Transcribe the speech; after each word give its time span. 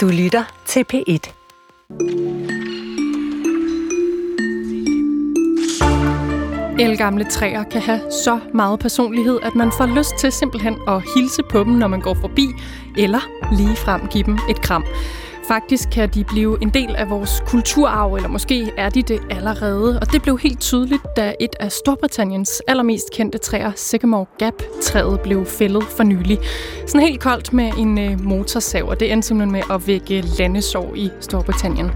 Du 0.00 0.08
lytter 0.08 0.44
til 0.66 0.84
P1. 0.92 1.32
Elgamle 6.80 7.24
træer 7.24 7.62
kan 7.62 7.80
have 7.80 8.00
så 8.24 8.40
meget 8.54 8.80
personlighed, 8.80 9.38
at 9.42 9.54
man 9.54 9.72
får 9.78 9.86
lyst 9.86 10.10
til 10.18 10.32
simpelthen 10.32 10.76
at 10.88 11.02
hilse 11.16 11.42
på 11.50 11.64
dem, 11.64 11.72
når 11.72 11.88
man 11.88 12.00
går 12.00 12.14
forbi, 12.14 12.46
eller 12.96 13.20
lige 13.52 13.76
frem 13.76 14.08
give 14.08 14.24
dem 14.24 14.38
et 14.50 14.60
kram. 14.62 14.84
Faktisk 15.50 15.90
kan 15.92 16.08
de 16.08 16.24
blive 16.24 16.58
en 16.62 16.70
del 16.70 16.96
af 16.96 17.10
vores 17.10 17.42
kulturarv, 17.46 18.14
eller 18.14 18.28
måske 18.28 18.72
er 18.76 18.88
de 18.88 19.02
det 19.02 19.20
allerede. 19.30 20.00
Og 20.00 20.12
det 20.12 20.22
blev 20.22 20.38
helt 20.38 20.60
tydeligt, 20.60 21.02
da 21.16 21.34
et 21.40 21.56
af 21.60 21.72
Storbritanniens 21.72 22.62
allermest 22.68 23.10
kendte 23.12 23.38
træer, 23.38 23.72
Sycamore 23.76 24.26
Gap-træet, 24.38 25.20
blev 25.20 25.46
fældet 25.46 25.82
for 25.82 26.02
nylig. 26.02 26.38
Sådan 26.86 27.00
helt 27.00 27.20
koldt 27.20 27.52
med 27.52 27.72
en 27.78 27.98
øh, 27.98 28.24
motorsav, 28.24 28.88
og 28.88 29.00
det 29.00 29.12
endte 29.12 29.28
simpelthen 29.28 29.52
med 29.52 29.62
at 29.70 29.86
vække 29.86 30.20
landesorg 30.38 30.96
i 30.96 31.10
Storbritannien. 31.20 31.90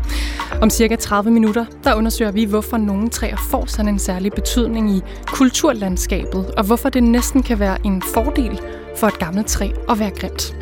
Om 0.62 0.70
cirka 0.70 0.96
30 0.96 1.30
minutter, 1.30 1.64
der 1.84 1.94
undersøger 1.94 2.32
vi, 2.32 2.44
hvorfor 2.44 2.76
nogle 2.76 3.08
træer 3.08 3.36
får 3.50 3.66
sådan 3.66 3.88
en 3.88 3.98
særlig 3.98 4.32
betydning 4.32 4.90
i 4.90 5.00
kulturlandskabet, 5.26 6.54
og 6.56 6.64
hvorfor 6.64 6.88
det 6.88 7.02
næsten 7.02 7.42
kan 7.42 7.58
være 7.58 7.86
en 7.86 8.02
fordel 8.14 8.60
for 8.96 9.06
et 9.06 9.18
gammelt 9.18 9.46
træ 9.46 9.68
at 9.88 9.98
være 9.98 10.10
grimt. 10.10 10.56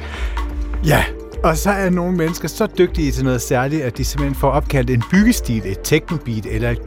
Ja, 0.86 1.04
og 1.44 1.56
så 1.56 1.70
er 1.70 1.90
nogle 1.90 2.16
mennesker 2.16 2.48
så 2.48 2.66
dygtige 2.78 3.12
til 3.12 3.24
noget 3.24 3.42
særligt, 3.42 3.82
at 3.82 3.98
de 3.98 4.04
simpelthen 4.04 4.34
får 4.34 4.50
opkaldt 4.50 4.90
en 4.90 5.02
byggestil, 5.10 5.62
et 5.64 5.78
teknobeat 5.84 6.46
eller 6.46 6.70
et 6.70 6.84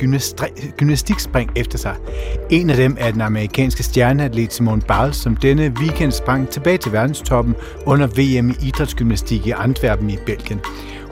gymnastikspring 0.78 1.52
efter 1.56 1.78
sig. 1.78 1.96
En 2.50 2.70
af 2.70 2.76
dem 2.76 2.98
er 3.00 3.12
den 3.12 3.22
amerikanske 3.22 3.84
stjerneatlet 3.84 4.54
Simone 4.54 4.82
Biles, 4.82 5.16
som 5.16 5.36
denne 5.36 5.74
weekend 5.80 6.12
sprang 6.12 6.50
tilbage 6.50 6.78
til 6.78 6.92
verdenstoppen 6.92 7.56
under 7.86 8.08
VM 8.08 8.50
i 8.50 8.68
idrætsgymnastik 8.68 9.48
i 9.48 9.52
Antwerpen 9.52 10.10
i 10.10 10.18
Belgien. 10.26 10.60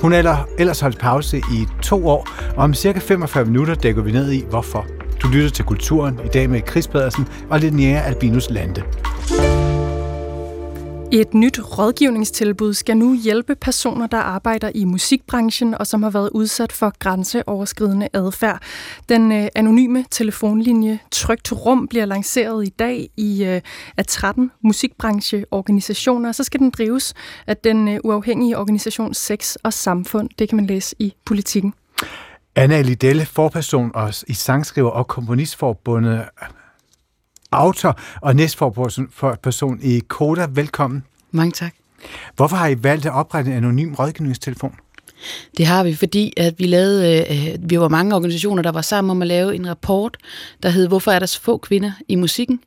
Hun 0.01 0.11
har 0.11 0.47
ellers 0.57 0.79
holdt 0.79 0.99
pause 0.99 1.37
i 1.37 1.67
to 1.81 2.07
år, 2.07 2.27
og 2.55 2.63
om 2.63 2.73
cirka 2.73 2.99
45 2.99 3.45
minutter 3.45 3.75
dækker 3.75 4.01
vi 4.01 4.11
ned 4.11 4.31
i, 4.31 4.45
hvorfor. 4.49 4.85
Du 5.21 5.27
lytter 5.27 5.49
til 5.49 5.65
Kulturen 5.65 6.19
i 6.25 6.27
dag 6.27 6.49
med 6.49 6.61
Chris 6.69 6.87
Pedersen 6.87 7.27
og 7.49 7.59
Linnea 7.59 8.01
Albinus 8.01 8.49
Lande. 8.49 8.83
Et 11.15 11.33
nyt 11.33 11.59
rådgivningstilbud 11.77 12.73
skal 12.73 12.97
nu 12.97 13.15
hjælpe 13.15 13.55
personer, 13.55 14.07
der 14.07 14.17
arbejder 14.17 14.71
i 14.75 14.85
musikbranchen 14.85 15.73
og 15.73 15.87
som 15.87 16.03
har 16.03 16.09
været 16.09 16.29
udsat 16.29 16.71
for 16.71 16.93
grænseoverskridende 16.99 18.09
adfærd. 18.13 18.61
Den 19.09 19.31
øh, 19.31 19.47
anonyme 19.55 20.05
telefonlinje 20.11 20.99
Trygt 21.11 21.51
Rum 21.51 21.87
bliver 21.87 22.05
lanceret 22.05 22.65
i 22.67 22.69
dag 22.69 23.09
i 23.17 23.43
øh, 23.43 23.61
af 23.97 24.05
13 24.07 24.51
musikbrancheorganisationer. 24.61 26.31
Så 26.31 26.43
skal 26.43 26.59
den 26.59 26.69
drives 26.69 27.13
af 27.47 27.57
den 27.57 27.87
øh, 27.87 27.99
uafhængige 28.03 28.57
organisation 28.57 29.13
Sex 29.13 29.55
og 29.63 29.73
Samfund. 29.73 30.29
Det 30.39 30.49
kan 30.49 30.55
man 30.55 30.65
læse 30.65 30.95
i 30.99 31.13
Politikken. 31.25 31.73
Anna 32.55 32.81
Lidelle, 32.81 33.25
forperson 33.25 33.91
og 33.93 34.13
i 34.27 34.33
sangskriver 34.33 34.89
og 34.89 35.07
komponistforbundet 35.07 36.23
autor 37.53 37.99
og 38.21 38.35
næstforperson 38.35 39.79
i 39.81 40.01
Koda. 40.07 40.47
Velkommen. 40.49 41.03
Mange 41.31 41.51
tak. 41.51 41.73
Hvorfor 42.35 42.55
har 42.55 42.67
I 42.67 42.83
valgt 42.83 43.05
at 43.05 43.13
oprette 43.13 43.51
en 43.51 43.57
anonym 43.57 43.93
rådgivningstelefon? 43.93 44.75
Det 45.57 45.65
har 45.65 45.83
vi, 45.83 45.93
fordi 45.95 46.33
at 46.37 46.59
vi 46.59 46.67
lavede, 46.67 47.25
øh, 47.29 47.69
vi 47.69 47.79
var 47.79 47.87
mange 47.87 48.15
organisationer, 48.15 48.63
der 48.63 48.71
var 48.71 48.81
sammen 48.81 49.11
om 49.11 49.21
at 49.21 49.27
lave 49.27 49.55
en 49.55 49.69
rapport, 49.69 50.17
der 50.63 50.69
hed 50.69 50.87
Hvorfor 50.87 51.11
er 51.11 51.19
der 51.19 51.25
så 51.25 51.41
få 51.41 51.57
kvinder 51.57 51.91
i 52.07 52.15
musikken? 52.15 52.59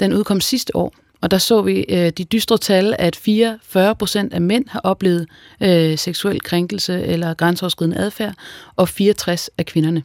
Den 0.00 0.12
udkom 0.12 0.40
sidste 0.40 0.76
år, 0.76 0.94
og 1.20 1.30
der 1.30 1.38
så 1.38 1.62
vi 1.62 1.84
øh, 1.88 2.10
de 2.10 2.24
dystre 2.24 2.58
tal, 2.58 2.96
at 2.98 3.16
44 3.16 3.94
procent 3.94 4.32
af 4.32 4.40
mænd 4.40 4.64
har 4.68 4.80
oplevet 4.80 5.26
øh, 5.60 5.98
seksuel 5.98 6.40
krænkelse 6.40 7.02
eller 7.02 7.34
grænseoverskridende 7.34 7.96
adfærd, 7.96 8.34
og 8.76 8.88
64 8.88 9.50
af 9.58 9.66
kvinderne. 9.66 10.02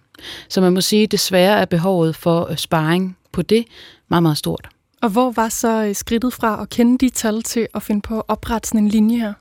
Så 0.49 0.61
man 0.61 0.73
må 0.73 0.81
sige, 0.81 1.03
at 1.03 1.11
desværre 1.11 1.59
er 1.59 1.65
behovet 1.65 2.15
for 2.15 2.55
sparring 2.55 3.17
på 3.31 3.41
det 3.41 3.65
meget, 4.09 4.23
meget 4.23 4.37
stort. 4.37 4.69
Og 5.01 5.09
hvor 5.09 5.31
var 5.31 5.49
så 5.49 5.85
øh, 5.85 5.95
skridtet 5.95 6.33
fra 6.33 6.61
at 6.61 6.69
kende 6.69 6.97
de 6.97 7.09
tal 7.09 7.43
til 7.43 7.67
at 7.75 7.83
finde 7.83 8.01
på 8.01 8.17
at 8.17 8.23
oprette 8.27 8.67
sådan 8.67 8.83
en 8.83 8.87
linje 8.87 9.19
her? 9.19 9.33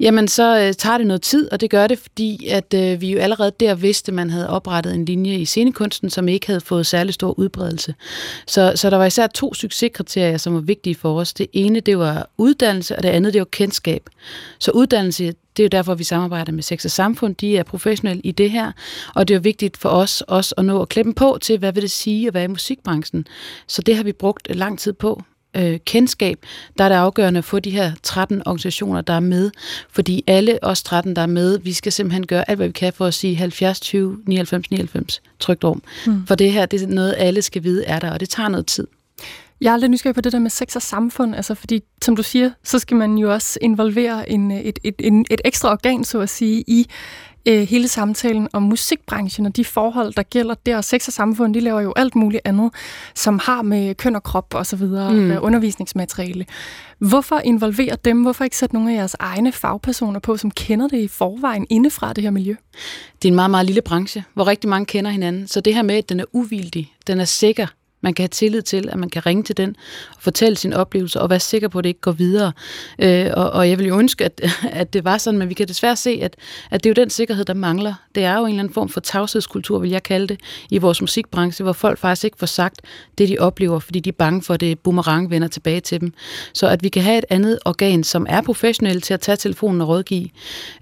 Jamen, 0.00 0.28
så 0.28 0.58
øh, 0.60 0.72
tager 0.72 0.98
det 0.98 1.06
noget 1.06 1.22
tid, 1.22 1.52
og 1.52 1.60
det 1.60 1.70
gør 1.70 1.86
det, 1.86 1.98
fordi 1.98 2.46
at 2.46 2.74
øh, 2.74 3.00
vi 3.00 3.12
jo 3.12 3.18
allerede 3.18 3.52
der 3.60 3.74
vidste, 3.74 4.10
at 4.10 4.14
man 4.14 4.30
havde 4.30 4.48
oprettet 4.48 4.94
en 4.94 5.04
linje 5.04 5.34
i 5.38 5.44
scenekunsten, 5.44 6.10
som 6.10 6.28
ikke 6.28 6.46
havde 6.46 6.60
fået 6.60 6.86
særlig 6.86 7.14
stor 7.14 7.38
udbredelse. 7.38 7.94
Så, 8.46 8.72
så 8.74 8.90
der 8.90 8.96
var 8.96 9.06
især 9.06 9.26
to 9.26 9.54
succeskriterier, 9.54 10.36
som 10.36 10.54
var 10.54 10.60
vigtige 10.60 10.94
for 10.94 11.20
os. 11.20 11.32
Det 11.32 11.46
ene, 11.52 11.80
det 11.80 11.98
var 11.98 12.30
uddannelse, 12.38 12.96
og 12.96 13.02
det 13.02 13.08
andet, 13.08 13.32
det 13.32 13.38
var 13.38 13.44
kendskab. 13.44 14.02
Så 14.58 14.70
uddannelse, 14.70 15.24
det 15.56 15.62
er 15.62 15.64
jo 15.64 15.68
derfor, 15.68 15.94
vi 15.94 16.04
samarbejder 16.04 16.52
med 16.52 16.62
Sex 16.62 16.84
og 16.84 16.90
Samfund. 16.90 17.34
De 17.34 17.56
er 17.56 17.62
professionelle 17.62 18.22
i 18.22 18.32
det 18.32 18.50
her, 18.50 18.72
og 19.14 19.28
det 19.28 19.34
er 19.34 19.40
vigtigt 19.40 19.76
for 19.76 19.88
os 19.88 20.20
også 20.20 20.54
at 20.58 20.64
nå 20.64 20.82
at 20.82 20.88
klippe 20.88 21.12
på 21.12 21.38
til, 21.42 21.58
hvad 21.58 21.72
vil 21.72 21.82
det 21.82 21.90
sige 21.90 22.28
at 22.28 22.34
være 22.34 22.44
i 22.44 22.48
musikbranchen. 22.48 23.26
Så 23.66 23.82
det 23.82 23.96
har 23.96 24.04
vi 24.04 24.12
brugt 24.12 24.56
lang 24.56 24.78
tid 24.78 24.92
på 24.92 25.22
øh, 25.56 25.78
kendskab, 25.84 26.38
der 26.78 26.84
er 26.84 26.88
det 26.88 26.96
afgørende 26.96 27.38
at 27.38 27.44
få 27.44 27.58
de 27.58 27.70
her 27.70 27.92
13 28.02 28.42
organisationer, 28.46 29.00
der 29.00 29.12
er 29.12 29.20
med. 29.20 29.50
Fordi 29.90 30.24
alle 30.26 30.58
os 30.64 30.82
13, 30.82 31.16
der 31.16 31.22
er 31.22 31.26
med, 31.26 31.58
vi 31.58 31.72
skal 31.72 31.92
simpelthen 31.92 32.26
gøre 32.26 32.50
alt, 32.50 32.58
hvad 32.58 32.66
vi 32.66 32.72
kan 32.72 32.92
for 32.92 33.06
at 33.06 33.14
sige 33.14 33.36
70, 33.36 33.80
20, 33.80 34.18
99, 34.26 34.70
99 34.70 35.22
trygt 35.40 35.64
om. 35.64 35.82
Mm. 36.06 36.26
For 36.26 36.34
det 36.34 36.52
her, 36.52 36.66
det 36.66 36.82
er 36.82 36.86
noget, 36.86 37.14
alle 37.18 37.42
skal 37.42 37.62
vide 37.62 37.84
er 37.84 37.98
der, 37.98 38.10
og 38.10 38.20
det 38.20 38.28
tager 38.28 38.48
noget 38.48 38.66
tid. 38.66 38.86
Jeg 39.60 39.72
er 39.72 39.76
lidt 39.76 39.90
nysgerrig 39.90 40.14
på 40.14 40.20
det 40.20 40.32
der 40.32 40.38
med 40.38 40.50
sex 40.50 40.76
og 40.76 40.82
samfund, 40.82 41.34
altså 41.34 41.54
fordi, 41.54 41.80
som 42.02 42.16
du 42.16 42.22
siger, 42.22 42.50
så 42.64 42.78
skal 42.78 42.96
man 42.96 43.18
jo 43.18 43.32
også 43.32 43.58
involvere 43.62 44.30
en, 44.30 44.50
et, 44.50 44.78
et, 44.84 44.94
et, 44.98 45.24
et 45.30 45.40
ekstra 45.44 45.72
organ, 45.72 46.04
så 46.04 46.20
at 46.20 46.28
sige, 46.28 46.64
i 46.66 46.86
øh, 47.48 47.62
hele 47.62 47.88
samtalen 47.88 48.48
om 48.52 48.62
musikbranchen 48.62 49.46
og 49.46 49.56
de 49.56 49.64
forhold, 49.64 50.12
der 50.12 50.22
gælder 50.22 50.54
der. 50.66 50.80
Sex 50.80 51.06
og 51.06 51.12
samfund, 51.12 51.54
de 51.54 51.60
laver 51.60 51.80
jo 51.80 51.92
alt 51.96 52.14
muligt 52.14 52.42
andet, 52.44 52.70
som 53.14 53.40
har 53.42 53.62
med 53.62 53.94
køn 53.94 54.16
og 54.16 54.22
krop 54.22 54.54
og 54.54 54.66
så 54.66 54.76
videre, 54.76 55.12
mm. 55.12 55.36
undervisningsmateriale. 55.42 56.46
Hvorfor 56.98 57.38
involvere 57.38 57.96
dem? 58.04 58.22
Hvorfor 58.22 58.44
ikke 58.44 58.56
sætte 58.56 58.74
nogle 58.74 58.92
af 58.92 58.96
jeres 58.96 59.16
egne 59.18 59.52
fagpersoner 59.52 60.20
på, 60.20 60.36
som 60.36 60.50
kender 60.50 60.88
det 60.88 60.98
i 60.98 61.08
forvejen 61.08 61.66
indefra 61.70 62.12
det 62.12 62.24
her 62.24 62.30
miljø? 62.30 62.54
Det 63.22 63.28
er 63.28 63.32
en 63.32 63.34
meget, 63.34 63.50
meget 63.50 63.66
lille 63.66 63.82
branche, 63.82 64.24
hvor 64.34 64.46
rigtig 64.46 64.70
mange 64.70 64.86
kender 64.86 65.10
hinanden. 65.10 65.48
Så 65.48 65.60
det 65.60 65.74
her 65.74 65.82
med, 65.82 65.94
at 65.94 66.08
den 66.08 66.20
er 66.20 66.24
uvildig, 66.32 66.92
den 67.06 67.20
er 67.20 67.24
sikker, 67.24 67.66
man 68.04 68.14
kan 68.14 68.22
have 68.22 68.28
tillid 68.28 68.62
til, 68.62 68.88
at 68.88 68.98
man 68.98 69.10
kan 69.10 69.26
ringe 69.26 69.42
til 69.42 69.56
den 69.56 69.76
og 70.16 70.22
fortælle 70.22 70.56
sin 70.56 70.72
oplevelse 70.72 71.20
og 71.20 71.30
være 71.30 71.40
sikker 71.40 71.68
på, 71.68 71.78
at 71.78 71.84
det 71.84 71.88
ikke 71.88 72.00
går 72.00 72.12
videre. 72.12 72.52
Øh, 72.98 73.30
og, 73.34 73.50
og 73.50 73.70
jeg 73.70 73.78
vil 73.78 73.86
jo 73.86 73.98
ønske, 73.98 74.24
at, 74.24 74.40
at 74.80 74.92
det 74.92 75.04
var 75.04 75.18
sådan, 75.18 75.38
men 75.38 75.48
vi 75.48 75.54
kan 75.54 75.68
desværre 75.68 75.96
se, 75.96 76.18
at, 76.22 76.36
at 76.70 76.84
det 76.84 76.90
er 76.90 76.94
jo 76.98 77.02
den 77.02 77.10
sikkerhed, 77.10 77.44
der 77.44 77.54
mangler. 77.54 77.94
Det 78.14 78.24
er 78.24 78.38
jo 78.38 78.44
en 78.44 78.48
eller 78.48 78.62
anden 78.62 78.74
form 78.74 78.88
for 78.88 79.00
tavshedskultur, 79.00 79.78
vil 79.78 79.90
jeg 79.90 80.02
kalde 80.02 80.26
det, 80.26 80.40
i 80.70 80.78
vores 80.78 81.00
musikbranche, 81.00 81.62
hvor 81.62 81.72
folk 81.72 81.98
faktisk 81.98 82.24
ikke 82.24 82.38
får 82.38 82.46
sagt 82.46 82.80
det, 83.18 83.28
de 83.28 83.38
oplever, 83.38 83.78
fordi 83.78 84.00
de 84.00 84.08
er 84.08 84.12
bange 84.18 84.42
for, 84.42 84.54
at 84.54 84.60
det 84.60 84.78
boomerang 84.78 85.30
vender 85.30 85.48
tilbage 85.48 85.80
til 85.80 86.00
dem. 86.00 86.12
Så 86.52 86.68
at 86.68 86.82
vi 86.82 86.88
kan 86.88 87.02
have 87.02 87.18
et 87.18 87.24
andet 87.30 87.58
organ, 87.64 88.04
som 88.04 88.26
er 88.28 88.40
professionelt 88.42 89.04
til 89.04 89.14
at 89.14 89.20
tage 89.20 89.36
telefonen 89.36 89.80
og 89.80 89.88
rådgive, 89.88 90.28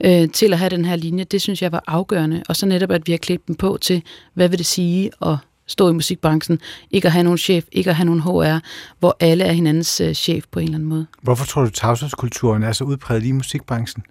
øh, 0.04 0.28
til 0.30 0.52
at 0.52 0.58
have 0.58 0.70
den 0.70 0.84
her 0.84 0.96
linje, 0.96 1.24
det 1.24 1.40
synes 1.40 1.62
jeg 1.62 1.72
var 1.72 1.84
afgørende. 1.86 2.42
Og 2.48 2.56
så 2.56 2.66
netop, 2.66 2.90
at 2.90 3.06
vi 3.06 3.12
har 3.12 3.18
klædt 3.18 3.48
dem 3.48 3.56
på 3.56 3.78
til, 3.80 4.02
hvad 4.34 4.48
vil 4.48 4.58
det 4.58 4.66
sige 4.66 5.10
at 5.26 5.36
stå 5.72 5.88
i 5.88 5.92
musikbranchen, 5.92 6.60
ikke 6.90 7.06
at 7.06 7.12
have 7.12 7.24
nogen 7.24 7.38
chef, 7.38 7.64
ikke 7.72 7.90
at 7.90 7.96
have 7.96 8.04
nogen 8.04 8.20
HR, 8.20 8.58
hvor 8.98 9.16
alle 9.20 9.44
er 9.44 9.52
hinandens 9.52 10.00
øh, 10.00 10.14
chef 10.14 10.44
på 10.50 10.58
en 10.58 10.64
eller 10.64 10.76
anden 10.76 10.88
måde. 10.88 11.06
Hvorfor 11.22 11.46
tror 11.46 11.62
du, 11.62 11.70
tavshedskulturen 11.70 12.62
er 12.62 12.72
så 12.72 12.84
udbredt 12.84 13.24
i 13.24 13.32
musikbranchen? 13.32 14.02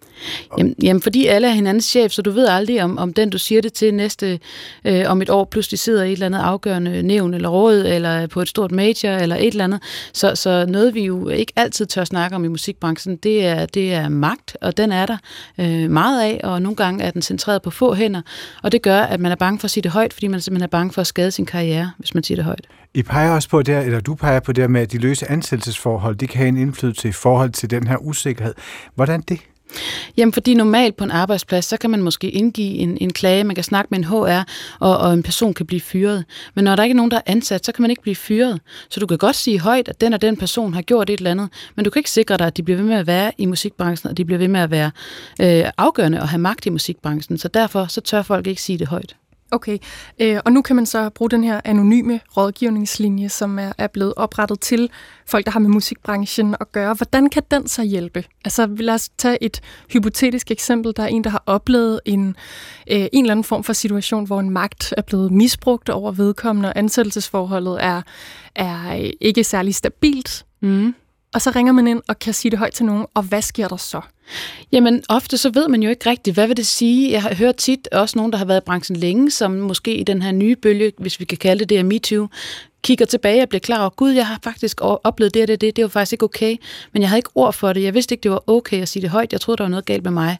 Jamen, 0.57 0.75
jamen, 0.83 1.01
fordi 1.01 1.27
alle 1.27 1.47
er 1.47 1.51
hinandens 1.51 1.85
chef, 1.85 2.11
så 2.11 2.21
du 2.21 2.31
ved 2.31 2.47
aldrig, 2.47 2.83
om, 2.83 2.97
om 2.97 3.13
den, 3.13 3.29
du 3.29 3.37
siger 3.37 3.61
det 3.61 3.73
til 3.73 3.93
næste, 3.93 4.39
øh, 4.85 5.03
om 5.07 5.21
et 5.21 5.29
år, 5.29 5.45
pludselig 5.45 5.79
sidder 5.79 6.03
i 6.03 6.07
et 6.07 6.11
eller 6.13 6.25
andet 6.25 6.39
afgørende 6.39 7.03
nævn 7.03 7.33
eller 7.33 7.49
råd, 7.49 7.75
eller 7.75 8.27
på 8.27 8.41
et 8.41 8.49
stort 8.49 8.71
major, 8.71 9.09
eller 9.09 9.35
et 9.35 9.47
eller 9.47 9.63
andet. 9.63 9.79
Så, 10.13 10.35
så 10.35 10.65
noget, 10.65 10.93
vi 10.93 11.05
jo 11.05 11.29
ikke 11.29 11.53
altid 11.55 11.85
tør 11.85 12.03
snakke 12.03 12.35
om 12.35 12.45
i 12.45 12.47
musikbranchen, 12.47 13.15
det 13.15 13.45
er, 13.45 13.65
det 13.65 13.93
er 13.93 14.09
magt, 14.09 14.57
og 14.61 14.77
den 14.77 14.91
er 14.91 15.05
der 15.05 15.17
øh, 15.57 15.89
meget 15.89 16.21
af, 16.21 16.41
og 16.43 16.61
nogle 16.61 16.75
gange 16.75 17.03
er 17.03 17.11
den 17.11 17.21
centreret 17.21 17.61
på 17.61 17.69
få 17.69 17.93
hænder, 17.93 18.21
og 18.63 18.71
det 18.71 18.81
gør, 18.81 18.99
at 18.99 19.19
man 19.19 19.31
er 19.31 19.35
bange 19.35 19.59
for 19.59 19.65
at 19.65 19.71
sige 19.71 19.81
det 19.81 19.91
højt, 19.91 20.13
fordi 20.13 20.27
man 20.27 20.41
simpelthen 20.41 20.63
er 20.63 20.67
bange 20.67 20.93
for 20.93 21.01
at 21.01 21.07
skade 21.07 21.31
sin 21.31 21.45
karriere, 21.51 21.91
hvis 21.97 22.13
man 22.13 22.23
siger 22.23 22.35
det 22.35 22.45
højt. 22.45 22.67
I 22.93 23.03
peger 23.03 23.31
også 23.31 23.49
på 23.49 23.61
det, 23.61 23.85
eller 23.85 23.99
du 23.99 24.15
peger 24.15 24.39
på 24.39 24.51
det 24.51 24.71
med, 24.71 24.81
at 24.81 24.91
de 24.91 24.97
løse 24.97 25.31
ansættelsesforhold, 25.31 26.15
de 26.15 26.27
kan 26.27 26.37
have 26.37 26.47
en 26.47 26.57
indflydelse 26.57 27.09
i 27.09 27.11
forhold 27.11 27.49
til 27.49 27.69
den 27.69 27.87
her 27.87 27.97
usikkerhed. 27.97 28.53
Hvordan 28.95 29.21
det? 29.21 29.39
Jamen, 30.17 30.33
fordi 30.33 30.53
normalt 30.53 30.97
på 30.97 31.03
en 31.03 31.11
arbejdsplads, 31.11 31.65
så 31.65 31.77
kan 31.77 31.89
man 31.89 32.01
måske 32.01 32.29
indgive 32.29 32.73
en, 32.73 32.97
en 33.01 33.13
klage, 33.13 33.43
man 33.43 33.55
kan 33.55 33.63
snakke 33.63 33.87
med 33.91 33.99
en 33.99 34.03
HR, 34.03 34.43
og, 34.79 34.97
og 34.97 35.13
en 35.13 35.23
person 35.23 35.53
kan 35.53 35.65
blive 35.65 35.81
fyret. 35.81 36.25
Men 36.55 36.63
når 36.63 36.75
der 36.75 36.83
ikke 36.83 36.93
er 36.93 36.95
nogen, 36.95 37.11
der 37.11 37.17
er 37.17 37.21
ansat, 37.25 37.65
så 37.65 37.71
kan 37.71 37.81
man 37.81 37.89
ikke 37.89 38.01
blive 38.01 38.15
fyret. 38.15 38.59
Så 38.89 38.99
du 38.99 39.07
kan 39.07 39.17
godt 39.17 39.35
sige 39.35 39.59
højt, 39.59 39.87
at 39.87 40.01
den 40.01 40.13
og 40.13 40.21
den 40.21 40.37
person 40.37 40.73
har 40.73 40.81
gjort 40.81 41.09
et 41.09 41.17
eller 41.17 41.31
andet, 41.31 41.49
men 41.75 41.85
du 41.85 41.91
kan 41.91 41.99
ikke 41.99 42.11
sikre 42.11 42.37
dig, 42.37 42.47
at 42.47 42.57
de 42.57 42.63
bliver 42.63 42.77
ved 42.77 42.85
med 42.85 42.95
at 42.95 43.07
være 43.07 43.31
i 43.37 43.45
musikbranchen, 43.45 44.09
og 44.09 44.17
de 44.17 44.25
bliver 44.25 44.39
ved 44.39 44.47
med 44.47 44.59
at 44.59 44.71
være 44.71 44.91
øh, 45.41 45.71
afgørende 45.77 46.21
og 46.21 46.29
have 46.29 46.39
magt 46.39 46.65
i 46.65 46.69
musikbranchen. 46.69 47.37
Så 47.37 47.47
derfor 47.47 47.85
så 47.85 48.01
tør 48.01 48.21
folk 48.21 48.47
ikke 48.47 48.61
sige 48.61 48.77
det 48.77 48.87
højt. 48.87 49.15
Okay, 49.53 49.77
øh, 50.21 50.39
og 50.45 50.51
nu 50.51 50.61
kan 50.61 50.75
man 50.75 50.85
så 50.85 51.09
bruge 51.09 51.29
den 51.29 51.43
her 51.43 51.61
anonyme 51.65 52.19
rådgivningslinje, 52.37 53.29
som 53.29 53.59
er, 53.59 53.71
er 53.77 53.87
blevet 53.87 54.13
oprettet 54.17 54.59
til 54.59 54.89
folk, 55.25 55.45
der 55.45 55.51
har 55.51 55.59
med 55.59 55.69
musikbranchen 55.69 56.55
at 56.59 56.71
gøre. 56.71 56.93
Hvordan 56.93 57.29
kan 57.29 57.43
den 57.51 57.67
så 57.67 57.83
hjælpe? 57.83 58.23
Altså 58.45 58.65
lad 58.65 58.93
os 58.93 59.09
tage 59.09 59.43
et 59.43 59.61
hypotetisk 59.93 60.51
eksempel. 60.51 60.93
Der 60.95 61.03
er 61.03 61.07
en, 61.07 61.23
der 61.23 61.29
har 61.29 61.43
oplevet 61.45 61.99
en, 62.05 62.35
øh, 62.91 63.07
en 63.13 63.25
eller 63.25 63.31
anden 63.31 63.43
form 63.43 63.63
for 63.63 63.73
situation, 63.73 64.25
hvor 64.25 64.39
en 64.39 64.49
magt 64.49 64.93
er 64.97 65.01
blevet 65.01 65.31
misbrugt 65.31 65.89
over 65.89 66.11
vedkommende, 66.11 66.69
og 66.69 66.79
ansættelsesforholdet 66.79 67.83
er, 67.83 68.01
er 68.55 68.97
øh, 68.97 69.09
ikke 69.21 69.43
særlig 69.43 69.75
stabilt. 69.75 70.45
Mm. 70.61 70.93
Og 71.33 71.41
så 71.41 71.51
ringer 71.55 71.73
man 71.73 71.87
ind 71.87 72.01
og 72.07 72.19
kan 72.19 72.33
sige 72.33 72.49
det 72.49 72.59
højt 72.59 72.73
til 72.73 72.85
nogen, 72.85 73.05
og 73.13 73.23
hvad 73.23 73.41
sker 73.41 73.67
der 73.67 73.77
så? 73.77 74.01
Jamen, 74.71 75.03
ofte 75.09 75.37
så 75.37 75.49
ved 75.49 75.67
man 75.67 75.83
jo 75.83 75.89
ikke 75.89 76.09
rigtigt, 76.09 76.33
hvad 76.33 76.47
vil 76.47 76.57
det 76.57 76.67
sige? 76.67 77.11
Jeg 77.11 77.21
har 77.21 77.35
hørt 77.35 77.55
tit 77.55 77.87
også 77.91 78.17
nogen, 78.17 78.31
der 78.31 78.37
har 78.37 78.45
været 78.45 78.61
i 78.61 78.65
branchen 78.65 78.97
længe, 78.97 79.31
som 79.31 79.51
måske 79.51 79.95
i 79.95 80.03
den 80.03 80.21
her 80.21 80.31
nye 80.31 80.55
bølge, 80.55 80.91
hvis 80.97 81.19
vi 81.19 81.25
kan 81.25 81.37
kalde 81.37 81.59
det 81.59 81.69
det 81.69 81.79
er 81.79 81.83
MeToo, 81.83 82.27
kigger 82.83 83.05
tilbage 83.05 83.43
og 83.43 83.49
bliver 83.49 83.59
klar 83.59 83.79
over, 83.79 83.89
gud, 83.89 84.11
jeg 84.11 84.27
har 84.27 84.39
faktisk 84.43 84.77
oplevet 84.81 85.33
det 85.33 85.41
og 85.41 85.47
det, 85.47 85.61
det, 85.61 85.75
det 85.75 85.81
var 85.81 85.89
faktisk 85.89 86.13
ikke 86.13 86.25
okay, 86.25 86.57
men 86.93 87.01
jeg 87.01 87.09
havde 87.09 87.19
ikke 87.19 87.29
ord 87.35 87.53
for 87.53 87.73
det. 87.73 87.83
Jeg 87.83 87.93
vidste 87.93 88.13
ikke, 88.13 88.23
det 88.23 88.31
var 88.31 88.49
okay 88.49 88.81
at 88.81 88.89
sige 88.89 89.01
det 89.01 89.09
højt. 89.09 89.31
Jeg 89.33 89.41
troede, 89.41 89.57
der 89.57 89.63
var 89.63 89.69
noget 89.69 89.85
galt 89.85 90.03
med 90.03 90.11
mig. 90.11 90.37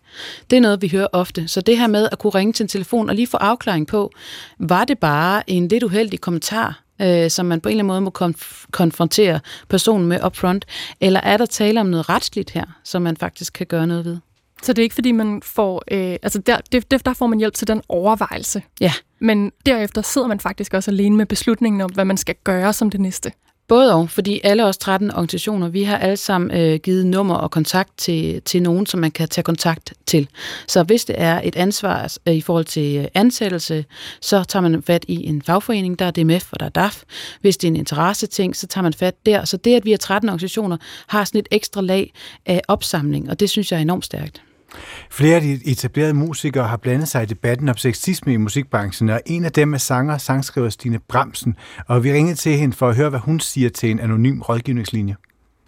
Det 0.50 0.58
er 0.58 0.62
noget, 0.62 0.82
vi 0.82 0.88
hører 0.88 1.08
ofte. 1.12 1.48
Så 1.48 1.62
det 1.62 1.78
her 1.78 1.88
med 1.88 2.10
at 2.12 2.20
kunne 2.20 2.32
ringe 2.36 2.54
til 2.54 2.64
en 2.64 2.68
telefon 2.68 3.10
og 3.10 3.16
lige 3.16 3.28
få 3.28 3.38
afklaring 3.38 3.88
på, 3.88 4.12
var 4.60 4.86
det 4.86 5.00
bare 5.00 5.50
en 5.50 5.68
lidt 5.68 5.84
uheldig 5.84 6.22
kommentar, 6.22 6.82
øh, 7.02 7.30
som 7.30 7.46
man 7.46 7.62
på 7.62 7.70
en 7.70 7.74
eller 7.74 7.84
anden 7.84 7.88
måde 7.88 8.02
må 8.02 8.12
konf- 8.22 8.66
konfrontere 8.72 9.40
personen 9.70 10.08
med 10.08 10.26
upfront, 10.26 10.66
eller 11.02 11.20
er 11.20 11.38
der 11.38 11.46
tale 11.46 11.80
om 11.80 11.86
noget 11.86 12.10
retsligt 12.10 12.52
her, 12.52 12.66
som 12.84 13.02
man 13.02 13.18
faktisk 13.18 13.54
kan 13.54 13.68
gøre 13.68 13.88
noget 13.88 14.06
ved? 14.06 14.18
Så 14.64 14.74
det 14.74 14.82
er 14.82 14.84
ikke 14.84 14.96
fordi, 14.96 15.12
man 15.12 15.42
får... 15.46 15.84
Øh, 15.92 16.16
altså 16.24 16.40
der, 16.40 16.58
det, 16.72 17.06
der 17.06 17.14
får 17.14 17.28
man 17.28 17.40
hjælp 17.40 17.54
til 17.54 17.68
den 17.68 17.82
overvejelse. 17.90 18.64
Ja. 18.82 18.94
Men 19.20 19.52
derefter 19.66 20.02
sidder 20.02 20.28
man 20.28 20.40
faktisk 20.40 20.74
også 20.74 20.92
alene 20.92 21.16
med 21.16 21.26
beslutningen 21.26 21.82
om, 21.82 21.92
hvad 21.92 22.06
man 22.06 22.18
skal 22.18 22.36
gøre 22.44 22.74
som 22.74 22.90
det 22.90 23.00
næste. 23.00 23.32
Både 23.72 23.94
og, 23.96 24.10
fordi 24.10 24.42
alle 24.44 24.66
os 24.66 24.78
13 24.78 25.12
organisationer, 25.12 25.70
vi 25.70 25.84
har 25.84 25.98
alle 25.98 26.18
sammen 26.18 26.58
øh, 26.58 26.80
givet 26.80 27.06
nummer 27.06 27.36
og 27.36 27.52
kontakt 27.52 27.98
til, 27.98 28.42
til 28.42 28.62
nogen, 28.62 28.86
som 28.86 29.00
man 29.00 29.12
kan 29.12 29.28
tage 29.28 29.44
kontakt 29.44 29.94
til. 30.06 30.28
Så 30.68 30.84
hvis 30.84 31.06
det 31.06 31.16
er 31.20 31.42
et 31.44 31.56
ansvar 31.56 32.18
øh, 32.28 32.34
i 32.34 32.42
forhold 32.42 32.66
til 32.66 32.98
øh, 32.98 33.06
ansættelse, 33.14 33.86
så 34.22 34.44
tager 34.44 34.62
man 34.62 34.84
fat 34.84 35.06
i 35.08 35.26
en 35.26 35.42
fagforening, 35.42 36.00
der 36.00 36.06
er 36.06 36.12
DMF 36.12 36.54
og 36.54 36.60
der 36.60 36.66
er 36.66 36.70
DAF. 36.70 37.04
Hvis 37.42 37.58
det 37.58 37.68
er 37.68 37.72
en 37.72 37.76
interesseting, 37.76 38.56
så 38.56 38.68
tager 38.68 38.84
man 38.84 38.94
fat 38.94 39.26
der. 39.26 39.46
Så 39.46 39.58
det, 39.58 39.76
at 39.76 39.86
vi 39.86 39.94
er 39.94 39.98
13 39.98 40.30
organisationer, 40.30 40.78
har 41.08 41.26
sådan 41.26 41.40
et 41.40 41.48
ekstra 41.52 41.82
lag 41.82 42.14
af 42.46 42.62
opsamling, 42.68 43.30
og 43.30 43.40
det 43.40 43.50
synes 43.50 43.72
jeg 43.72 43.78
er 43.78 43.82
enormt 43.82 44.06
stærkt. 44.06 44.42
Flere 45.10 45.36
af 45.36 45.42
de 45.42 45.60
etablerede 45.66 46.14
musikere 46.14 46.68
har 46.68 46.78
blandet 46.78 47.08
sig 47.08 47.24
i 47.24 47.26
debatten 47.26 47.70
om 47.70 47.78
sexisme 47.78 48.34
i 48.34 48.38
musikbranchen, 48.38 49.10
og 49.10 49.22
en 49.26 49.46
af 49.46 49.52
dem 49.52 49.74
er 49.74 49.78
sanger 49.78 50.14
og 50.14 50.22
sangskriver 50.22 50.70
Stine 50.70 51.00
Bramsen, 51.00 51.56
og 51.88 52.04
vi 52.04 52.14
ringede 52.14 52.36
til 52.36 52.58
hende 52.58 52.76
for 52.76 52.90
at 52.90 52.96
høre, 52.96 53.10
hvad 53.10 53.20
hun 53.20 53.40
siger 53.40 53.70
til 53.70 53.92
en 53.92 54.00
anonym 54.00 54.42
rådgivningslinje. 54.42 55.16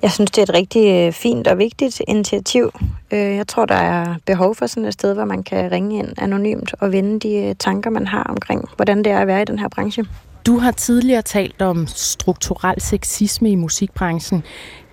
Jeg 0.02 0.12
synes, 0.12 0.32
det 0.32 0.38
er 0.38 0.44
et 0.44 0.54
rigtig 0.54 1.08
øh, 1.08 1.14
fint 1.14 1.48
og 1.48 1.58
vigtigt 1.58 2.02
initiativ. 2.08 2.72
Øh, 3.12 3.20
jeg 3.20 3.48
tror, 3.48 3.66
der 3.66 3.76
er 3.76 4.16
behov 4.26 4.56
for 4.56 4.68
sådan 4.68 4.86
et 4.86 4.94
sted, 4.94 5.14
hvor 5.14 5.26
man 5.26 5.44
kan 5.44 5.72
ringe 5.72 6.00
ind 6.00 6.08
anonymt 6.18 6.74
og 6.80 6.92
vende 6.92 7.20
de 7.20 7.36
øh, 7.36 7.56
tanker, 7.60 7.90
man 7.90 8.08
har 8.08 8.24
omkring, 8.24 8.70
hvordan 8.76 8.98
det 8.98 9.08
er 9.08 9.20
at 9.20 9.28
være 9.28 9.42
i 9.42 9.46
den 9.46 9.60
her 9.60 9.68
branche. 9.70 10.06
Du 10.46 10.58
har 10.58 10.72
tidligere 10.72 11.22
talt 11.22 11.62
om 11.62 11.88
strukturel 11.88 12.82
sexisme 12.82 13.52
i 13.52 13.56
musikbranchen. 13.56 14.44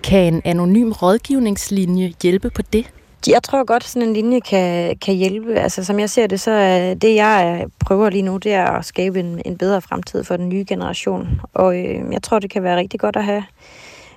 Kan 0.03 0.35
en 0.35 0.43
anonym 0.45 0.93
rådgivningslinje 0.93 2.13
hjælpe 2.23 2.51
på 2.51 2.63
det? 2.63 2.91
Jeg 3.27 3.43
tror 3.43 3.65
godt, 3.65 3.85
sådan 3.85 4.09
en 4.09 4.15
linje 4.15 4.41
kan, 4.41 4.97
kan 4.97 5.15
hjælpe. 5.15 5.55
Altså, 5.55 5.85
som 5.85 6.01
jeg 6.01 6.11
ser 6.11 6.27
det, 6.27 6.41
så 6.41 6.51
er 6.51 6.95
det, 6.95 7.15
jeg 7.15 7.67
prøver 7.87 8.11
lige 8.11 8.23
nu, 8.23 8.37
det 8.37 8.53
er 8.53 8.65
at 8.65 8.85
skabe 8.85 9.21
en, 9.21 9.43
en 9.45 9.59
bedre 9.59 9.81
fremtid 9.81 10.25
for 10.25 10.37
den 10.37 10.49
nye 10.49 10.65
generation. 10.69 11.41
Og 11.55 11.79
øh, 11.79 12.13
jeg 12.13 12.23
tror, 12.23 12.39
det 12.39 12.51
kan 12.51 12.63
være 12.63 12.77
rigtig 12.77 13.01
godt 13.01 13.17
at 13.17 13.25
have 13.25 13.45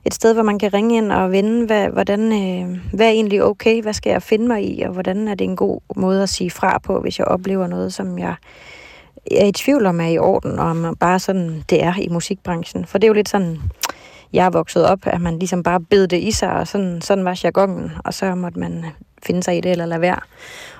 et 0.05 0.13
sted, 0.13 0.33
hvor 0.33 0.43
man 0.43 0.59
kan 0.59 0.73
ringe 0.73 0.97
ind 0.97 1.11
og 1.11 1.31
vende, 1.31 1.65
hvad, 1.65 1.87
hvordan, 1.87 2.19
øh, 2.21 2.77
hvad 2.93 3.05
er 3.05 3.11
egentlig 3.11 3.43
okay, 3.43 3.81
hvad 3.81 3.93
skal 3.93 4.09
jeg 4.09 4.23
finde 4.23 4.47
mig 4.47 4.77
i, 4.77 4.81
og 4.81 4.93
hvordan 4.93 5.27
er 5.27 5.35
det 5.35 5.45
en 5.45 5.55
god 5.55 5.79
måde 5.95 6.23
at 6.23 6.29
sige 6.29 6.51
fra 6.51 6.77
på, 6.77 7.01
hvis 7.01 7.19
jeg 7.19 7.27
oplever 7.27 7.67
noget, 7.67 7.93
som 7.93 8.19
jeg 8.19 8.35
er 9.31 9.45
i 9.45 9.51
tvivl 9.51 9.85
om 9.85 9.99
er 9.99 10.07
i 10.07 10.17
orden, 10.17 10.59
og 10.59 10.65
om 10.69 10.95
bare 10.99 11.19
sådan 11.19 11.63
det 11.69 11.83
er 11.83 11.93
i 12.01 12.07
musikbranchen. 12.07 12.85
For 12.85 12.97
det 12.97 13.07
er 13.07 13.09
jo 13.09 13.13
lidt 13.13 13.29
sådan, 13.29 13.59
jeg 14.33 14.45
er 14.45 14.49
vokset 14.49 14.85
op, 14.85 14.99
at 15.03 15.21
man 15.21 15.39
ligesom 15.39 15.63
bare 15.63 15.79
bed 15.79 16.07
det 16.07 16.17
i 16.17 16.31
sig, 16.31 16.53
og 16.53 16.67
sådan, 16.67 17.01
sådan 17.01 17.25
var 17.25 17.39
jargonen, 17.43 17.91
og 18.05 18.13
så 18.13 18.35
måtte 18.35 18.59
man 18.59 18.85
finde 19.23 19.43
sig 19.43 19.57
i 19.57 19.61
det 19.61 19.71
eller 19.71 19.85
lade 19.85 20.01
være. 20.01 20.19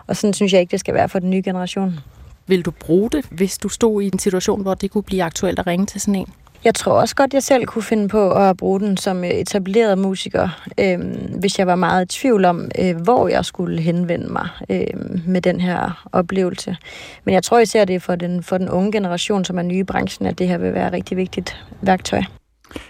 Og 0.07 0.15
sådan 0.15 0.33
synes 0.33 0.53
jeg 0.53 0.61
ikke, 0.61 0.71
det 0.71 0.79
skal 0.79 0.93
være 0.93 1.09
for 1.09 1.19
den 1.19 1.29
nye 1.29 1.41
generation. 1.45 1.99
Vil 2.47 2.65
du 2.65 2.71
bruge 2.71 3.09
det, 3.09 3.25
hvis 3.31 3.57
du 3.57 3.69
stod 3.69 4.01
i 4.01 4.05
en 4.13 4.19
situation, 4.19 4.61
hvor 4.61 4.73
det 4.73 4.91
kunne 4.91 5.03
blive 5.03 5.23
aktuelt 5.23 5.59
at 5.59 5.67
ringe 5.67 5.85
til 5.85 6.01
sådan 6.01 6.15
en? 6.15 6.33
Jeg 6.63 6.75
tror 6.75 6.93
også 6.93 7.15
godt, 7.15 7.33
jeg 7.33 7.43
selv 7.43 7.65
kunne 7.65 7.83
finde 7.83 8.07
på 8.07 8.31
at 8.31 8.57
bruge 8.57 8.79
den 8.79 8.97
som 8.97 9.23
etableret 9.23 9.97
musiker, 9.97 10.63
øh, 10.77 10.99
hvis 11.39 11.59
jeg 11.59 11.67
var 11.67 11.75
meget 11.75 12.05
i 12.05 12.19
tvivl 12.19 12.45
om, 12.45 12.71
øh, 12.79 12.95
hvor 12.95 13.27
jeg 13.27 13.45
skulle 13.45 13.81
henvende 13.81 14.27
mig 14.27 14.47
øh, 14.69 14.87
med 15.27 15.41
den 15.41 15.61
her 15.61 16.07
oplevelse. 16.11 16.75
Men 17.23 17.33
jeg 17.33 17.43
tror 17.43 17.59
især, 17.59 17.85
det 17.85 17.95
er 17.95 17.99
for 17.99 18.15
den, 18.15 18.43
for 18.43 18.57
den 18.57 18.69
unge 18.69 18.91
generation, 18.91 19.45
som 19.45 19.57
er 19.57 19.63
nye 19.63 19.79
i 19.79 19.83
branchen, 19.83 20.27
at 20.27 20.39
det 20.39 20.47
her 20.47 20.57
vil 20.57 20.73
være 20.73 20.87
et 20.87 20.93
rigtig 20.93 21.17
vigtigt 21.17 21.63
værktøj. 21.81 22.23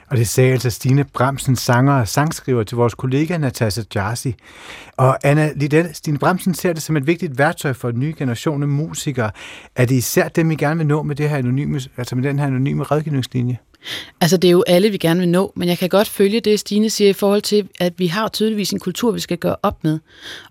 Og 0.08 0.18
det 0.18 0.28
sagde 0.28 0.52
altså 0.52 0.70
Stine 0.70 1.04
Bremsen, 1.04 1.56
sanger 1.56 1.94
og 1.94 2.08
sangskriver 2.08 2.64
til 2.64 2.78
vores 2.78 2.96
kollega 2.96 3.38
Natasha 3.38 3.84
Jarsi. 3.96 4.36
Og 4.98 5.18
Anna 5.24 5.52
Liddell, 5.56 5.96
Stine 5.96 6.18
Bremsen 6.18 6.54
ser 6.54 6.74
det 6.74 6.84
som 6.84 6.98
et 6.98 7.08
vigtigt 7.08 7.38
værktøj 7.38 7.74
for 7.74 7.92
den 7.92 8.00
nye 8.00 8.14
generation 8.18 8.62
af 8.64 8.70
musikere. 8.70 9.32
Er 9.76 9.86
det 9.86 9.96
især 9.96 10.28
dem, 10.28 10.52
I 10.52 10.56
gerne 10.56 10.78
vil 10.78 10.88
nå 10.88 11.04
med, 11.04 11.16
det 11.16 11.30
her 11.30 11.38
anonyme, 11.38 11.82
altså 11.98 12.16
med 12.16 12.24
den 12.24 12.40
her 12.40 12.48
anonyme 12.48 12.84
rådgivningslinje? 12.84 13.58
Altså, 14.22 14.38
det 14.38 14.48
er 14.48 14.52
jo 14.52 14.64
alle, 14.68 14.90
vi 14.90 14.98
gerne 14.98 15.20
vil 15.20 15.30
nå, 15.30 15.54
men 15.56 15.70
jeg 15.70 15.78
kan 15.78 15.90
godt 15.90 16.08
følge 16.08 16.40
det, 16.40 16.60
Stine 16.60 16.90
siger, 16.90 17.10
i 17.10 17.14
forhold 17.14 17.42
til, 17.42 17.68
at 17.80 17.94
vi 17.98 18.08
har 18.08 18.28
tydeligvis 18.28 18.72
en 18.72 18.80
kultur, 18.80 19.12
vi 19.12 19.20
skal 19.20 19.38
gøre 19.38 19.56
op 19.64 19.84
med. 19.84 20.00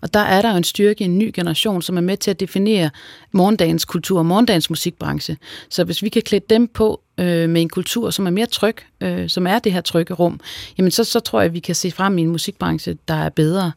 Og 0.01 0.13
der 0.13 0.19
er 0.19 0.41
der 0.41 0.51
jo 0.51 0.57
en 0.57 0.63
styrke 0.63 1.01
i 1.01 1.05
en 1.05 1.17
ny 1.17 1.31
generation, 1.35 1.81
som 1.81 1.97
er 1.97 2.01
med 2.01 2.17
til 2.17 2.31
at 2.31 2.39
definere 2.39 2.89
morgendagens 3.31 3.85
kultur 3.85 4.19
og 4.19 4.25
morgendagens 4.25 4.69
musikbranche. 4.69 5.37
Så 5.69 5.83
hvis 5.83 6.03
vi 6.03 6.09
kan 6.09 6.21
klæde 6.21 6.43
dem 6.49 6.67
på 6.67 7.01
øh, 7.19 7.49
med 7.49 7.61
en 7.61 7.69
kultur, 7.69 8.09
som 8.09 8.27
er 8.27 8.31
mere 8.31 8.45
tryg, 8.45 8.75
øh, 9.01 9.29
som 9.29 9.47
er 9.47 9.59
det 9.59 9.73
her 9.73 9.81
trygge 9.81 10.13
rum, 10.13 10.39
jamen 10.77 10.91
så, 10.91 11.03
så 11.03 11.19
tror 11.19 11.39
jeg, 11.39 11.45
at 11.45 11.53
vi 11.53 11.59
kan 11.59 11.75
se 11.75 11.91
frem 11.91 12.17
i 12.17 12.21
en 12.21 12.29
musikbranche, 12.29 12.97
der 13.07 13.13
er 13.13 13.29
bedre. 13.29 13.71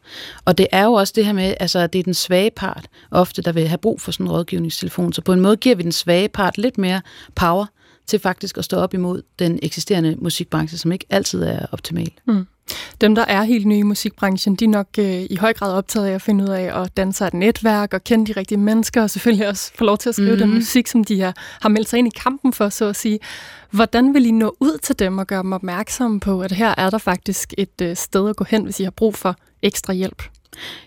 Og 0.44 0.58
det 0.58 0.66
er 0.72 0.84
jo 0.84 0.92
også 0.92 1.12
det 1.16 1.26
her 1.26 1.32
med, 1.32 1.54
altså, 1.60 1.78
at 1.78 1.92
det 1.92 1.98
er 1.98 2.02
den 2.02 2.14
svage 2.14 2.50
part 2.50 2.86
ofte, 3.10 3.42
der 3.42 3.52
vil 3.52 3.68
have 3.68 3.78
brug 3.78 4.00
for 4.00 4.12
sådan 4.12 4.26
en 4.26 4.32
rådgivningstelefon. 4.32 5.12
Så 5.12 5.22
på 5.22 5.32
en 5.32 5.40
måde 5.40 5.56
giver 5.56 5.76
vi 5.76 5.82
den 5.82 5.92
svage 5.92 6.28
part 6.28 6.58
lidt 6.58 6.78
mere 6.78 7.00
power, 7.34 7.66
til 8.06 8.18
faktisk 8.18 8.58
at 8.58 8.64
stå 8.64 8.76
op 8.76 8.94
imod 8.94 9.22
den 9.38 9.58
eksisterende 9.62 10.16
musikbranche, 10.18 10.78
som 10.78 10.92
ikke 10.92 11.06
altid 11.10 11.42
er 11.42 11.66
optimal. 11.72 12.10
Mm. 12.24 12.46
Dem, 13.00 13.14
der 13.14 13.24
er 13.24 13.42
helt 13.42 13.66
nye 13.66 13.78
i 13.78 13.82
musikbranchen, 13.82 14.54
de 14.54 14.64
er 14.64 14.68
nok 14.68 14.86
øh, 14.98 15.22
i 15.30 15.36
høj 15.36 15.52
grad 15.52 15.72
optaget 15.72 16.06
af 16.06 16.12
at 16.12 16.22
finde 16.22 16.44
ud 16.44 16.48
af 16.48 16.82
at 16.82 16.96
danse 16.96 17.26
et 17.26 17.34
netværk 17.34 17.94
og 17.94 18.04
kende 18.04 18.26
de 18.26 18.40
rigtige 18.40 18.58
mennesker, 18.58 19.02
og 19.02 19.10
selvfølgelig 19.10 19.48
også 19.48 19.72
få 19.74 19.84
lov 19.84 19.98
til 19.98 20.08
at 20.08 20.14
skrive 20.14 20.32
mm. 20.32 20.38
den 20.38 20.48
mhm. 20.48 20.56
musik, 20.56 20.86
som 20.86 21.04
de 21.04 21.20
har, 21.20 21.34
har 21.60 21.68
meldt 21.68 21.88
sig 21.88 21.98
ind 21.98 22.08
i 22.08 22.18
kampen 22.18 22.52
for, 22.52 22.68
så 22.68 22.84
at 22.84 22.96
sige. 22.96 23.18
Hvordan 23.70 24.14
vil 24.14 24.26
I 24.26 24.30
nå 24.30 24.56
ud 24.60 24.78
til 24.78 24.98
dem 24.98 25.18
og 25.18 25.26
gøre 25.26 25.42
dem 25.42 25.52
opmærksomme 25.52 26.20
på, 26.20 26.40
at 26.40 26.52
her 26.52 26.74
er 26.78 26.90
der 26.90 26.98
faktisk 26.98 27.54
et 27.58 27.80
øh, 27.82 27.96
sted 27.96 28.28
at 28.28 28.36
gå 28.36 28.44
hen, 28.48 28.64
hvis 28.64 28.80
I 28.80 28.82
har 28.82 28.90
brug 28.90 29.14
for 29.14 29.36
ekstra 29.62 29.92
hjælp? 29.92 30.22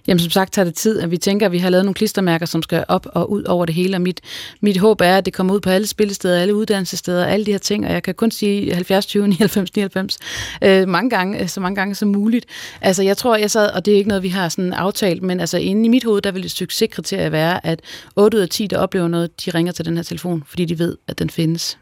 Jamen 0.07 0.19
som 0.19 0.29
sagt 0.29 0.53
tager 0.53 0.65
det 0.65 0.75
tid, 0.75 0.99
at 0.99 1.11
vi 1.11 1.17
tænker, 1.17 1.45
at 1.45 1.51
vi 1.51 1.57
har 1.57 1.69
lavet 1.69 1.85
nogle 1.85 1.93
klistermærker, 1.93 2.45
som 2.45 2.63
skal 2.63 2.85
op 2.87 3.07
og 3.13 3.31
ud 3.31 3.43
over 3.43 3.65
det 3.65 3.75
hele, 3.75 3.97
og 3.97 4.01
mit, 4.01 4.21
mit 4.61 4.77
håb 4.77 5.01
er, 5.01 5.17
at 5.17 5.25
det 5.25 5.33
kommer 5.33 5.53
ud 5.53 5.59
på 5.59 5.69
alle 5.69 5.87
spillesteder, 5.87 6.41
alle 6.41 6.55
uddannelsessteder, 6.55 7.25
alle 7.25 7.45
de 7.45 7.51
her 7.51 7.57
ting, 7.57 7.85
og 7.85 7.93
jeg 7.93 8.03
kan 8.03 8.15
kun 8.15 8.31
sige 8.31 8.73
70, 8.73 9.05
20, 9.05 9.27
99, 9.27 9.75
99, 9.75 10.17
øh, 10.63 10.87
mange 10.87 11.09
gange, 11.09 11.41
øh, 11.41 11.47
så 11.47 11.59
mange 11.59 11.75
gange 11.75 11.95
som 11.95 12.09
muligt. 12.09 12.45
Altså 12.81 13.03
jeg 13.03 13.17
tror, 13.17 13.35
jeg 13.35 13.51
sad, 13.51 13.71
og 13.71 13.85
det 13.85 13.93
er 13.93 13.97
ikke 13.97 14.07
noget, 14.07 14.23
vi 14.23 14.29
har 14.29 14.49
sådan 14.49 14.73
aftalt, 14.73 15.23
men 15.23 15.39
altså 15.39 15.57
inde 15.57 15.85
i 15.85 15.89
mit 15.89 16.03
hoved, 16.03 16.21
der 16.21 16.31
vil 16.31 16.45
et 16.45 16.51
succeskriterie 16.51 17.31
være, 17.31 17.65
at 17.65 17.81
8 18.15 18.37
ud 18.37 18.41
af 18.41 18.49
10, 18.49 18.67
der 18.67 18.77
oplever 18.77 19.07
noget, 19.07 19.45
de 19.45 19.51
ringer 19.51 19.71
til 19.71 19.85
den 19.85 19.95
her 19.95 20.03
telefon, 20.03 20.43
fordi 20.47 20.65
de 20.65 20.79
ved, 20.79 20.97
at 21.07 21.19
den 21.19 21.29
findes. 21.29 21.77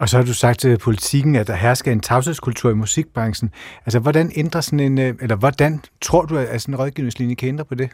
Og 0.00 0.08
så 0.08 0.16
har 0.16 0.24
du 0.24 0.34
sagt 0.34 0.60
til 0.60 0.78
politikken, 0.78 1.36
at 1.36 1.46
der 1.46 1.54
hersker 1.54 1.92
en 1.92 2.00
tavshedskultur 2.00 2.70
i 2.70 2.74
musikbranchen. 2.74 3.50
Altså, 3.86 3.98
hvordan 3.98 4.32
ændrer 4.36 4.60
sådan 4.60 4.80
en, 4.80 4.98
øh, 4.98 5.14
eller 5.20 5.36
hvordan 5.36 5.80
tror 6.00 6.24
du, 6.24 6.36
at 6.36 6.62
sådan 6.62 6.74
en 6.74 6.80
rådgivningslinje 6.80 7.34
kan 7.34 7.48
ændre 7.48 7.64
på 7.64 7.74
det? 7.74 7.90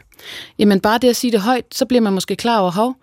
Jamen, 0.59 0.79
bare 0.79 0.97
det 0.97 1.09
at 1.09 1.15
sige 1.15 1.31
det 1.31 1.41
højt, 1.41 1.65
så 1.71 1.85
bliver 1.85 2.01
man 2.01 2.13
måske 2.13 2.35
klar 2.35 2.59
over, 2.59 2.71
hov, 2.71 2.95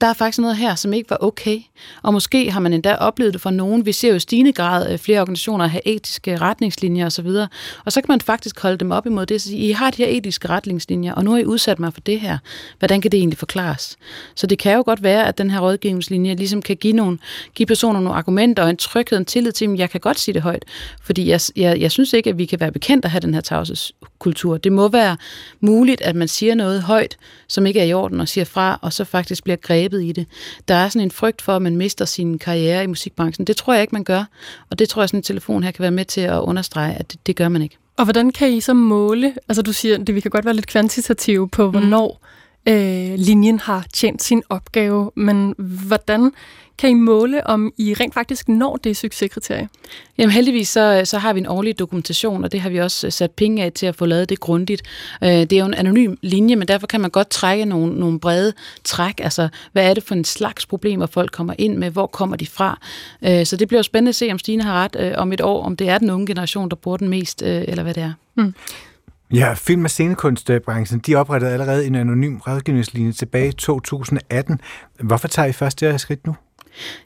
der 0.00 0.06
er 0.06 0.12
faktisk 0.12 0.38
noget 0.38 0.56
her, 0.56 0.74
som 0.74 0.92
ikke 0.92 1.10
var 1.10 1.18
okay. 1.20 1.60
Og 2.02 2.12
måske 2.12 2.50
har 2.50 2.60
man 2.60 2.72
endda 2.72 2.94
oplevet 2.94 3.32
det 3.32 3.40
for 3.40 3.50
nogen. 3.50 3.86
Vi 3.86 3.92
ser 3.92 4.08
jo 4.08 4.14
i 4.14 4.20
stigende 4.20 4.52
grad 4.52 4.92
øh, 4.92 4.98
flere 4.98 5.20
organisationer 5.20 5.66
have 5.66 5.88
etiske 5.88 6.36
retningslinjer 6.36 7.06
osv. 7.06 7.26
Og, 7.26 7.48
og 7.84 7.92
så 7.92 8.00
kan 8.00 8.08
man 8.08 8.20
faktisk 8.20 8.60
holde 8.60 8.76
dem 8.76 8.90
op 8.90 9.06
imod 9.06 9.26
det 9.26 9.34
og 9.34 9.40
sige, 9.40 9.58
I 9.58 9.70
har 9.70 9.90
de 9.90 9.96
her 9.96 10.06
etiske 10.10 10.48
retningslinjer, 10.48 11.14
og 11.14 11.24
nu 11.24 11.30
har 11.30 11.38
I 11.38 11.44
udsat 11.44 11.78
mig 11.78 11.92
for 11.92 12.00
det 12.00 12.20
her. 12.20 12.38
Hvordan 12.78 13.00
kan 13.00 13.12
det 13.12 13.18
egentlig 13.18 13.38
forklares? 13.38 13.96
Så 14.34 14.46
det 14.46 14.58
kan 14.58 14.74
jo 14.74 14.82
godt 14.86 15.02
være, 15.02 15.26
at 15.26 15.38
den 15.38 15.50
her 15.50 15.60
rådgivningslinje 15.60 16.34
ligesom 16.34 16.62
kan 16.62 16.76
give, 16.76 16.92
nogle, 16.92 17.18
give 17.54 17.66
personer 17.66 18.00
nogle 18.00 18.18
argumenter 18.18 18.62
og 18.62 18.70
en 18.70 18.76
tryghed, 18.76 19.18
en 19.18 19.24
tillid 19.24 19.52
til, 19.52 19.64
at 19.64 19.78
jeg 19.78 19.90
kan 19.90 20.00
godt 20.00 20.18
sige 20.18 20.32
det 20.32 20.42
højt. 20.42 20.64
Fordi 21.02 21.28
jeg, 21.28 21.40
jeg, 21.56 21.80
jeg 21.80 21.90
synes 21.90 22.12
ikke, 22.12 22.30
at 22.30 22.38
vi 22.38 22.44
kan 22.44 22.60
være 22.60 22.72
bekendt 22.72 23.04
at 23.04 23.10
have 23.10 23.20
den 23.20 23.34
her 23.34 23.40
tavshedskultur. 23.40 24.56
Det 24.56 24.72
må 24.72 24.88
være 24.88 25.16
muligt, 25.60 26.00
at 26.00 26.16
man 26.16 26.28
siger 26.28 26.54
noget 26.54 26.82
højt, 26.82 27.16
som 27.48 27.66
ikke 27.66 27.80
er 27.80 27.84
i 27.84 27.92
orden, 27.92 28.20
og 28.20 28.28
siger 28.28 28.44
fra, 28.44 28.78
og 28.82 28.92
så 28.92 29.04
faktisk 29.04 29.44
bliver 29.44 29.56
grebet 29.56 29.85
grebet 29.86 30.04
i 30.04 30.12
det. 30.12 30.26
Der 30.68 30.74
er 30.74 30.88
sådan 30.88 31.06
en 31.06 31.10
frygt 31.10 31.42
for, 31.42 31.56
at 31.56 31.62
man 31.62 31.76
mister 31.76 32.04
sin 32.04 32.38
karriere 32.38 32.84
i 32.84 32.86
musikbranchen. 32.86 33.46
Det 33.46 33.56
tror 33.56 33.72
jeg 33.72 33.82
ikke, 33.82 33.94
man 33.94 34.04
gør, 34.04 34.24
og 34.70 34.78
det 34.78 34.88
tror 34.88 35.02
jeg, 35.02 35.08
sådan 35.08 35.18
en 35.18 35.22
telefon 35.22 35.62
her 35.62 35.70
kan 35.70 35.82
være 35.82 35.90
med 35.90 36.04
til 36.04 36.20
at 36.20 36.38
understrege, 36.38 36.94
at 36.94 37.12
det, 37.12 37.26
det 37.26 37.36
gør 37.36 37.48
man 37.48 37.62
ikke. 37.62 37.76
Og 37.96 38.04
hvordan 38.04 38.30
kan 38.30 38.52
I 38.52 38.60
så 38.60 38.74
måle, 38.74 39.34
altså 39.48 39.62
du 39.62 39.72
siger, 39.72 39.98
det 39.98 40.14
vi 40.14 40.20
kan 40.20 40.30
godt 40.30 40.44
være 40.44 40.54
lidt 40.54 40.66
kvantitative 40.66 41.48
på, 41.48 41.70
hvornår 41.70 42.20
mm. 42.22 42.25
Øh, 42.68 43.14
linjen 43.16 43.58
har 43.58 43.86
tjent 43.92 44.22
sin 44.22 44.42
opgave, 44.48 45.10
men 45.14 45.54
hvordan 45.58 46.32
kan 46.78 46.90
I 46.90 46.94
måle, 46.94 47.46
om 47.46 47.72
I 47.78 47.94
rent 47.94 48.14
faktisk 48.14 48.48
når 48.48 48.76
det 48.76 48.96
succeskriterie? 48.96 49.68
Jamen 50.18 50.32
heldigvis 50.32 50.68
så, 50.68 51.02
så 51.04 51.18
har 51.18 51.32
vi 51.32 51.40
en 51.40 51.46
årlig 51.46 51.78
dokumentation, 51.78 52.44
og 52.44 52.52
det 52.52 52.60
har 52.60 52.70
vi 52.70 52.80
også 52.80 53.10
sat 53.10 53.30
penge 53.30 53.64
af 53.64 53.72
til 53.72 53.86
at 53.86 53.96
få 53.96 54.06
lavet 54.06 54.28
det 54.28 54.40
grundigt. 54.40 54.82
Øh, 55.24 55.28
det 55.28 55.52
er 55.52 55.58
jo 55.58 55.66
en 55.66 55.74
anonym 55.74 56.14
linje, 56.22 56.56
men 56.56 56.68
derfor 56.68 56.86
kan 56.86 57.00
man 57.00 57.10
godt 57.10 57.30
trække 57.30 57.64
nogle, 57.64 57.94
nogle 57.94 58.20
brede 58.20 58.52
træk. 58.84 59.20
Altså, 59.20 59.48
hvad 59.72 59.90
er 59.90 59.94
det 59.94 60.02
for 60.02 60.14
en 60.14 60.24
slags 60.24 60.66
problemer, 60.66 61.06
folk 61.06 61.32
kommer 61.32 61.54
ind 61.58 61.76
med? 61.76 61.90
Hvor 61.90 62.06
kommer 62.06 62.36
de 62.36 62.46
fra? 62.46 62.78
Øh, 63.22 63.46
så 63.46 63.56
det 63.56 63.68
bliver 63.68 63.78
jo 63.78 63.82
spændende 63.82 64.08
at 64.08 64.14
se, 64.14 64.28
om 64.32 64.38
Stine 64.38 64.62
har 64.62 64.84
ret 64.84 64.96
øh, 64.98 65.12
om 65.16 65.32
et 65.32 65.40
år, 65.40 65.64
om 65.64 65.76
det 65.76 65.88
er 65.88 65.98
den 65.98 66.10
unge 66.10 66.26
generation, 66.26 66.68
der 66.68 66.76
bruger 66.76 66.96
den 66.96 67.08
mest, 67.08 67.42
eller 67.42 67.82
hvad 67.82 67.94
det 67.94 68.02
er. 68.02 68.12
Mm. 68.34 68.54
Ja, 69.32 69.54
film- 69.54 69.84
og 69.84 69.90
scenekunstbranchen, 69.90 71.00
de 71.00 71.14
oprettede 71.14 71.52
allerede 71.52 71.86
en 71.86 71.94
anonym 71.94 72.36
rådgivningslinje 72.36 73.12
tilbage 73.12 73.48
i 73.48 73.52
2018. 73.52 74.60
Hvorfor 75.00 75.28
tager 75.28 75.48
I 75.48 75.52
først 75.52 75.80
det 75.80 75.90
her 75.90 75.96
skridt 75.96 76.26
nu? 76.26 76.36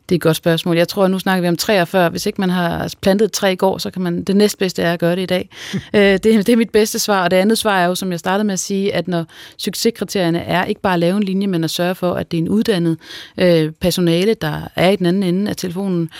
Det 0.09 0.15
er 0.15 0.17
et 0.17 0.21
godt 0.21 0.37
spørgsmål. 0.37 0.77
Jeg 0.77 0.89
tror, 0.89 1.05
at 1.05 1.11
nu 1.11 1.19
snakker 1.19 1.43
vi 1.43 1.49
om 1.49 1.57
træer 1.57 1.85
før. 1.85 2.09
Hvis 2.09 2.27
ikke 2.27 2.41
man 2.41 2.50
har 2.50 2.95
plantet 3.03 3.27
et 3.27 3.33
træ 3.33 3.53
i 3.53 3.57
går, 3.57 3.79
så 3.79 3.91
kan 3.91 4.03
man 4.03 4.25
det 4.25 4.37
næstbedste 4.37 4.83
er 4.83 4.93
at 4.93 5.00
gøre 5.00 5.17
det 5.17 5.23
i 5.23 5.27
dag. 5.27 5.49
øh, 5.95 6.00
det, 6.03 6.25
det 6.25 6.49
er 6.49 6.57
mit 6.57 6.71
bedste 6.71 6.99
svar. 6.99 7.25
Og 7.25 7.31
det 7.31 7.37
andet 7.37 7.59
svar 7.59 7.79
er 7.79 7.87
jo, 7.87 7.95
som 7.95 8.11
jeg 8.11 8.19
startede 8.19 8.45
med 8.45 8.53
at 8.53 8.59
sige, 8.59 8.95
at 8.95 9.09
når 9.09 9.25
succeskriterierne 9.57 10.39
er 10.39 10.65
ikke 10.65 10.81
bare 10.81 10.93
at 10.93 10.99
lave 10.99 11.17
en 11.17 11.23
linje, 11.23 11.47
men 11.47 11.65
at 11.65 11.71
sørge 11.71 11.95
for, 11.95 12.15
at 12.15 12.31
det 12.31 12.37
er 12.37 12.43
en 12.43 12.49
uddannet 12.49 12.99
øh, 13.39 13.73
personale, 13.81 14.35
der 14.35 14.69
er 14.77 14.91
i 14.91 14.97
den 14.97 15.07
anden 15.07 15.23
ende 15.23 15.50
af 15.50 15.57
telefonen, 15.57 16.11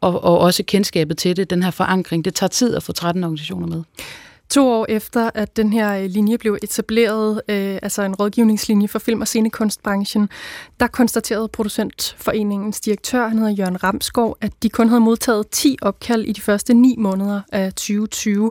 og, 0.00 0.24
og 0.24 0.38
også 0.38 0.62
kendskabet 0.62 1.18
til 1.18 1.36
det, 1.36 1.50
den 1.50 1.62
her 1.62 1.70
forankring. 1.70 2.24
Det 2.24 2.34
tager 2.34 2.48
tid 2.48 2.76
at 2.76 2.82
få 2.82 2.92
13 2.92 3.24
organisationer 3.24 3.66
med. 3.66 3.82
To 4.50 4.68
år 4.68 4.86
efter, 4.88 5.30
at 5.34 5.56
den 5.56 5.72
her 5.72 5.94
øh, 5.94 6.04
linje 6.04 6.38
blev 6.38 6.58
etableret, 6.62 7.42
øh, 7.48 7.78
altså 7.82 8.02
en 8.02 8.14
rådgivningslinje 8.14 8.88
for 8.88 8.98
film- 8.98 9.20
og 9.20 9.26
scenekunstbranchen, 9.26 10.28
der 10.80 10.86
konstaterede 10.86 11.48
producentforeningens 11.48 12.80
direktør, 12.80 13.28
han 13.28 13.38
hedder 13.38 13.52
Jørgen 13.52 13.84
Ramskov, 13.84 14.36
at 14.40 14.52
de 14.62 14.68
kun 14.68 14.88
havde 14.88 15.00
modtaget 15.00 15.48
10 15.50 15.76
opkald 15.82 16.24
i 16.24 16.32
de 16.32 16.40
første 16.40 16.74
9 16.74 16.94
måneder 16.98 17.40
af 17.52 17.72
2020. 17.72 18.50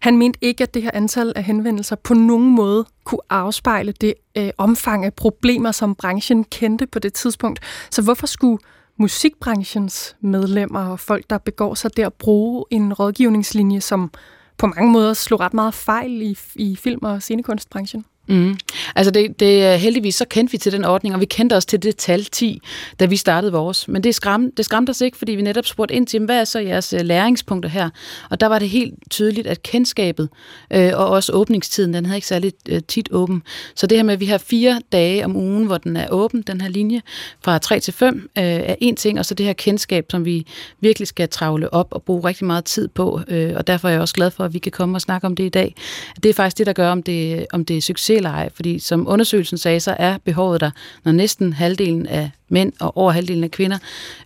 Han 0.00 0.18
mente 0.18 0.38
ikke, 0.42 0.62
at 0.62 0.74
det 0.74 0.82
her 0.82 0.90
antal 0.94 1.32
af 1.36 1.44
henvendelser 1.44 1.96
på 1.96 2.14
nogen 2.14 2.54
måde 2.54 2.84
kunne 3.04 3.20
afspejle 3.30 3.92
det 3.92 4.14
øh, 4.36 4.50
omfang 4.58 5.04
af 5.04 5.14
problemer, 5.14 5.72
som 5.72 5.94
branchen 5.94 6.44
kendte 6.44 6.86
på 6.86 6.98
det 6.98 7.12
tidspunkt. 7.12 7.60
Så 7.90 8.02
hvorfor 8.02 8.26
skulle 8.26 8.58
musikbranchens 8.96 10.16
medlemmer 10.20 10.88
og 10.88 11.00
folk, 11.00 11.30
der 11.30 11.38
begår 11.38 11.74
sig 11.74 11.96
der, 11.96 12.08
bruge 12.08 12.64
en 12.70 12.92
rådgivningslinje, 12.92 13.80
som 13.80 14.10
på 14.58 14.66
mange 14.66 14.92
måder 14.92 15.14
slog 15.14 15.40
ret 15.40 15.54
meget 15.54 15.74
fejl 15.74 16.22
i, 16.22 16.38
i 16.54 16.76
film- 16.76 17.04
og 17.04 17.22
scenekunstbranchen. 17.22 18.04
Mm. 18.26 18.56
Altså 18.96 19.10
det, 19.10 19.40
det, 19.40 19.74
øh, 19.74 19.80
heldigvis 19.80 20.14
så 20.14 20.24
kendte 20.24 20.52
vi 20.52 20.58
til 20.58 20.72
den 20.72 20.84
ordning, 20.84 21.14
og 21.14 21.20
vi 21.20 21.26
kendte 21.26 21.54
også 21.54 21.68
til 21.68 21.82
det 21.82 21.96
tal 21.96 22.24
10, 22.24 22.60
da 23.00 23.04
vi 23.04 23.16
startede 23.16 23.52
vores. 23.52 23.88
Men 23.88 24.04
det 24.04 24.14
skram, 24.14 24.50
det 24.56 24.64
skræmte 24.64 24.90
os 24.90 25.00
ikke, 25.00 25.16
fordi 25.16 25.32
vi 25.32 25.42
netop 25.42 25.66
spurgte 25.66 25.94
ind 25.94 26.06
til, 26.06 26.24
hvad 26.24 26.40
er 26.40 26.44
så 26.44 26.58
jeres 26.58 26.92
øh, 26.92 27.00
læringspunkter 27.00 27.70
her? 27.70 27.90
Og 28.30 28.40
der 28.40 28.46
var 28.46 28.58
det 28.58 28.68
helt 28.68 28.94
tydeligt, 29.10 29.46
at 29.46 29.62
kendskabet 29.62 30.28
øh, 30.72 30.90
og 30.94 31.08
også 31.08 31.32
åbningstiden, 31.32 31.94
den 31.94 32.06
havde 32.06 32.16
ikke 32.16 32.26
særlig 32.26 32.52
øh, 32.68 32.80
tit 32.88 33.08
åben. 33.12 33.42
Så 33.74 33.86
det 33.86 33.98
her 33.98 34.02
med, 34.02 34.14
at 34.14 34.20
vi 34.20 34.26
har 34.26 34.38
fire 34.38 34.80
dage 34.92 35.24
om 35.24 35.36
ugen, 35.36 35.66
hvor 35.66 35.78
den 35.78 35.96
er 35.96 36.06
åben, 36.10 36.42
den 36.42 36.60
her 36.60 36.68
linje, 36.68 37.02
fra 37.44 37.58
3 37.58 37.80
til 37.80 37.94
5, 37.94 38.30
øh, 38.38 38.44
er 38.44 38.74
en 38.80 38.96
ting, 38.96 39.18
og 39.18 39.24
så 39.24 39.34
det 39.34 39.46
her 39.46 39.52
kendskab, 39.52 40.06
som 40.10 40.24
vi 40.24 40.46
virkelig 40.80 41.08
skal 41.08 41.28
travle 41.28 41.74
op 41.74 41.88
og 41.90 42.02
bruge 42.02 42.28
rigtig 42.28 42.46
meget 42.46 42.64
tid 42.64 42.88
på. 42.88 43.20
Øh, 43.28 43.52
og 43.56 43.66
derfor 43.66 43.88
er 43.88 43.92
jeg 43.92 44.00
også 44.00 44.14
glad 44.14 44.30
for, 44.30 44.44
at 44.44 44.54
vi 44.54 44.58
kan 44.58 44.72
komme 44.72 44.96
og 44.96 45.00
snakke 45.00 45.26
om 45.26 45.36
det 45.36 45.44
i 45.44 45.48
dag. 45.48 45.74
Det 46.22 46.28
er 46.28 46.34
faktisk 46.34 46.58
det, 46.58 46.66
der 46.66 46.72
gør, 46.72 46.90
om 46.90 47.02
det, 47.02 47.46
om 47.52 47.64
det 47.64 47.76
er 47.76 47.80
succes 47.80 48.11
eller 48.16 48.30
ej. 48.30 48.50
Fordi 48.54 48.78
som 48.78 49.08
undersøgelsen 49.08 49.58
sagde, 49.58 49.80
så 49.80 49.96
er 49.98 50.18
behovet 50.24 50.60
der, 50.60 50.70
når 51.04 51.12
næsten 51.12 51.52
halvdelen 51.52 52.06
af 52.06 52.30
mænd 52.48 52.72
og 52.80 52.96
over 52.96 53.12
halvdelen 53.12 53.44
af 53.44 53.50
kvinder 53.50 53.78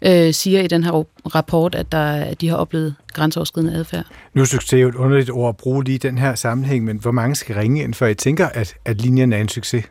øh, 0.02 0.34
siger 0.34 0.60
i 0.60 0.66
den 0.66 0.84
her 0.84 1.04
rapport, 1.34 1.74
at, 1.74 1.92
der, 1.92 2.12
at 2.12 2.40
de 2.40 2.48
har 2.48 2.56
oplevet 2.56 2.94
grænseoverskridende 3.12 3.74
adfærd. 3.74 4.04
Nu 4.34 4.42
er 4.42 4.46
succes 4.46 4.82
jo 4.82 4.88
et 4.88 4.94
underligt 4.94 5.30
ord 5.30 5.48
at 5.48 5.56
bruge 5.56 5.84
lige 5.84 5.94
i 5.94 5.98
den 5.98 6.18
her 6.18 6.34
sammenhæng, 6.34 6.84
men 6.84 6.96
hvor 6.96 7.10
mange 7.10 7.34
skal 7.34 7.56
ringe 7.56 7.82
ind, 7.82 7.94
før 7.94 8.06
I 8.06 8.14
tænker, 8.14 8.46
at, 8.46 8.74
at 8.84 9.00
linjen 9.00 9.32
er 9.32 9.38
en 9.38 9.48
succes? 9.48 9.84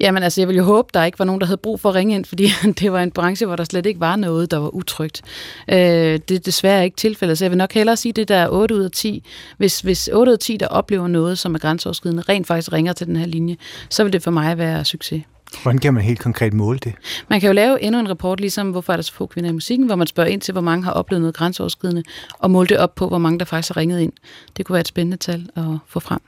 Jamen 0.00 0.22
altså, 0.22 0.40
jeg 0.40 0.48
vil 0.48 0.56
jo 0.56 0.64
håbe, 0.64 0.88
der 0.94 1.04
ikke 1.04 1.18
var 1.18 1.24
nogen, 1.24 1.40
der 1.40 1.46
havde 1.46 1.56
brug 1.56 1.80
for 1.80 1.88
at 1.88 1.94
ringe 1.94 2.14
ind, 2.14 2.24
fordi 2.24 2.50
det 2.80 2.92
var 2.92 3.02
en 3.02 3.10
branche, 3.10 3.46
hvor 3.46 3.56
der 3.56 3.64
slet 3.64 3.86
ikke 3.86 4.00
var 4.00 4.16
noget, 4.16 4.50
der 4.50 4.58
var 4.58 4.68
utrygt. 4.68 5.22
Øh, 5.68 5.76
det 5.76 6.30
er 6.30 6.38
desværre 6.38 6.84
ikke 6.84 6.96
tilfældet, 6.96 7.38
så 7.38 7.44
jeg 7.44 7.50
vil 7.50 7.58
nok 7.58 7.72
hellere 7.72 7.96
sige, 7.96 8.12
det 8.12 8.28
der 8.28 8.36
er 8.36 8.48
8 8.48 8.74
ud 8.74 8.82
af 8.82 8.90
10. 8.90 9.24
Hvis, 9.56 9.80
hvis 9.80 10.08
8 10.08 10.30
ud 10.30 10.32
af 10.32 10.38
10, 10.38 10.56
der 10.56 10.66
oplever 10.66 11.08
noget, 11.08 11.38
som 11.38 11.54
er 11.54 11.58
grænseoverskridende, 11.58 12.22
rent 12.28 12.46
faktisk 12.46 12.72
ringer 12.72 12.92
til 12.92 13.06
den 13.06 13.16
her 13.16 13.26
linje, 13.26 13.56
så 13.90 14.04
vil 14.04 14.12
det 14.12 14.22
for 14.22 14.30
mig 14.30 14.58
være 14.58 14.84
succes. 14.84 15.22
Hvordan 15.62 15.78
kan 15.78 15.94
man 15.94 16.02
helt 16.02 16.20
konkret 16.20 16.52
måle 16.52 16.78
det? 16.78 16.94
Man 17.28 17.40
kan 17.40 17.46
jo 17.46 17.52
lave 17.52 17.82
endnu 17.82 18.00
en 18.00 18.08
rapport, 18.08 18.40
ligesom 18.40 18.70
hvorfor 18.70 18.92
er 18.92 18.96
der 18.96 19.02
så 19.02 19.12
få 19.12 19.26
kvinder 19.26 19.50
i 19.50 19.52
musikken, 19.52 19.86
hvor 19.86 19.96
man 19.96 20.06
spørger 20.06 20.30
ind 20.30 20.40
til, 20.40 20.52
hvor 20.52 20.60
mange 20.60 20.84
har 20.84 20.92
oplevet 20.92 21.20
noget 21.20 21.34
grænseoverskridende, 21.34 22.02
og 22.38 22.50
måle 22.50 22.68
det 22.68 22.78
op 22.78 22.94
på, 22.94 23.08
hvor 23.08 23.18
mange 23.18 23.38
der 23.38 23.44
faktisk 23.44 23.74
har 23.74 23.80
ringet 23.80 24.00
ind. 24.00 24.12
Det 24.56 24.66
kunne 24.66 24.74
være 24.74 24.80
et 24.80 24.88
spændende 24.88 25.16
tal 25.16 25.48
at 25.56 25.64
få 25.86 26.00
frem. 26.00 26.20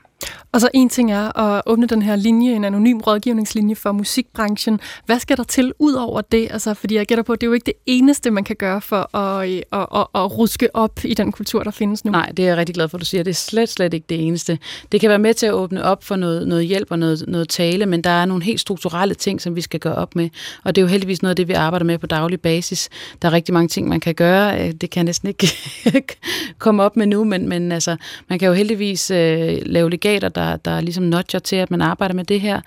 Og 0.51 0.61
så 0.61 0.69
en 0.73 0.89
ting 0.89 1.11
er 1.11 1.37
at 1.37 1.61
åbne 1.65 1.87
den 1.87 2.01
her 2.01 2.15
linje, 2.15 2.55
en 2.55 2.63
anonym 2.63 2.97
rådgivningslinje 2.97 3.75
for 3.75 3.91
musikbranchen. 3.91 4.79
Hvad 5.05 5.19
skal 5.19 5.37
der 5.37 5.43
til 5.43 5.73
ud 5.79 5.93
over 5.93 6.21
det? 6.21 6.47
Altså, 6.51 6.73
fordi 6.73 6.95
jeg 6.95 7.05
gætter 7.05 7.23
på, 7.23 7.33
at 7.33 7.41
det 7.41 7.47
er 7.47 7.49
jo 7.49 7.53
ikke 7.53 7.65
det 7.65 7.73
eneste, 7.85 8.31
man 8.31 8.43
kan 8.43 8.55
gøre 8.55 8.81
for 8.81 9.15
at, 9.15 9.49
øh, 9.49 9.61
at, 9.71 9.87
at, 9.95 10.07
at 10.15 10.37
ruske 10.37 10.75
op 10.75 10.99
i 11.03 11.13
den 11.13 11.31
kultur, 11.31 11.63
der 11.63 11.71
findes 11.71 12.05
nu. 12.05 12.11
Nej, 12.11 12.31
det 12.37 12.43
er 12.43 12.47
jeg 12.49 12.57
rigtig 12.57 12.75
glad 12.75 12.89
for, 12.89 12.97
at 12.97 13.01
du 13.01 13.05
siger. 13.05 13.23
Det 13.23 13.31
er 13.31 13.35
slet, 13.35 13.69
slet 13.69 13.93
ikke 13.93 14.05
det 14.09 14.27
eneste. 14.27 14.59
Det 14.91 15.01
kan 15.01 15.09
være 15.09 15.19
med 15.19 15.33
til 15.33 15.45
at 15.45 15.53
åbne 15.53 15.83
op 15.83 16.03
for 16.03 16.15
noget, 16.15 16.47
noget 16.47 16.65
hjælp 16.65 16.91
og 16.91 16.99
noget, 16.99 17.23
noget 17.27 17.49
tale, 17.49 17.85
men 17.85 18.01
der 18.01 18.09
er 18.09 18.25
nogle 18.25 18.43
helt 18.43 18.59
strukturelle 18.59 19.13
ting, 19.15 19.41
som 19.41 19.55
vi 19.55 19.61
skal 19.61 19.79
gøre 19.79 19.95
op 19.95 20.15
med. 20.15 20.29
Og 20.63 20.75
det 20.75 20.81
er 20.81 20.83
jo 20.83 20.89
heldigvis 20.89 21.21
noget 21.21 21.29
af 21.31 21.35
det, 21.35 21.47
vi 21.47 21.53
arbejder 21.53 21.85
med 21.85 21.97
på 21.97 22.07
daglig 22.07 22.41
basis. 22.41 22.89
Der 23.21 23.27
er 23.27 23.33
rigtig 23.33 23.53
mange 23.53 23.67
ting, 23.67 23.87
man 23.87 23.99
kan 23.99 24.15
gøre. 24.15 24.61
Øh, 24.61 24.71
det 24.73 24.89
kan 24.89 24.99
jeg 24.99 25.03
næsten 25.03 25.27
ikke 25.27 25.47
komme 26.59 26.83
op 26.83 26.97
med 26.97 27.07
nu, 27.07 27.23
men, 27.23 27.49
men 27.49 27.71
altså, 27.71 27.95
man 28.29 28.39
kan 28.39 28.47
jo 28.47 28.53
heldigvis 28.53 29.11
øh, 29.11 29.57
lave 29.65 29.89
legater, 30.11 30.29
der, 30.29 30.55
der 30.57 30.81
ligesom 30.81 31.03
nudger 31.03 31.39
til, 31.39 31.55
at 31.55 31.71
man 31.71 31.81
arbejder 31.81 32.15
med 32.15 32.23
det 32.23 32.41
her. 32.41 32.61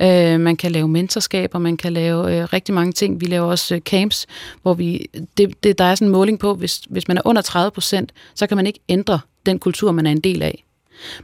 Øh, 0.00 0.40
man 0.40 0.56
kan 0.56 0.72
lave 0.72 0.88
mentorskaber, 0.88 1.58
man 1.58 1.76
kan 1.76 1.92
lave 1.92 2.36
øh, 2.36 2.44
rigtig 2.52 2.74
mange 2.74 2.92
ting. 2.92 3.20
Vi 3.20 3.26
laver 3.26 3.46
også 3.46 3.74
øh, 3.74 3.80
camps, 3.80 4.26
hvor 4.62 4.74
vi, 4.74 5.06
det, 5.36 5.64
det, 5.64 5.78
der 5.78 5.84
er 5.84 5.94
sådan 5.94 6.08
en 6.08 6.12
måling 6.12 6.38
på, 6.38 6.54
hvis, 6.54 6.82
hvis 6.90 7.08
man 7.08 7.16
er 7.16 7.22
under 7.24 7.42
30 7.42 7.70
procent, 7.70 8.12
så 8.34 8.46
kan 8.46 8.56
man 8.56 8.66
ikke 8.66 8.80
ændre 8.88 9.20
den 9.46 9.58
kultur, 9.58 9.92
man 9.92 10.06
er 10.06 10.10
en 10.10 10.20
del 10.20 10.42
af. 10.42 10.64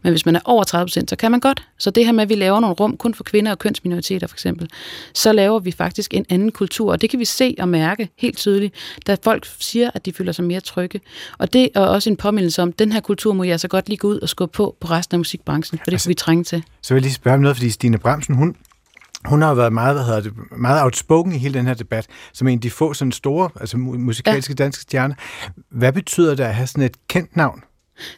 Men 0.02 0.12
hvis 0.12 0.26
man 0.26 0.37
er 0.37 0.40
over 0.45 0.64
30% 1.00 1.04
så 1.09 1.16
kan 1.18 1.30
man 1.30 1.40
godt. 1.40 1.62
Så 1.78 1.90
det 1.90 2.04
her 2.04 2.12
med, 2.12 2.23
at 2.23 2.28
vi 2.28 2.35
laver 2.35 2.61
nogle 2.61 2.75
rum 2.75 2.97
kun 2.97 3.14
for 3.14 3.25
kvinder 3.25 3.50
og 3.50 3.59
kønsminoriteter 3.59 4.26
for 4.26 4.35
eksempel, 4.35 4.71
så 5.14 5.33
laver 5.33 5.59
vi 5.59 5.73
faktisk 5.73 6.14
en 6.14 6.26
anden 6.28 6.52
kultur, 6.52 6.92
og 6.92 7.00
det 7.00 7.11
kan 7.11 7.18
vi 7.18 7.25
se 7.25 7.54
og 7.59 7.68
mærke 7.68 8.09
helt 8.18 8.37
tydeligt, 8.37 8.75
da 9.06 9.16
folk 9.25 9.47
siger, 9.61 9.90
at 9.95 10.06
de 10.06 10.12
føler 10.12 10.33
sig 10.33 10.45
mere 10.45 10.61
trygge. 10.61 11.00
Og 11.38 11.52
det 11.52 11.68
er 11.75 11.80
også 11.80 12.11
en 12.11 12.16
påmindelse 12.16 12.62
om, 12.62 12.68
at 12.68 12.78
den 12.78 12.92
her 12.92 13.00
kultur 13.00 13.33
må 13.33 13.45
jeg 13.45 13.61
så 13.61 13.68
godt 13.68 13.88
lige 13.88 13.99
gå 13.99 14.09
ud 14.09 14.21
og 14.21 14.28
skubbe 14.28 14.52
på 14.52 14.76
på 14.80 14.88
resten 14.88 15.14
af 15.14 15.18
musikbranchen, 15.18 15.78
for 15.78 15.85
det 15.85 15.92
altså, 15.92 16.06
kan 16.06 16.09
vi 16.09 16.14
trænge 16.14 16.45
til. 16.45 16.64
Så 16.83 16.95
vil 16.95 16.99
jeg 16.99 17.02
lige 17.02 17.14
spørge 17.14 17.35
om 17.35 17.40
noget, 17.40 17.56
fordi 17.56 17.71
Stine 17.71 17.99
Bremsen, 17.99 18.35
hun, 18.35 18.56
hun 19.25 19.42
har 19.42 19.54
været 19.54 19.73
meget, 19.73 19.95
hvad 19.95 20.04
hedder 20.04 20.21
det, 20.21 20.33
meget 20.59 20.83
outspoken 20.83 21.33
i 21.33 21.38
hele 21.38 21.54
den 21.54 21.66
her 21.66 21.75
debat, 21.75 22.06
som 22.33 22.49
en 22.49 22.59
af 22.59 22.61
de 22.61 22.71
få 22.71 22.95
sådan 22.95 23.12
store, 23.12 23.50
altså 23.61 23.76
musikalske 23.78 24.54
ja. 24.59 24.64
danske 24.64 24.83
stjerner. 24.83 25.14
Hvad 25.71 25.92
betyder 25.92 26.35
det 26.35 26.45
at 26.45 26.54
have 26.54 26.66
sådan 26.66 26.85
et 26.85 26.97
kendt 27.09 27.37
navn? 27.37 27.62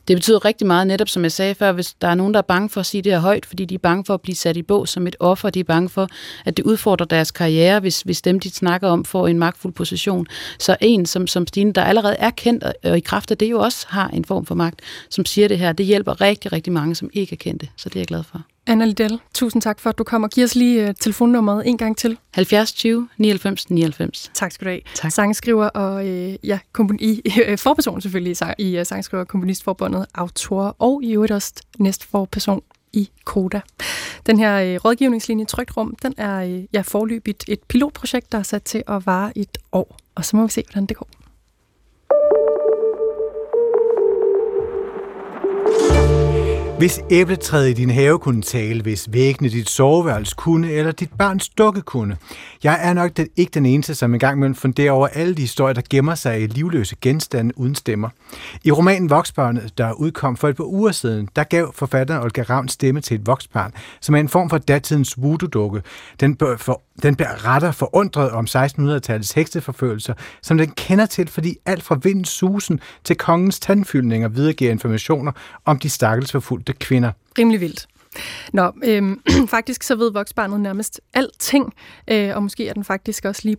Det 0.08 0.16
betyder 0.16 0.44
rigtig 0.44 0.66
meget, 0.66 0.86
netop 0.86 1.08
som 1.08 1.22
jeg 1.22 1.32
sagde 1.32 1.54
før, 1.54 1.72
hvis 1.72 1.94
der 2.00 2.08
er 2.08 2.14
nogen, 2.14 2.34
der 2.34 2.38
er 2.38 2.42
bange 2.42 2.68
for 2.68 2.80
at 2.80 2.86
sige 2.86 3.02
det 3.02 3.12
her 3.12 3.18
højt, 3.20 3.46
fordi 3.46 3.64
de 3.64 3.74
er 3.74 3.78
bange 3.78 4.04
for 4.04 4.14
at 4.14 4.20
blive 4.20 4.36
sat 4.36 4.56
i 4.56 4.62
bås 4.62 4.90
som 4.90 5.06
et 5.06 5.16
offer, 5.20 5.50
de 5.50 5.60
er 5.60 5.64
bange 5.64 5.88
for, 5.88 6.08
at 6.44 6.56
det 6.56 6.64
udfordrer 6.64 7.06
deres 7.06 7.30
karriere, 7.30 7.80
hvis, 7.80 8.00
hvis 8.00 8.22
dem, 8.22 8.40
de 8.40 8.50
snakker 8.50 8.88
om, 8.88 9.04
får 9.04 9.28
en 9.28 9.38
magtfuld 9.38 9.72
position. 9.72 10.26
Så 10.58 10.76
en 10.80 11.06
som, 11.06 11.26
som 11.26 11.46
Stine, 11.46 11.72
der 11.72 11.82
allerede 11.82 12.16
er 12.18 12.30
kendt, 12.30 12.64
og 12.84 12.96
i 12.96 13.00
kraft 13.00 13.30
af 13.30 13.38
det 13.38 13.50
jo 13.50 13.60
også 13.60 13.86
har 13.88 14.08
en 14.08 14.24
form 14.24 14.46
for 14.46 14.54
magt, 14.54 14.80
som 15.10 15.24
siger 15.24 15.48
det 15.48 15.58
her, 15.58 15.72
det 15.72 15.86
hjælper 15.86 16.20
rigtig, 16.20 16.52
rigtig 16.52 16.72
mange, 16.72 16.94
som 16.94 17.10
ikke 17.12 17.32
er 17.32 17.36
kendte. 17.36 17.68
Så 17.76 17.88
det 17.88 17.96
er 17.96 18.00
jeg 18.00 18.06
glad 18.06 18.22
for. 18.22 18.42
Anna 18.68 18.84
Liddell, 18.84 19.20
tusind 19.34 19.62
tak 19.62 19.80
for, 19.80 19.90
at 19.90 19.98
du 19.98 20.04
kom 20.04 20.22
og 20.22 20.30
giver 20.30 20.44
os 20.44 20.54
lige 20.54 20.88
uh, 20.88 20.94
telefonnummeret 21.00 21.68
en 21.68 21.76
gang 21.76 21.96
til. 21.96 22.18
70 22.34 22.72
20 22.72 23.08
99 23.18 23.70
99. 23.70 24.30
Tak 24.34 24.52
skal 24.52 24.64
du 24.64 24.70
have. 24.70 24.80
Tak. 24.94 25.12
Sangskriver 25.12 25.66
og 25.66 26.04
uh, 26.04 26.46
ja, 26.46 26.58
komponi, 26.72 27.20
uh, 27.26 27.58
forperson 27.64 28.00
selvfølgelig 28.00 28.36
i 28.58 28.78
uh, 28.78 28.86
Sangskriver 28.86 29.24
Komponistforbundet, 29.24 30.06
autor 30.14 30.76
og 30.78 31.00
i 31.04 31.12
øvrigt 31.14 31.32
også 31.32 31.52
næste 31.78 32.06
forperson 32.06 32.62
i 32.92 33.10
Koda. 33.24 33.60
Den 34.26 34.38
her 34.38 34.74
uh, 34.74 34.84
rådgivningslinje 34.84 35.44
Trygt 35.44 35.76
Rum, 35.76 35.96
den 36.02 36.14
er 36.16 36.44
uh, 36.44 36.64
ja, 36.74 36.80
forløbigt 36.80 37.44
et 37.48 37.60
pilotprojekt, 37.68 38.32
der 38.32 38.38
er 38.38 38.42
sat 38.42 38.62
til 38.62 38.82
at 38.88 39.06
vare 39.06 39.38
et 39.38 39.58
år. 39.72 39.96
Og 40.14 40.24
så 40.24 40.36
må 40.36 40.46
vi 40.46 40.50
se, 40.52 40.62
hvordan 40.66 40.86
det 40.86 40.96
går. 40.96 41.08
Hvis 46.78 47.00
æbletræet 47.10 47.68
i 47.68 47.72
din 47.72 47.90
have 47.90 48.18
kunne 48.18 48.42
tale, 48.42 48.82
hvis 48.82 49.08
væggene 49.12 49.48
dit 49.48 49.70
soveværelse 49.70 50.34
kunne, 50.38 50.70
eller 50.70 50.92
dit 50.92 51.10
barns 51.18 51.48
dukke 51.48 51.80
kunne. 51.80 52.16
Jeg 52.64 52.78
er 52.82 52.92
nok 52.92 53.16
den, 53.16 53.28
ikke 53.36 53.50
den 53.50 53.66
eneste, 53.66 53.94
som 53.94 54.14
engang 54.14 54.36
imellem 54.36 54.54
funderer 54.54 54.92
over 54.92 55.06
alle 55.06 55.34
de 55.34 55.40
historier, 55.40 55.72
der 55.72 55.82
gemmer 55.90 56.14
sig 56.14 56.42
i 56.42 56.46
livløse 56.46 56.96
genstande 57.00 57.58
uden 57.58 57.74
stemmer. 57.74 58.08
I 58.64 58.70
romanen 58.70 59.10
Voksbarnet, 59.10 59.78
der 59.78 59.92
udkom 59.92 60.36
for 60.36 60.48
et 60.48 60.56
par 60.56 60.64
uger 60.64 60.92
siden, 60.92 61.28
der 61.36 61.44
gav 61.44 61.72
forfatteren 61.74 62.22
Olga 62.22 62.42
Ravn 62.42 62.68
stemme 62.68 63.00
til 63.00 63.14
et 63.14 63.26
voksbarn, 63.26 63.72
som 64.00 64.14
er 64.14 64.20
en 64.20 64.28
form 64.28 64.50
for 64.50 64.58
datidens 64.58 65.14
voodoo-dukke. 65.22 65.82
Den, 66.20 66.36
for, 66.58 66.82
den 67.02 67.16
beretter 67.16 67.72
forundret 67.72 68.30
om 68.30 68.44
1600-tallets 68.44 69.34
hekseforfølgelser, 69.34 70.14
som 70.42 70.58
den 70.58 70.70
kender 70.70 71.06
til, 71.06 71.28
fordi 71.28 71.56
alt 71.66 71.82
fra 71.82 71.98
vindens 72.02 72.28
susen 72.28 72.80
til 73.04 73.16
kongens 73.16 73.60
tandfyldninger 73.60 74.28
videregiver 74.28 74.70
informationer 74.70 75.32
om 75.64 75.78
de 75.78 75.88
stakkels 75.88 76.32
forfulgte 76.32 76.67
kvinder. 76.72 77.12
Rimelig 77.38 77.60
vildt. 77.60 77.86
Nå, 78.52 78.72
øhm, 78.84 79.20
faktisk 79.48 79.82
så 79.82 79.96
ved 79.96 80.12
voksbarnet 80.12 80.60
nærmest 80.60 81.00
alting, 81.14 81.74
øh, 82.08 82.36
og 82.36 82.42
måske 82.42 82.68
er 82.68 82.74
den 82.74 82.84
faktisk 82.84 83.24
også 83.24 83.42
lige 83.44 83.56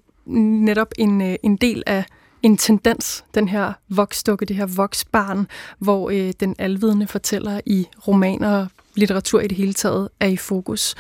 netop 0.66 0.92
en, 0.98 1.22
øh, 1.22 1.36
en 1.44 1.56
del 1.56 1.84
af 1.88 2.06
en 2.44 2.58
tendens, 2.58 3.24
den 3.36 3.48
her 3.48 3.74
voksdukke, 3.90 4.46
det 4.46 4.56
her 4.56 4.66
voksbarn, 4.66 5.48
hvor 5.80 6.10
øh, 6.10 6.34
den 6.40 6.56
alvidende 6.60 7.08
fortæller 7.08 7.62
i 7.66 7.88
romaner 8.08 8.58
og 8.58 8.68
litteratur 8.96 9.40
i 9.40 9.48
det 9.48 9.58
hele 9.58 9.74
taget 9.74 10.10
er 10.20 10.28
i 10.28 10.38
fokus. 10.38 10.96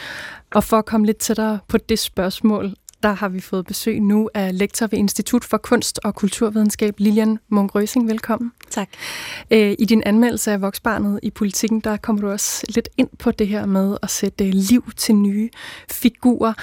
Og 0.53 0.63
for 0.63 0.77
at 0.77 0.85
komme 0.85 1.05
lidt 1.05 1.17
tættere 1.17 1.59
på 1.67 1.77
det 1.77 1.99
spørgsmål, 1.99 2.73
der 3.03 3.13
har 3.13 3.29
vi 3.29 3.39
fået 3.39 3.65
besøg 3.65 3.99
nu 3.99 4.29
af 4.33 4.57
lektor 4.57 4.87
ved 4.87 4.99
Institut 4.99 5.43
for 5.43 5.57
Kunst 5.57 5.99
og 6.03 6.15
Kulturvidenskab, 6.15 6.95
Lilian 6.97 7.39
Munk 7.49 7.75
Røsing. 7.75 8.07
Velkommen. 8.07 8.51
Tak. 8.69 8.89
Øh, 9.51 9.75
I 9.79 9.85
din 9.85 10.03
anmeldelse 10.05 10.51
af 10.51 10.61
Voksbarnet 10.61 11.19
i 11.23 11.29
politikken, 11.29 11.79
der 11.79 11.97
kommer 11.97 12.21
du 12.21 12.29
også 12.29 12.65
lidt 12.69 12.89
ind 12.97 13.09
på 13.19 13.31
det 13.31 13.47
her 13.47 13.65
med 13.65 13.97
at 14.01 14.09
sætte 14.09 14.51
liv 14.51 14.91
til 14.97 15.15
nye 15.15 15.49
figurer. 15.91 16.53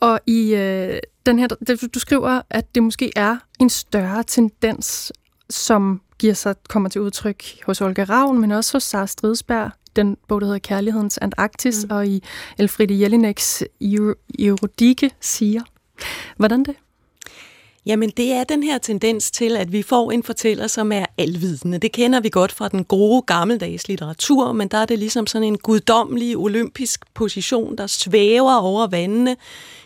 Og 0.00 0.20
i 0.26 0.54
øh, 0.54 0.98
den 1.26 1.38
her, 1.38 1.46
du 1.94 1.98
skriver, 1.98 2.42
at 2.50 2.74
det 2.74 2.82
måske 2.82 3.12
er 3.16 3.36
en 3.60 3.70
større 3.70 4.22
tendens, 4.22 5.12
som 5.50 6.00
giver 6.18 6.34
sig, 6.34 6.54
kommer 6.68 6.88
til 6.88 7.00
udtryk 7.00 7.44
hos 7.66 7.80
Olga 7.80 8.04
Ravn, 8.04 8.40
men 8.40 8.50
også 8.50 8.72
hos 8.72 8.82
Sara 8.82 9.06
Stridsberg, 9.06 9.70
den 9.96 10.16
bog, 10.28 10.40
der 10.40 10.46
hedder 10.46 10.58
Kærlighedens 10.58 11.18
Antarktis, 11.18 11.84
mm. 11.84 11.96
og 11.96 12.06
i 12.06 12.22
Elfriede 12.58 13.00
Jelineks 13.00 13.64
Eurodike 14.38 15.10
siger. 15.20 15.62
Hvordan 16.36 16.64
det? 16.64 16.74
Jamen, 17.86 18.10
det 18.16 18.32
er 18.32 18.44
den 18.44 18.62
her 18.62 18.78
tendens 18.78 19.30
til, 19.30 19.56
at 19.56 19.72
vi 19.72 19.82
får 19.82 20.10
en 20.10 20.22
fortæller, 20.22 20.66
som 20.66 20.92
er 20.92 21.06
alvidende. 21.18 21.78
Det 21.78 21.92
kender 21.92 22.20
vi 22.20 22.28
godt 22.28 22.52
fra 22.52 22.68
den 22.68 22.84
gode, 22.84 23.22
gammeldags 23.22 23.88
litteratur, 23.88 24.52
men 24.52 24.68
der 24.68 24.78
er 24.78 24.86
det 24.86 24.98
ligesom 24.98 25.26
sådan 25.26 25.46
en 25.46 25.58
guddommelig, 25.58 26.36
olympisk 26.36 27.14
position, 27.14 27.78
der 27.78 27.86
svæver 27.86 28.56
over 28.56 28.86
vandene. 28.86 29.36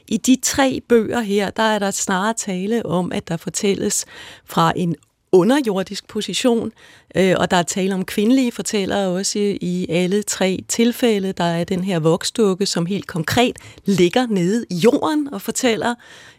I 0.09 0.17
de 0.17 0.37
tre 0.43 0.81
bøger 0.89 1.21
her, 1.21 1.51
der 1.51 1.63
er 1.63 1.79
der 1.79 1.91
snarere 1.91 2.35
tale 2.35 2.87
om, 2.87 3.13
at 3.13 3.29
der 3.29 3.37
fortælles 3.37 4.05
fra 4.45 4.73
en 4.77 4.97
underjordisk 5.33 6.09
position, 6.09 6.73
øh, 7.15 7.35
og 7.39 7.51
der 7.51 7.57
er 7.57 7.63
tale 7.63 7.95
om 7.95 8.05
kvindelige 8.05 8.53
fortællere 8.53 9.09
også 9.09 9.39
i 9.61 9.87
alle 9.91 10.23
tre 10.23 10.65
tilfælde. 10.69 11.33
Der 11.33 11.45
er 11.45 11.65
den 11.65 11.85
her 11.85 11.99
voksdukke, 11.99 12.67
som 12.67 12.87
helt 12.87 13.07
konkret 13.07 13.57
ligger 13.85 14.27
nede 14.27 14.65
i 14.71 14.75
jorden 14.75 15.29
og 15.33 15.43
fortæller. 15.43 15.95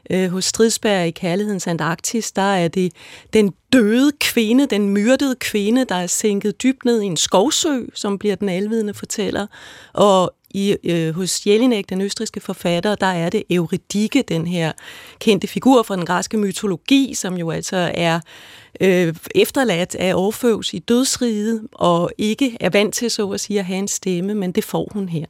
Øh, 0.10 0.30
hos 0.30 0.46
Stridsberg 0.46 1.08
i 1.08 1.12
Kærlighedens 1.12 1.68
Antarktis, 1.68 2.32
der 2.32 2.42
er 2.42 2.68
det 2.68 2.94
den 3.34 3.54
døde 3.74 4.12
kvinde, 4.20 4.66
den 4.66 4.90
myrdede 4.90 5.36
kvinde, 5.36 5.86
der 5.86 5.96
er 5.96 6.08
sænket 6.08 6.64
dybt 6.64 6.86
ned 6.86 7.02
i 7.02 7.06
en 7.06 7.18
skovsø, 7.18 7.80
som 7.94 8.20
bliver 8.20 8.36
den 8.36 8.50
alvidende 8.50 8.94
fortæller. 8.94 9.48
Og 9.94 10.34
i, 10.54 10.76
øh, 10.84 11.16
hos 11.16 11.48
Jelinek, 11.48 11.90
den 11.90 12.02
østriske 12.02 12.40
forfatter, 12.40 12.96
der 12.96 13.08
er 13.08 13.30
det 13.30 13.44
Euridike, 13.50 14.22
den 14.22 14.48
her 14.48 14.72
kendte 15.20 15.48
figur 15.48 15.84
fra 15.84 15.96
den 15.96 16.06
græske 16.06 16.38
mytologi, 16.38 17.14
som 17.14 17.38
jo 17.38 17.52
altså 17.52 17.92
er 17.94 18.20
øh, 18.82 19.16
efterladt 19.36 19.96
af 19.96 20.16
Orfeus 20.16 20.74
i 20.74 20.80
dødsriget, 20.80 21.68
og 21.72 22.12
ikke 22.18 22.58
er 22.60 22.70
vant 22.70 22.94
til 22.94 23.12
så 23.12 23.30
at 23.30 23.40
sige 23.40 23.60
at 23.60 23.66
have 23.66 23.80
en 23.80 23.88
stemme, 23.88 24.34
men 24.34 24.52
det 24.52 24.64
får 24.64 24.90
hun 24.92 25.10
her. 25.10 25.26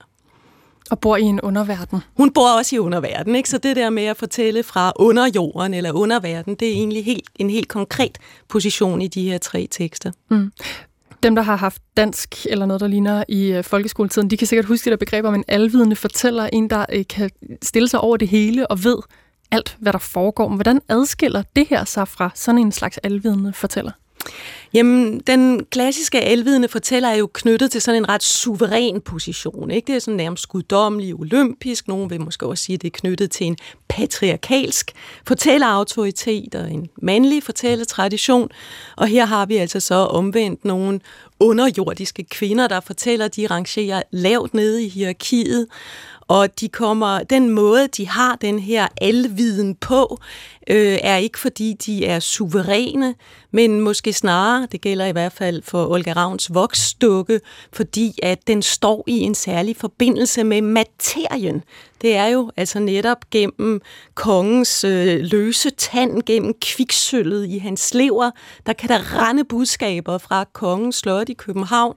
Og 0.91 0.99
bor 0.99 1.17
i 1.17 1.21
en 1.21 1.41
underverden. 1.41 1.99
Hun 2.17 2.31
bor 2.31 2.57
også 2.57 2.75
i 2.75 2.79
underverden, 2.79 3.35
ikke? 3.35 3.49
så 3.49 3.57
det 3.57 3.75
der 3.75 3.89
med 3.89 4.03
at 4.03 4.17
fortælle 4.17 4.63
fra 4.63 4.91
underjorden 4.95 5.73
eller 5.73 5.91
underverden, 5.91 6.55
det 6.55 6.67
er 6.67 6.71
egentlig 6.71 7.05
helt, 7.05 7.29
en 7.35 7.49
helt 7.49 7.67
konkret 7.67 8.17
position 8.49 9.01
i 9.01 9.07
de 9.07 9.29
her 9.29 9.37
tre 9.37 9.67
tekster. 9.71 10.11
Mm 10.29 10.51
dem, 11.23 11.35
der 11.35 11.41
har 11.41 11.55
haft 11.55 11.81
dansk 11.97 12.45
eller 12.49 12.65
noget, 12.65 12.81
der 12.81 12.87
ligner 12.87 13.23
i 13.27 13.51
øh, 13.51 13.63
folkeskoletiden, 13.63 14.29
de 14.29 14.37
kan 14.37 14.47
sikkert 14.47 14.65
huske 14.65 14.85
det 14.85 14.91
der 14.91 14.97
begreb 15.05 15.25
om 15.25 15.35
en 15.35 15.43
alvidende 15.47 15.95
fortæller, 15.95 16.49
en, 16.53 16.69
der 16.69 16.85
øh, 16.93 17.05
kan 17.09 17.29
stille 17.61 17.87
sig 17.87 17.99
over 17.99 18.17
det 18.17 18.27
hele 18.27 18.67
og 18.67 18.83
ved 18.83 18.97
alt, 19.53 19.77
hvad 19.79 19.93
der 19.93 19.99
foregår. 19.99 20.47
Men 20.47 20.57
hvordan 20.57 20.81
adskiller 20.89 21.43
det 21.55 21.67
her 21.69 21.85
sig 21.85 22.07
fra 22.07 22.31
sådan 22.35 22.61
en 22.61 22.71
slags 22.71 22.97
alvidende 22.97 23.53
fortæller? 23.53 23.91
Jamen, 24.73 25.19
den 25.19 25.65
klassiske 25.65 26.21
alvidende 26.21 26.67
fortæller 26.67 27.09
er 27.09 27.15
jo 27.15 27.29
knyttet 27.33 27.71
til 27.71 27.81
sådan 27.81 28.01
en 28.01 28.09
ret 28.09 28.23
suveræn 28.23 29.01
position. 29.01 29.71
Ikke? 29.71 29.87
Det 29.87 29.95
er 29.95 29.99
sådan 29.99 30.17
nærmest 30.17 30.49
guddommelig, 30.49 31.15
olympisk. 31.15 31.87
Nogen 31.87 32.09
vil 32.09 32.21
måske 32.21 32.45
også 32.45 32.63
sige, 32.63 32.73
at 32.73 32.81
det 32.81 32.87
er 32.87 32.99
knyttet 32.99 33.31
til 33.31 33.47
en 33.47 33.57
patriarkalsk 33.87 34.91
fortællerautoritet 35.27 36.55
og 36.55 36.71
en 36.71 36.89
mandlig 37.01 37.43
fortælletradition. 37.43 38.49
Og 38.95 39.07
her 39.07 39.25
har 39.25 39.45
vi 39.45 39.57
altså 39.57 39.79
så 39.79 39.95
omvendt 39.95 40.65
nogle 40.65 40.99
underjordiske 41.39 42.23
kvinder, 42.23 42.67
der 42.67 42.79
fortæller, 42.79 43.27
de 43.27 43.47
rangerer 43.47 44.01
lavt 44.11 44.53
nede 44.53 44.83
i 44.83 44.89
hierarkiet, 44.89 45.67
og 46.27 46.59
de 46.59 46.69
kommer, 46.69 47.23
den 47.23 47.49
måde, 47.49 47.87
de 47.87 48.07
har 48.07 48.35
den 48.35 48.59
her 48.59 48.87
alviden 49.01 49.75
på, 49.75 50.19
øh, 50.69 50.97
er 51.01 51.17
ikke 51.17 51.39
fordi 51.39 51.73
de 51.73 52.05
er 52.05 52.19
suveræne, 52.19 53.15
men 53.51 53.81
måske 53.81 54.13
snarere, 54.13 54.67
det 54.71 54.81
gælder 54.81 55.05
i 55.05 55.11
hvert 55.11 55.33
fald 55.33 55.61
for 55.61 55.87
Olga 55.87 56.13
Ravns 56.13 56.53
voksdukke, 56.53 57.39
fordi 57.73 58.19
at 58.23 58.47
den 58.47 58.61
står 58.61 59.03
i 59.07 59.19
en 59.19 59.35
særlig 59.35 59.75
forbindelse 59.75 60.43
med 60.43 60.61
materien. 60.61 61.63
Det 62.01 62.15
er 62.15 62.27
jo 62.27 62.51
altså 62.57 62.79
netop 62.79 63.29
gennem 63.31 63.81
kongens 64.15 64.83
øh, 64.83 65.19
løse 65.19 65.69
tand, 65.69 66.23
gennem 66.23 66.53
kviksølvet 66.61 67.49
i 67.49 67.57
hans 67.57 67.93
lever, 67.93 68.31
der 68.65 68.73
kan 68.73 68.89
der 68.89 69.19
rende 69.19 69.43
budskaber 69.43 70.17
fra 70.17 70.45
kongens 70.53 70.95
slot 70.95 71.29
i 71.29 71.33
København 71.33 71.95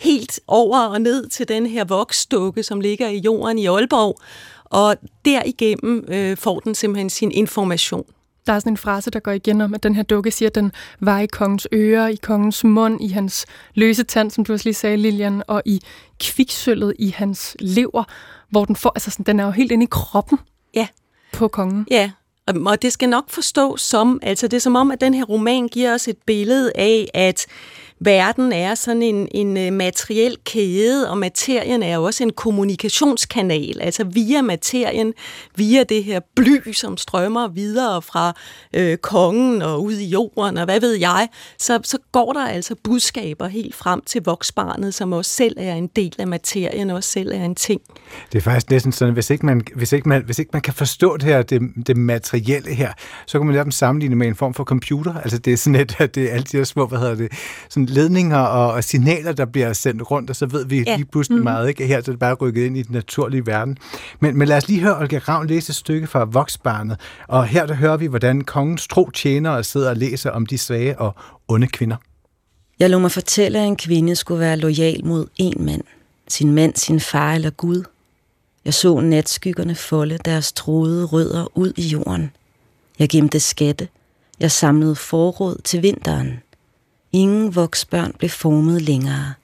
helt 0.00 0.40
over 0.46 0.78
og 0.78 1.00
ned 1.00 1.28
til 1.28 1.48
den 1.48 1.66
her 1.66 1.84
voksdukke, 1.84 2.62
som 2.62 2.80
ligger 2.80 3.08
i 3.08 3.18
jorden 3.18 3.58
i 3.58 3.66
Aalborg, 3.66 4.18
og 4.64 4.96
derigennem 5.24 6.04
øh, 6.08 6.36
får 6.36 6.60
den 6.60 6.74
simpelthen 6.74 7.10
sin 7.10 7.32
information. 7.32 8.04
Der 8.46 8.52
er 8.52 8.58
sådan 8.58 8.72
en 8.72 8.76
frase, 8.76 9.10
der 9.10 9.20
går 9.20 9.30
igen 9.30 9.60
om, 9.60 9.74
at 9.74 9.82
den 9.82 9.94
her 9.94 10.02
dukke 10.02 10.30
siger, 10.30 10.48
at 10.48 10.54
den 10.54 10.72
var 11.00 11.20
i 11.20 11.26
kongens 11.26 11.68
ører, 11.72 12.08
i 12.08 12.14
kongens 12.14 12.64
mund, 12.64 13.00
i 13.00 13.08
hans 13.08 13.46
løse 13.74 14.02
tand, 14.02 14.30
som 14.30 14.44
du 14.44 14.52
også 14.52 14.66
lige 14.66 14.74
sagde, 14.74 14.96
Lilian, 14.96 15.42
og 15.46 15.62
i 15.64 15.80
kviksølvet 16.20 16.94
i 16.98 17.08
hans 17.08 17.56
lever, 17.60 18.04
hvor 18.48 18.64
den 18.64 18.76
får, 18.76 18.92
altså 18.94 19.10
sådan, 19.10 19.26
den 19.26 19.40
er 19.40 19.44
jo 19.44 19.50
helt 19.50 19.72
inde 19.72 19.84
i 19.84 19.88
kroppen 19.90 20.38
ja. 20.74 20.88
på 21.32 21.48
kongen. 21.48 21.86
Ja, 21.90 22.10
og 22.66 22.82
det 22.82 22.92
skal 22.92 23.08
nok 23.08 23.30
forstås 23.30 23.80
som, 23.80 24.20
altså 24.22 24.48
det 24.48 24.56
er 24.56 24.60
som 24.60 24.76
om, 24.76 24.90
at 24.90 25.00
den 25.00 25.14
her 25.14 25.24
roman 25.24 25.68
giver 25.68 25.94
os 25.94 26.08
et 26.08 26.16
billede 26.26 26.72
af, 26.74 27.10
at 27.14 27.46
verden 28.00 28.52
er 28.52 28.74
sådan 28.74 29.02
en, 29.02 29.28
en 29.30 29.56
øh, 29.56 29.72
materiel 29.72 30.36
kæde, 30.44 31.10
og 31.10 31.18
materien 31.18 31.82
er 31.82 31.98
også 31.98 32.22
en 32.22 32.32
kommunikationskanal. 32.32 33.80
Altså 33.80 34.04
via 34.04 34.42
materien, 34.42 35.12
via 35.56 35.82
det 35.82 36.04
her 36.04 36.20
bly, 36.36 36.72
som 36.72 36.96
strømmer 36.96 37.48
videre 37.48 38.02
fra 38.02 38.32
øh, 38.74 38.96
kongen 38.96 39.62
og 39.62 39.84
ud 39.84 39.92
i 39.92 40.04
jorden, 40.04 40.58
og 40.58 40.64
hvad 40.64 40.80
ved 40.80 40.94
jeg, 40.94 41.28
så, 41.58 41.80
så 41.84 41.98
går 42.12 42.32
der 42.32 42.46
altså 42.46 42.74
budskaber 42.84 43.48
helt 43.48 43.74
frem 43.74 44.02
til 44.06 44.22
voksbarnet, 44.24 44.94
som 44.94 45.12
også 45.12 45.30
selv 45.30 45.56
er 45.58 45.74
en 45.74 45.86
del 45.86 46.14
af 46.18 46.26
materien, 46.26 46.90
og 46.90 46.96
også 46.96 47.10
selv 47.10 47.32
er 47.32 47.44
en 47.44 47.54
ting. 47.54 47.80
Det 48.32 48.38
er 48.38 48.42
faktisk 48.42 48.70
næsten 48.70 48.92
sådan, 48.92 49.14
hvis 49.14 49.30
ikke 49.30 49.46
man, 49.46 49.62
hvis 49.74 49.92
ikke 49.92 50.08
man, 50.08 50.22
hvis 50.24 50.38
ikke 50.38 50.50
man 50.52 50.62
kan 50.62 50.74
forstå 50.74 51.16
det 51.16 51.22
her, 51.22 51.42
det, 51.42 51.62
det 51.86 51.96
materielle 51.96 52.74
her, 52.74 52.92
så 53.26 53.38
kan 53.38 53.46
man 53.46 53.54
lade 53.54 53.64
dem 53.64 53.70
sammenligne 53.70 54.16
med 54.16 54.26
en 54.26 54.34
form 54.34 54.54
for 54.54 54.64
computer. 54.64 55.14
Altså 55.14 55.38
det 55.38 55.52
er 55.52 55.56
sådan 55.56 55.80
et, 55.80 55.96
at 55.98 56.14
det 56.14 56.30
er 56.30 56.34
alle 56.34 56.44
de 56.52 56.56
her 56.56 56.64
små, 56.64 56.86
hvad 56.86 56.98
hedder 56.98 57.14
det, 57.14 57.32
sådan 57.68 57.89
ledninger 57.90 58.38
og, 58.38 58.72
og 58.72 58.84
signaler, 58.84 59.32
der 59.32 59.44
bliver 59.44 59.72
sendt 59.72 60.10
rundt, 60.10 60.30
og 60.30 60.36
så 60.36 60.46
ved 60.46 60.66
vi 60.66 60.84
ja. 60.86 60.96
lige 60.96 61.06
pludselig 61.12 61.38
mm. 61.38 61.44
meget, 61.44 61.68
ikke? 61.68 61.86
Her 61.86 62.00
så 62.00 62.10
er 62.10 62.12
det 62.12 62.20
bare 62.20 62.34
rykket 62.34 62.66
ind 62.66 62.76
i 62.76 62.82
den 62.82 62.94
naturlige 62.94 63.46
verden. 63.46 63.78
Men, 64.20 64.38
men 64.38 64.48
lad 64.48 64.56
os 64.56 64.68
lige 64.68 64.80
høre 64.80 64.98
Olga 64.98 65.18
Ravn 65.18 65.46
læse 65.46 65.70
et 65.70 65.76
stykke 65.76 66.06
fra 66.06 66.24
Voksbarnet, 66.24 67.00
og 67.28 67.46
her 67.46 67.66
der 67.66 67.74
hører 67.74 67.96
vi, 67.96 68.06
hvordan 68.06 68.40
kongens 68.40 68.88
tro 68.88 69.10
tjenere 69.10 69.64
sidder 69.64 69.90
og 69.90 69.96
læser 69.96 70.30
om 70.30 70.46
de 70.46 70.58
svage 70.58 70.98
og 70.98 71.14
onde 71.48 71.66
kvinder. 71.66 71.96
Jeg 72.78 72.90
lå 72.90 72.98
mig 72.98 73.12
fortælle, 73.12 73.58
at 73.58 73.66
en 73.66 73.76
kvinde 73.76 74.16
skulle 74.16 74.40
være 74.40 74.56
lojal 74.56 75.04
mod 75.04 75.26
en 75.36 75.64
mand. 75.64 75.82
Sin 76.28 76.52
mand, 76.54 76.76
sin 76.76 77.00
far 77.00 77.32
eller 77.32 77.50
Gud. 77.50 77.84
Jeg 78.64 78.74
så 78.74 79.00
natskyggerne 79.00 79.74
folde 79.74 80.18
deres 80.24 80.52
troede 80.52 81.04
rødder 81.04 81.58
ud 81.58 81.72
i 81.76 81.82
jorden. 81.82 82.30
Jeg 82.98 83.08
gemte 83.08 83.40
skatte. 83.40 83.88
Jeg 84.40 84.50
samlede 84.50 84.96
forråd 84.96 85.60
til 85.64 85.82
vinteren. 85.82 86.40
Ingen 87.12 87.54
voksbørn 87.54 88.14
blev 88.18 88.30
formet 88.30 88.82
længere. 88.82 89.34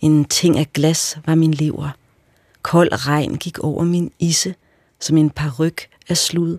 En 0.00 0.24
ting 0.24 0.58
af 0.58 0.72
glas 0.72 1.18
var 1.26 1.34
min 1.34 1.54
lever. 1.54 1.90
Kold 2.62 3.06
regn 3.06 3.36
gik 3.36 3.58
over 3.58 3.84
min 3.84 4.12
isse, 4.18 4.54
som 5.00 5.16
en 5.16 5.30
paryk 5.30 5.88
af 6.08 6.16
slud. 6.16 6.58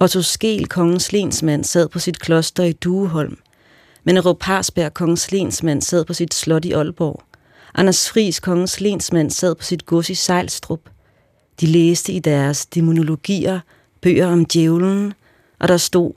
Otto 0.00 0.22
Skel, 0.22 0.68
kongens 0.68 1.12
lensmand, 1.12 1.64
sad 1.64 1.88
på 1.88 1.98
sit 1.98 2.20
kloster 2.20 2.64
i 2.64 2.72
Dueholm. 2.72 3.38
Men 4.04 4.16
Erup 4.16 4.44
kongens 4.94 5.32
lensmand, 5.32 5.82
sad 5.82 6.04
på 6.04 6.14
sit 6.14 6.34
slot 6.34 6.64
i 6.64 6.72
Aalborg. 6.72 7.22
Anders 7.74 8.10
Fris, 8.10 8.40
kongens 8.40 8.80
lensmand, 8.80 9.30
sad 9.30 9.54
på 9.54 9.62
sit 9.62 9.86
gods 9.86 10.10
i 10.10 10.14
Sejlstrup. 10.14 10.80
De 11.60 11.66
læste 11.66 12.12
i 12.12 12.18
deres 12.18 12.66
demonologier 12.66 13.60
bøger 14.00 14.26
om 14.26 14.44
djævlen, 14.44 15.12
og 15.60 15.68
der 15.68 15.76
stod, 15.76 16.12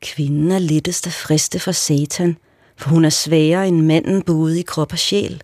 kvinden 0.00 0.50
er 0.50 0.58
lettest 0.58 1.06
at 1.06 1.12
friste 1.12 1.58
for 1.58 1.72
satan, 1.72 2.36
for 2.78 2.90
hun 2.90 3.04
er 3.04 3.10
sværere 3.10 3.68
end 3.68 3.80
manden 3.80 4.22
både 4.22 4.60
i 4.60 4.62
krop 4.62 4.92
og 4.92 4.98
sjæl. 4.98 5.42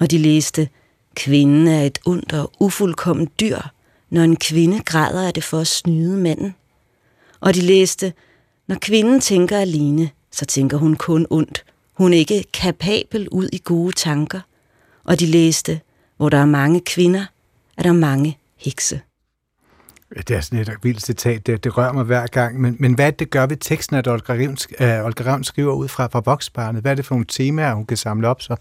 Og 0.00 0.10
de 0.10 0.18
læste, 0.18 0.68
kvinden 1.14 1.66
er 1.66 1.82
et 1.82 1.98
ondt 2.06 2.32
og 2.32 2.52
ufuldkomment 2.60 3.40
dyr, 3.40 3.58
når 4.10 4.22
en 4.22 4.36
kvinde 4.36 4.82
græder 4.84 5.26
er 5.26 5.30
det 5.30 5.44
for 5.44 5.58
at 5.58 5.66
snyde 5.66 6.16
manden. 6.16 6.54
Og 7.40 7.54
de 7.54 7.60
læste, 7.60 8.12
når 8.66 8.76
kvinden 8.80 9.20
tænker 9.20 9.58
alene, 9.58 10.10
så 10.30 10.46
tænker 10.46 10.76
hun 10.76 10.96
kun 10.96 11.26
ondt. 11.30 11.64
Hun 11.92 12.12
er 12.12 12.16
ikke 12.16 12.44
kapabel 12.52 13.28
ud 13.28 13.48
i 13.52 13.60
gode 13.64 13.92
tanker. 13.92 14.40
Og 15.04 15.20
de 15.20 15.26
læste, 15.26 15.80
hvor 16.16 16.28
der 16.28 16.38
er 16.38 16.46
mange 16.46 16.80
kvinder, 16.80 17.26
er 17.76 17.82
der 17.82 17.92
mange 17.92 18.38
hekse. 18.56 19.00
Det 20.16 20.30
er 20.30 20.40
sådan 20.40 20.58
et 20.58 20.70
vildt 20.82 21.02
citat, 21.02 21.46
det, 21.46 21.64
det 21.64 21.78
rører 21.78 21.92
mig 21.92 22.04
hver 22.04 22.26
gang. 22.26 22.60
Men, 22.60 22.76
men 22.78 22.94
hvad 22.94 23.12
det 23.12 23.30
gør 23.30 23.46
ved 23.46 23.56
teksten, 23.56 23.96
at 23.96 24.08
Olga 24.08 24.32
Ravn, 24.32 24.56
uh, 24.80 24.86
øh, 24.86 25.04
Olga 25.04 25.24
Ravn 25.24 25.44
skriver 25.44 25.72
ud 25.72 25.88
fra, 25.88 26.06
fra 26.06 26.22
voksbarnet? 26.24 26.82
Hvad 26.82 26.90
er 26.90 26.96
det 26.96 27.06
for 27.06 27.14
nogle 27.14 27.26
temaer, 27.28 27.74
hun 27.74 27.86
kan 27.86 27.96
samle 27.96 28.28
op 28.28 28.42
så? 28.42 28.56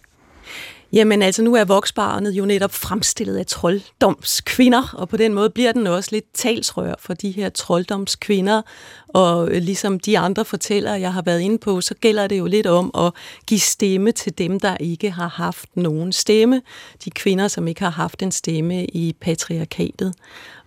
Jamen 0.93 1.21
altså, 1.21 1.41
nu 1.41 1.55
er 1.55 1.65
voksbarnet 1.65 2.31
jo 2.31 2.45
netop 2.45 2.71
fremstillet 2.71 3.37
af 3.37 3.45
trolddomskvinder, 3.45 4.93
og 4.93 5.09
på 5.09 5.17
den 5.17 5.33
måde 5.33 5.49
bliver 5.49 5.71
den 5.71 5.87
også 5.87 6.09
lidt 6.11 6.25
talsrør 6.33 6.93
for 6.99 7.13
de 7.13 7.31
her 7.31 7.49
trolddomskvinder. 7.49 8.61
Og 9.07 9.49
øh, 9.49 9.61
ligesom 9.61 9.99
de 9.99 10.19
andre 10.19 10.45
fortæller, 10.45 10.95
jeg 10.95 11.13
har 11.13 11.21
været 11.21 11.39
inde 11.39 11.57
på, 11.57 11.81
så 11.81 11.95
gælder 12.01 12.27
det 12.27 12.39
jo 12.39 12.45
lidt 12.45 12.67
om 12.67 12.91
at 12.97 13.13
give 13.47 13.59
stemme 13.59 14.11
til 14.11 14.37
dem, 14.37 14.59
der 14.59 14.77
ikke 14.77 15.11
har 15.11 15.27
haft 15.27 15.69
nogen 15.75 16.11
stemme. 16.11 16.61
De 17.05 17.11
kvinder, 17.11 17.47
som 17.47 17.67
ikke 17.67 17.81
har 17.81 17.89
haft 17.89 18.23
en 18.23 18.31
stemme 18.31 18.85
i 18.85 19.15
patriarkatet. 19.21 20.13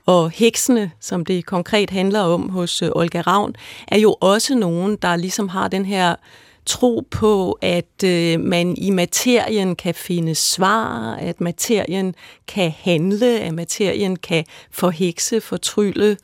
Og 0.06 0.30
heksene, 0.30 0.90
som 1.00 1.24
det 1.24 1.46
konkret 1.46 1.90
handler 1.90 2.20
om 2.20 2.48
hos 2.48 2.82
øh, 2.82 2.90
Olga 2.92 3.20
Ravn, 3.20 3.54
er 3.88 3.98
jo 3.98 4.16
også 4.20 4.54
nogen, 4.54 4.96
der 4.96 5.16
ligesom 5.16 5.48
har 5.48 5.68
den 5.68 5.84
her 5.84 6.14
tro 6.66 7.06
på, 7.10 7.58
at 7.60 8.04
øh, 8.04 8.40
man 8.40 8.76
i 8.76 8.90
materien 8.90 9.76
kan 9.76 9.94
finde 9.94 10.34
svar, 10.34 11.14
at 11.14 11.40
materien 11.40 12.14
kan 12.48 12.72
handle, 12.80 13.40
at 13.40 13.54
materien 13.54 14.16
kan 14.16 14.44
forhekse, 14.70 15.40
fortrylle, 15.40 16.16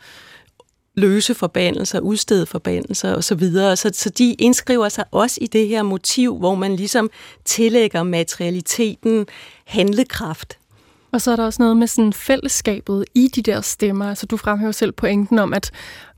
løse 0.95 1.35
forbandelser, 1.35 2.01
udstede 2.01 2.47
forbandelser 2.47 3.15
osv. 3.15 3.43
Så, 3.53 3.91
så 3.95 4.11
de 4.19 4.35
indskriver 4.35 4.89
sig 4.89 5.05
også 5.11 5.39
i 5.41 5.47
det 5.47 5.69
her 5.69 5.83
motiv, 5.83 6.39
hvor 6.39 6.55
man 6.55 6.77
ligesom 6.77 7.11
tillægger 7.45 8.03
materialiteten 8.03 9.27
handlekraft. 9.65 10.59
Og 11.13 11.21
så 11.21 11.33
er 11.33 11.37
der 11.37 11.45
også 11.45 11.63
noget 11.63 11.77
med 11.77 11.87
sådan 11.87 12.13
fællesskabet 12.13 13.05
i 13.15 13.29
de 13.35 13.43
der 13.43 13.61
stemmer. 13.61 14.09
Altså 14.09 14.27
du 14.27 14.37
fremhæver 14.37 14.73
selv 14.73 14.93
pointen 14.93 15.39
om, 15.39 15.55
at 15.55 15.71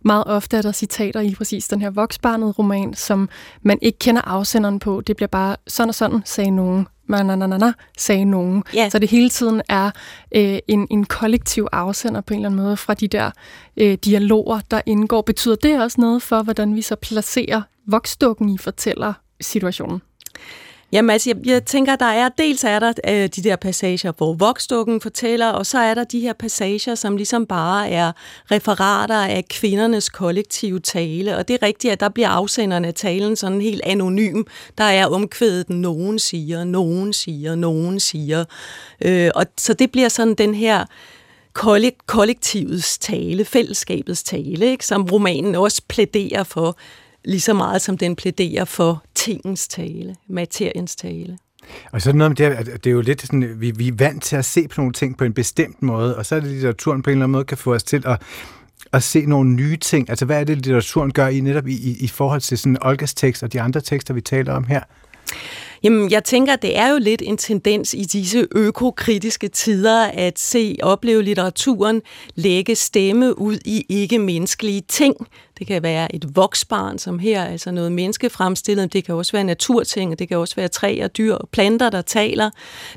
meget 0.04 0.24
ofte 0.26 0.56
er 0.56 0.62
der 0.62 0.72
citater 0.72 1.20
i 1.20 1.34
præcis 1.34 1.68
den 1.68 1.80
her 1.80 1.90
voksbarnet 1.90 2.58
roman, 2.58 2.94
som 2.94 3.28
man 3.62 3.78
ikke 3.82 3.98
kender 3.98 4.22
afsenderen 4.22 4.78
på. 4.78 5.00
Det 5.00 5.16
bliver 5.16 5.28
bare 5.28 5.56
sådan 5.66 5.88
og 5.88 5.94
sådan, 5.94 6.22
sagde 6.24 6.50
nogen. 6.50 6.86
Na, 7.08 7.22
na, 7.22 7.36
na, 7.36 7.46
na, 7.46 7.58
na, 7.58 7.72
sagde 7.98 8.24
nogen. 8.24 8.64
Yeah. 8.76 8.90
Så 8.90 8.98
det 8.98 9.10
hele 9.10 9.30
tiden 9.30 9.62
er 9.68 9.90
øh, 10.34 10.58
en, 10.68 10.86
en 10.90 11.04
kollektiv 11.04 11.66
afsender 11.72 12.20
på 12.20 12.34
en 12.34 12.40
eller 12.40 12.48
anden 12.48 12.64
måde 12.64 12.76
fra 12.76 12.94
de 12.94 13.08
der 13.08 13.30
øh, 13.76 13.98
dialoger, 14.04 14.60
der 14.70 14.80
indgår. 14.86 15.22
Betyder 15.22 15.54
det 15.54 15.82
også 15.82 16.00
noget 16.00 16.22
for, 16.22 16.42
hvordan 16.42 16.74
vi 16.74 16.82
så 16.82 16.96
placerer 16.96 17.62
voksdukken 17.86 18.48
i 18.48 18.58
fortæller 18.58 19.12
situationen? 19.40 20.02
Jamen 20.92 21.10
altså, 21.10 21.30
jeg, 21.30 21.46
jeg 21.46 21.64
tænker, 21.64 21.96
der 21.96 22.06
er 22.06 22.28
dels 22.28 22.64
er 22.64 22.78
der 22.78 22.92
øh, 23.08 23.28
de 23.36 23.42
der 23.42 23.56
passager, 23.56 24.12
hvor 24.16 24.34
voksdukken 24.34 25.00
fortæller, 25.00 25.48
og 25.48 25.66
så 25.66 25.78
er 25.78 25.94
der 25.94 26.04
de 26.04 26.20
her 26.20 26.32
passager, 26.32 26.94
som 26.94 27.16
ligesom 27.16 27.46
bare 27.46 27.90
er 27.90 28.12
referater 28.50 29.20
af 29.24 29.44
kvindernes 29.50 30.08
kollektive 30.08 30.80
tale. 30.80 31.36
Og 31.36 31.48
det 31.48 31.54
er 31.54 31.66
rigtigt, 31.66 31.92
at 31.92 32.00
der 32.00 32.08
bliver 32.08 32.28
afsenderne 32.28 32.88
af 32.88 32.94
talen 32.94 33.36
sådan 33.36 33.60
helt 33.60 33.82
anonym. 33.84 34.42
Der 34.78 34.84
er 34.84 35.06
omkvædet, 35.06 35.70
nogen 35.70 36.18
siger, 36.18 36.64
nogen 36.64 37.12
siger, 37.12 37.54
nogen 37.54 38.00
siger. 38.00 38.44
Øh, 39.04 39.30
og 39.34 39.46
så 39.58 39.74
det 39.74 39.92
bliver 39.92 40.08
sådan 40.08 40.34
den 40.34 40.54
her 40.54 40.84
kollektivets 42.06 42.98
tale, 42.98 43.44
fællesskabets 43.44 44.22
tale, 44.22 44.66
ikke? 44.66 44.86
som 44.86 45.02
romanen 45.12 45.54
også 45.54 45.82
plæderer 45.88 46.44
for 46.44 46.76
lige 47.24 47.40
så 47.40 47.54
meget 47.54 47.82
som 47.82 47.98
den 47.98 48.16
plæderer 48.16 48.64
for 48.64 49.02
tingens 49.14 49.68
tale, 49.68 50.16
materiens 50.28 50.96
tale. 50.96 51.38
Og 51.92 52.02
så 52.02 52.12
noget 52.12 52.30
med 52.30 52.36
det, 52.36 52.44
at 52.44 52.84
det 52.84 52.90
er 52.90 52.94
jo 52.94 53.00
lidt 53.00 53.22
sådan, 53.22 53.60
vi, 53.60 53.70
vi 53.70 53.88
er 53.88 53.92
vant 53.92 54.22
til 54.22 54.36
at 54.36 54.44
se 54.44 54.68
på 54.68 54.80
nogle 54.80 54.92
ting 54.92 55.18
på 55.18 55.24
en 55.24 55.32
bestemt 55.32 55.82
måde, 55.82 56.16
og 56.16 56.26
så 56.26 56.36
er 56.36 56.40
det 56.40 56.50
litteraturen 56.50 57.02
på 57.02 57.10
en 57.10 57.12
eller 57.12 57.24
anden 57.24 57.32
måde 57.32 57.44
kan 57.44 57.58
få 57.58 57.74
os 57.74 57.82
til 57.82 58.02
at, 58.06 58.22
at 58.92 59.02
se 59.02 59.26
nogle 59.26 59.50
nye 59.50 59.76
ting. 59.76 60.10
Altså 60.10 60.24
hvad 60.24 60.40
er 60.40 60.44
det, 60.44 60.56
litteraturen 60.56 61.12
gør 61.12 61.28
i 61.28 61.40
netop 61.40 61.66
i, 61.66 61.72
i, 61.72 61.96
i 62.00 62.08
forhold 62.08 62.40
til 62.40 62.58
sådan 62.58 62.78
Olgas 62.80 63.14
tekst 63.14 63.42
og 63.42 63.52
de 63.52 63.60
andre 63.60 63.80
tekster, 63.80 64.14
vi 64.14 64.20
taler 64.20 64.52
om 64.52 64.64
her? 64.64 64.80
Jamen, 65.82 66.10
jeg 66.10 66.24
tænker, 66.24 66.56
det 66.56 66.78
er 66.78 66.88
jo 66.88 66.98
lidt 66.98 67.22
en 67.24 67.36
tendens 67.36 67.94
i 67.94 68.02
disse 68.02 68.46
økokritiske 68.52 69.48
tider 69.48 70.04
at 70.04 70.38
se, 70.38 70.76
opleve 70.82 71.22
litteraturen 71.22 72.02
lægge 72.34 72.74
stemme 72.74 73.38
ud 73.38 73.58
i 73.64 73.86
ikke-menneskelige 73.88 74.82
ting. 74.88 75.16
Det 75.58 75.66
kan 75.66 75.82
være 75.82 76.14
et 76.14 76.36
voksbarn, 76.36 76.98
som 76.98 77.18
her, 77.18 77.44
altså 77.44 77.70
noget 77.70 77.92
menneske 77.92 78.30
fremstillet. 78.30 78.92
Det 78.92 79.04
kan 79.04 79.14
også 79.14 79.32
være 79.32 79.44
naturting, 79.44 80.18
det 80.18 80.28
kan 80.28 80.36
også 80.36 80.56
være 80.56 80.68
træer, 80.68 81.08
dyr 81.08 81.34
og 81.34 81.48
planter, 81.48 81.90
der 81.90 82.02
taler. 82.02 82.50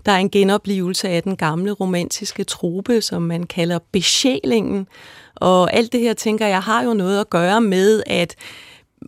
Der 0.05 0.11
er 0.11 0.17
en 0.17 0.29
genoplevelse 0.29 1.09
af 1.09 1.23
den 1.23 1.35
gamle 1.35 1.71
romantiske 1.71 2.43
trope, 2.43 3.01
som 3.01 3.21
man 3.21 3.43
kalder 3.43 3.79
besjælingen. 3.91 4.87
Og 5.35 5.73
alt 5.73 5.91
det 5.91 5.99
her, 5.99 6.13
tænker 6.13 6.47
jeg, 6.47 6.61
har 6.61 6.83
jo 6.83 6.93
noget 6.93 7.19
at 7.19 7.29
gøre 7.29 7.61
med, 7.61 8.03
at 8.05 8.35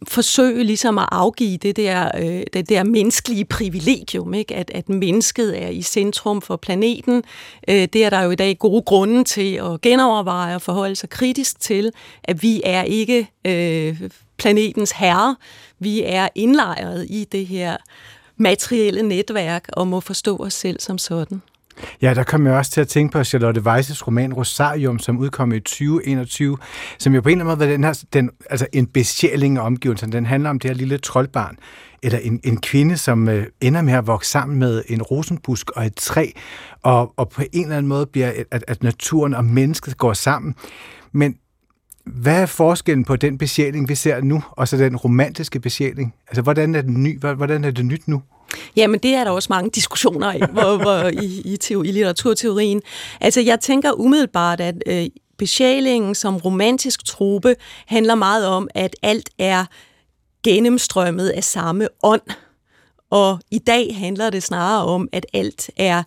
forsøge 0.07 0.63
ligesom 0.63 0.97
at 0.97 1.09
afgive 1.11 1.57
det 1.57 1.75
der, 1.75 2.11
øh, 2.17 2.43
det 2.53 2.69
der 2.69 2.83
menneskelige 2.83 3.45
privilegium, 3.45 4.33
ikke? 4.33 4.55
At, 4.55 4.71
at 4.73 4.89
mennesket 4.89 5.63
er 5.63 5.69
i 5.69 5.81
centrum 5.81 6.41
for 6.41 6.55
planeten. 6.55 7.23
Øh, 7.67 7.87
det 7.93 7.95
er 7.95 8.09
der 8.09 8.21
jo 8.21 8.31
i 8.31 8.35
dag 8.35 8.57
gode 8.59 8.81
grunde 8.81 9.23
til 9.23 9.53
at 9.53 9.81
genoverveje 9.81 10.55
og 10.55 10.61
forholde 10.61 10.95
sig 10.95 11.09
kritisk 11.09 11.59
til, 11.59 11.91
at 12.23 12.43
vi 12.43 12.61
er 12.63 12.83
ikke 12.83 13.29
øh, 13.47 14.01
planetens 14.37 14.91
herre. 14.91 15.35
Vi 15.79 16.03
er 16.05 16.27
indlejret 16.35 17.05
i 17.09 17.27
det 17.31 17.47
her 17.47 17.77
materielle 18.37 19.03
netværk 19.03 19.65
og 19.73 19.87
må 19.87 19.99
forstå 19.99 20.37
os 20.37 20.53
selv 20.53 20.79
som 20.79 20.97
sådan. 20.97 21.41
Ja, 22.01 22.13
der 22.13 22.23
kom 22.23 22.47
jeg 22.47 22.55
også 22.55 22.71
til 22.71 22.81
at 22.81 22.87
tænke 22.87 23.11
på 23.11 23.23
Charlotte 23.23 23.61
Weisses 23.61 24.07
roman 24.07 24.33
Rosarium, 24.33 24.99
som 24.99 25.17
udkom 25.17 25.53
i 25.53 25.59
2021, 25.59 26.57
som 26.99 27.15
jo 27.15 27.21
på 27.21 27.29
en 27.29 27.41
eller 27.41 27.45
anden 27.45 27.59
måde 27.59 27.69
var 27.69 27.73
den 27.73 27.83
her, 27.83 28.03
den, 28.13 28.29
altså 28.49 28.67
en 28.73 28.87
besjæling 28.87 29.57
af 29.57 29.61
omgivelsen. 29.61 30.11
Den 30.11 30.25
handler 30.25 30.49
om 30.49 30.59
det 30.59 30.69
her 30.69 30.75
lille 30.75 30.97
troldbarn, 30.97 31.57
eller 32.03 32.19
en, 32.19 32.39
en 32.43 32.61
kvinde, 32.61 32.97
som 32.97 33.29
øh, 33.29 33.47
ender 33.61 33.81
med 33.81 33.93
at 33.93 34.07
vokse 34.07 34.31
sammen 34.31 34.59
med 34.59 34.83
en 34.87 35.01
rosenbusk 35.01 35.71
og 35.71 35.85
et 35.85 35.95
træ, 35.95 36.31
og, 36.83 37.13
og 37.17 37.29
på 37.29 37.41
en 37.53 37.63
eller 37.63 37.77
anden 37.77 37.89
måde 37.89 38.05
bliver, 38.05 38.31
at, 38.51 38.63
at 38.67 38.83
naturen 38.83 39.33
og 39.33 39.45
mennesket 39.45 39.97
går 39.97 40.13
sammen. 40.13 40.55
Men 41.11 41.35
hvad 42.05 42.41
er 42.41 42.45
forskellen 42.45 43.05
på 43.05 43.15
den 43.15 43.37
besjæling, 43.37 43.89
vi 43.89 43.95
ser 43.95 44.21
nu, 44.21 44.43
og 44.51 44.67
så 44.67 44.77
den 44.77 44.95
romantiske 44.95 45.59
besjæling? 45.59 46.13
Altså, 46.27 46.41
hvordan 46.41 46.75
er, 46.75 46.81
den 46.81 47.03
ny, 47.03 47.19
hvordan 47.19 47.63
er 47.63 47.71
det 47.71 47.85
nyt 47.85 48.07
nu? 48.07 48.21
Jamen, 48.75 48.99
det 48.99 49.13
er 49.13 49.23
der 49.23 49.31
også 49.31 49.47
mange 49.49 49.69
diskussioner 49.69 50.33
i, 50.33 50.39
hvor, 50.51 50.77
hvor, 50.83 51.21
i, 51.23 51.41
i, 51.45 51.57
teori, 51.57 51.87
i 51.87 51.91
litteraturteorien. 51.91 52.81
Altså, 53.21 53.41
jeg 53.41 53.59
tænker 53.59 53.91
umiddelbart, 53.91 54.61
at 54.61 54.75
øh, 54.85 55.05
besjælingen 55.37 56.15
som 56.15 56.37
romantisk 56.37 57.05
trope 57.05 57.55
handler 57.85 58.15
meget 58.15 58.47
om, 58.47 58.67
at 58.75 58.95
alt 59.01 59.29
er 59.39 59.65
gennemstrømmet 60.43 61.29
af 61.29 61.43
samme 61.43 61.87
ånd. 62.03 62.21
Og 63.09 63.39
i 63.51 63.59
dag 63.59 63.97
handler 63.97 64.29
det 64.29 64.43
snarere 64.43 64.85
om, 64.85 65.09
at 65.11 65.25
alt 65.33 65.69
er 65.77 66.03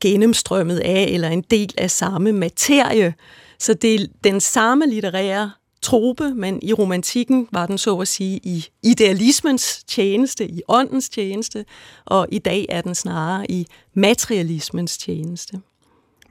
gennemstrømmet 0.00 0.78
af 0.78 1.06
eller 1.10 1.28
en 1.28 1.44
del 1.50 1.74
af 1.78 1.90
samme 1.90 2.32
materie. 2.32 3.14
Så 3.58 3.74
det 3.74 3.94
er 3.94 4.06
den 4.24 4.40
samme 4.40 4.86
litterære 4.86 5.50
trope, 5.82 6.34
men 6.34 6.58
i 6.62 6.72
romantikken 6.72 7.48
var 7.52 7.66
den 7.66 7.78
så 7.78 7.96
at 7.96 8.08
sige 8.08 8.40
i 8.42 8.66
idealismens 8.82 9.84
tjeneste, 9.84 10.50
i 10.50 10.62
åndens 10.68 11.08
tjeneste, 11.08 11.64
og 12.04 12.26
i 12.32 12.38
dag 12.38 12.66
er 12.68 12.80
den 12.80 12.94
snarere 12.94 13.50
i 13.50 13.66
materialismens 13.94 14.98
tjeneste. 14.98 15.60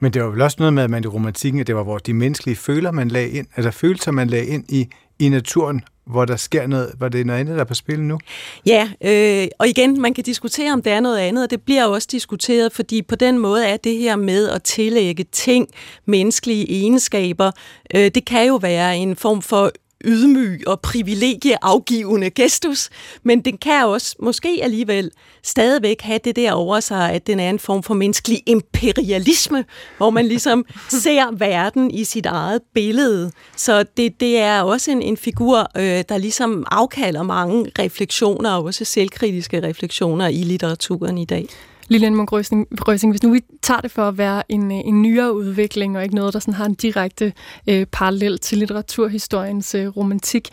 Men 0.00 0.12
det 0.12 0.22
var 0.22 0.28
vel 0.28 0.40
også 0.40 0.56
noget 0.58 0.74
med, 0.74 0.82
at 0.82 0.90
man 0.90 1.04
i 1.04 1.06
romantikken, 1.06 1.60
at 1.60 1.66
det 1.66 1.76
var 1.76 1.82
hvor 1.82 1.98
de 1.98 2.14
menneskelige 2.14 2.56
føler, 2.56 2.90
man 2.90 3.08
lagde 3.08 3.30
ind, 3.30 3.46
altså 3.56 3.70
følelser, 3.70 4.12
man 4.12 4.28
lagde 4.28 4.46
ind 4.46 4.64
i, 4.68 4.88
i 5.18 5.28
naturen, 5.28 5.82
hvor 6.08 6.24
der 6.24 6.36
sker 6.36 6.66
noget, 6.66 6.92
hvor 6.98 7.08
det 7.08 7.20
er 7.20 7.24
noget 7.24 7.40
andet, 7.40 7.54
der 7.54 7.60
er 7.60 7.64
på 7.64 7.74
spil 7.74 8.00
nu? 8.00 8.18
Ja, 8.66 8.90
øh, 9.04 9.48
og 9.58 9.68
igen, 9.68 10.00
man 10.00 10.14
kan 10.14 10.24
diskutere, 10.24 10.72
om 10.72 10.82
det 10.82 10.92
er 10.92 11.00
noget 11.00 11.18
andet, 11.18 11.44
og 11.44 11.50
det 11.50 11.62
bliver 11.62 11.84
også 11.84 12.08
diskuteret, 12.10 12.72
fordi 12.72 13.02
på 13.02 13.14
den 13.14 13.38
måde 13.38 13.66
er 13.66 13.76
det 13.76 13.98
her 13.98 14.16
med 14.16 14.48
at 14.48 14.62
tillægge 14.62 15.24
ting, 15.32 15.68
menneskelige 16.06 16.70
egenskaber, 16.70 17.50
øh, 17.94 18.10
det 18.14 18.24
kan 18.24 18.46
jo 18.46 18.56
være 18.56 18.96
en 18.96 19.16
form 19.16 19.42
for 19.42 19.72
ydmyg 20.04 20.68
og 20.68 20.80
privilegieafgivende 20.80 22.30
gestus, 22.30 22.90
men 23.22 23.40
den 23.40 23.58
kan 23.58 23.86
også 23.86 24.16
måske 24.22 24.60
alligevel 24.62 25.10
stadigvæk 25.42 26.00
have 26.00 26.20
det 26.24 26.36
der 26.36 26.52
over 26.52 26.80
sig, 26.80 27.12
at 27.12 27.26
den 27.26 27.40
er 27.40 27.50
en 27.50 27.58
form 27.58 27.82
for 27.82 27.94
menneskelig 27.94 28.42
imperialisme, 28.46 29.64
hvor 29.96 30.10
man 30.10 30.26
ligesom 30.26 30.64
ser 31.04 31.36
verden 31.38 31.90
i 31.90 32.04
sit 32.04 32.26
eget 32.26 32.62
billede. 32.74 33.32
Så 33.56 33.84
det, 33.96 34.20
det 34.20 34.38
er 34.38 34.62
også 34.62 34.90
en, 34.90 35.02
en 35.02 35.16
figur, 35.16 35.70
øh, 35.76 36.04
der 36.08 36.18
ligesom 36.18 36.64
afkalder 36.70 37.22
mange 37.22 37.70
refleksioner, 37.78 38.50
og 38.50 38.64
også 38.64 38.84
selvkritiske 38.84 39.62
refleksioner 39.62 40.28
i 40.28 40.42
litteraturen 40.42 41.18
i 41.18 41.24
dag. 41.24 41.46
Lilian 41.88 42.14
Munk 42.14 42.32
Røsing, 42.32 43.12
hvis 43.12 43.22
nu 43.22 43.32
vi 43.32 43.40
tager 43.62 43.80
det 43.80 43.90
for 43.90 44.08
at 44.08 44.18
være 44.18 44.42
en, 44.48 44.72
øh, 44.72 44.78
en 44.84 45.02
nyere 45.02 45.34
udvikling, 45.34 45.96
og 45.96 46.02
ikke 46.02 46.14
noget, 46.14 46.34
der 46.34 46.40
sådan 46.40 46.54
har 46.54 46.66
en 46.66 46.74
direkte 46.74 47.32
øh, 47.68 47.86
parallel 47.92 48.38
til 48.38 48.58
litteraturhistoriens 48.58 49.74
øh, 49.74 49.88
romantik, 49.88 50.48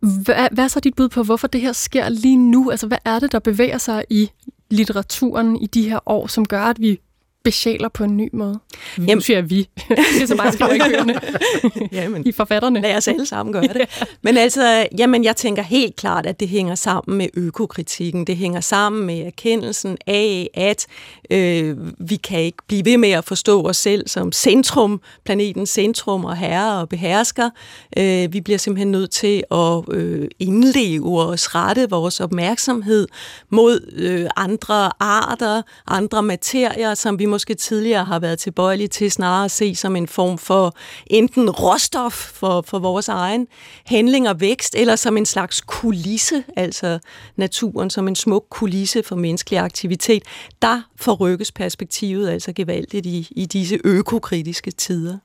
hvad, 0.00 0.48
hvad 0.52 0.64
er 0.64 0.68
så 0.68 0.80
dit 0.80 0.94
bud 0.94 1.08
på, 1.08 1.22
hvorfor 1.22 1.46
det 1.46 1.60
her 1.60 1.72
sker 1.72 2.08
lige 2.08 2.36
nu? 2.36 2.70
Altså, 2.70 2.86
hvad 2.86 2.98
er 3.04 3.18
det, 3.18 3.32
der 3.32 3.38
bevæger 3.38 3.78
sig 3.78 4.04
i 4.10 4.30
litteraturen 4.70 5.56
i 5.56 5.66
de 5.66 5.88
her 5.88 5.98
år, 6.06 6.26
som 6.26 6.46
gør, 6.46 6.62
at 6.62 6.80
vi 6.80 7.00
besjæler 7.46 7.88
på 7.88 8.04
en 8.04 8.16
ny 8.16 8.28
måde. 8.32 8.60
Jamen, 8.98 9.16
nu 9.16 9.20
siger 9.20 9.36
jeg 9.36 9.50
vi. 9.50 9.56
det 9.88 10.22
er 10.22 10.26
så 10.26 10.34
meget 10.34 10.54
skriver 10.54 10.72
i 10.72 10.78
køerne. 10.78 11.20
jamen, 12.02 12.26
I 12.26 12.32
forfatterne. 12.32 12.80
Lad 12.80 12.96
os 12.96 13.08
alle 13.08 13.26
sammen 13.26 13.52
gøre 13.52 13.62
det. 13.62 14.06
Men 14.22 14.36
altså, 14.36 14.86
jamen, 14.98 15.24
jeg 15.24 15.36
tænker 15.36 15.62
helt 15.62 15.96
klart, 15.96 16.26
at 16.26 16.40
det 16.40 16.48
hænger 16.48 16.74
sammen 16.74 17.18
med 17.18 17.28
økokritikken. 17.34 18.26
Det 18.26 18.36
hænger 18.36 18.60
sammen 18.60 19.06
med 19.06 19.18
erkendelsen 19.18 19.96
af, 20.06 20.50
at 20.54 20.86
øh, 21.30 21.76
vi 21.98 22.16
kan 22.16 22.40
ikke 22.40 22.58
blive 22.68 22.84
ved 22.84 22.98
med 22.98 23.10
at 23.10 23.24
forstå 23.24 23.62
os 23.62 23.76
selv 23.76 24.08
som 24.08 24.32
centrum, 24.32 25.00
planetens 25.24 25.70
centrum 25.70 26.24
og 26.24 26.36
herre 26.36 26.80
og 26.80 26.88
behersker. 26.88 27.50
Øh, 27.98 28.32
vi 28.32 28.40
bliver 28.40 28.58
simpelthen 28.58 28.90
nødt 28.90 29.10
til 29.10 29.44
at 29.50 29.94
øh, 29.94 30.28
indleve 30.38 31.20
os, 31.20 31.54
rette 31.54 31.90
vores 31.90 32.20
opmærksomhed 32.20 33.08
mod 33.50 33.92
øh, 33.96 34.26
andre 34.36 35.02
arter, 35.02 35.62
andre 35.86 36.22
materier, 36.22 36.94
som 36.94 37.18
vi 37.18 37.26
måske 37.36 37.54
tidligere 37.54 38.04
har 38.04 38.18
været 38.18 38.38
tilbøjelige 38.38 38.88
til 38.88 39.10
snarere 39.10 39.44
at 39.44 39.50
se 39.50 39.74
som 39.74 39.96
en 39.96 40.08
form 40.08 40.38
for 40.38 40.76
enten 41.06 41.50
råstof 41.50 42.12
for, 42.12 42.62
for 42.62 42.78
vores 42.78 43.08
egen 43.08 43.46
handling 43.86 44.28
og 44.28 44.40
vækst, 44.40 44.74
eller 44.74 44.96
som 44.96 45.16
en 45.16 45.26
slags 45.26 45.60
kulisse, 45.60 46.44
altså 46.56 46.98
naturen 47.36 47.90
som 47.90 48.08
en 48.08 48.16
smuk 48.16 48.44
kulisse 48.50 49.02
for 49.02 49.16
menneskelig 49.16 49.58
aktivitet. 49.60 50.22
Der 50.62 50.82
forrykkes 50.96 51.52
perspektivet 51.52 52.28
altså 52.28 52.52
gevaldigt 52.52 53.06
i, 53.06 53.28
i 53.30 53.46
disse 53.46 53.78
økokritiske 53.84 54.70
tider. 54.70 55.18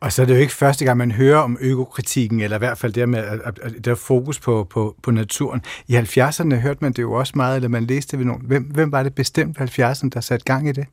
Og 0.00 0.12
så 0.12 0.22
er 0.22 0.26
det 0.26 0.34
jo 0.34 0.40
ikke 0.40 0.52
første 0.52 0.84
gang, 0.84 0.98
man 0.98 1.12
hører 1.12 1.38
om 1.38 1.58
økokritikken, 1.60 2.40
eller 2.40 2.56
i 2.56 2.58
hvert 2.58 2.78
fald 2.78 2.92
det 2.92 3.08
med, 3.08 3.18
at, 3.18 3.58
at 3.62 3.84
der 3.84 3.90
er 3.90 3.94
fokus 3.94 4.40
på, 4.40 4.66
på, 4.70 4.96
på 5.02 5.10
naturen. 5.10 5.62
I 5.88 5.96
70'erne 5.96 6.54
hørte 6.54 6.78
man 6.80 6.92
det 6.92 7.02
jo 7.02 7.12
også 7.12 7.32
meget, 7.36 7.56
eller 7.56 7.68
man 7.68 7.84
læste 7.84 8.10
det 8.10 8.18
ved 8.18 8.26
nogen. 8.26 8.42
Hvem, 8.46 8.62
hvem 8.62 8.92
var 8.92 9.02
det 9.02 9.14
bestemt 9.14 9.58
70'erne, 9.58 10.08
der 10.08 10.20
satte 10.20 10.44
gang 10.44 10.68
i 10.68 10.72
det? 10.72 10.86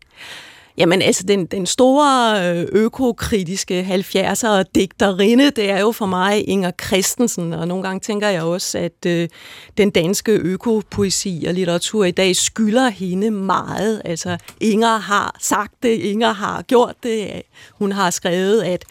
Jamen 0.78 1.02
altså, 1.02 1.24
den, 1.24 1.46
den 1.46 1.66
store 1.66 2.40
øh, 2.50 2.68
økokritiske 2.72 4.04
70'er 4.16 4.64
digterinde, 4.76 5.52
det 5.52 5.70
er 5.70 5.80
jo 5.80 5.92
for 5.92 6.06
mig 6.06 6.50
Inger 6.50 6.72
Christensen, 6.86 7.54
og 7.54 7.68
nogle 7.68 7.84
gange 7.84 8.00
tænker 8.00 8.28
jeg 8.28 8.44
også, 8.44 8.78
at 8.78 9.06
øh, 9.08 9.30
den 9.78 9.90
danske 9.90 10.32
økopoesi 10.32 11.46
og 11.48 11.54
litteratur 11.54 12.06
i 12.06 12.12
dag 12.12 12.36
skylder 12.36 12.90
hende 12.90 13.32
meget. 13.32 14.02
Altså, 14.06 14.38
Inger 14.62 14.98
har 14.98 15.36
sagt 15.40 15.74
det, 15.84 15.90
Inger 15.90 16.34
har 16.34 16.62
gjort 16.62 16.96
det. 17.04 17.42
Hun 17.72 17.92
har 17.92 18.10
skrevet, 18.10 18.62
at 18.62 18.86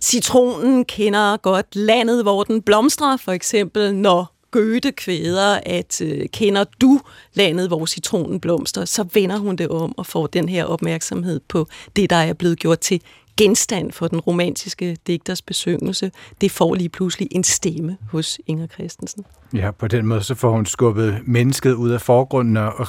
citronen 0.00 0.84
kender 0.84 1.36
godt 1.36 1.76
landet, 1.76 2.22
hvor 2.22 2.44
den 2.44 2.62
blomstrer, 2.62 3.16
for 3.16 3.32
eksempel 3.32 3.94
når 3.94 4.35
Goethe 4.56 4.92
kvæder, 4.92 5.60
at 5.66 6.00
øh, 6.00 6.28
kender 6.32 6.64
du 6.80 7.00
landet, 7.34 7.68
hvor 7.68 7.86
citronen 7.86 8.40
blomster, 8.40 8.84
så 8.84 9.04
vender 9.14 9.36
hun 9.36 9.56
det 9.56 9.68
om 9.68 9.98
og 9.98 10.06
får 10.06 10.26
den 10.26 10.48
her 10.48 10.64
opmærksomhed 10.64 11.40
på 11.48 11.68
det, 11.96 12.10
der 12.10 12.16
er 12.16 12.32
blevet 12.32 12.58
gjort 12.58 12.80
til 12.80 13.02
genstand 13.36 13.92
for 13.92 14.08
den 14.08 14.20
romantiske 14.20 14.96
digters 15.06 15.42
besøgelse. 15.42 16.10
Det 16.40 16.50
får 16.50 16.74
lige 16.74 16.88
pludselig 16.88 17.28
en 17.30 17.44
stemme 17.44 17.96
hos 18.10 18.38
Inger 18.46 18.66
Christensen. 18.66 19.24
Ja, 19.54 19.70
på 19.70 19.88
den 19.88 20.06
måde 20.06 20.22
så 20.22 20.34
får 20.34 20.50
hun 20.50 20.66
skubbet 20.66 21.20
mennesket 21.26 21.72
ud 21.72 21.90
af 21.90 22.00
forgrunden 22.00 22.56
og 22.56 22.86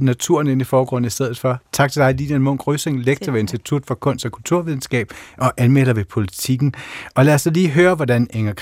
naturen 0.00 0.46
ind 0.46 0.60
i 0.60 0.64
forgrunden 0.64 1.06
i 1.06 1.10
stedet 1.10 1.38
for. 1.38 1.62
Tak 1.72 1.92
til 1.92 2.02
dig, 2.02 2.14
Lilian 2.14 2.42
Munk 2.42 2.66
Røsing, 2.66 3.04
lektor 3.04 3.32
ved 3.32 3.40
Institut 3.40 3.86
for 3.86 3.94
Kunst 3.94 4.24
og 4.24 4.32
Kulturvidenskab 4.32 5.10
og 5.38 5.52
anmelder 5.56 5.92
ved 5.92 6.04
Politikken. 6.04 6.74
Og 7.14 7.24
lad 7.24 7.34
os 7.34 7.48
lige 7.52 7.68
høre, 7.68 7.94
hvordan 7.94 8.28
Inger 8.32 8.52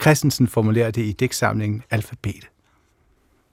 Christensen 0.00 0.48
formulerer 0.48 0.90
det 0.90 1.02
i 1.02 1.12
digtsamlingen 1.12 1.82
Alfabet. 1.90 2.48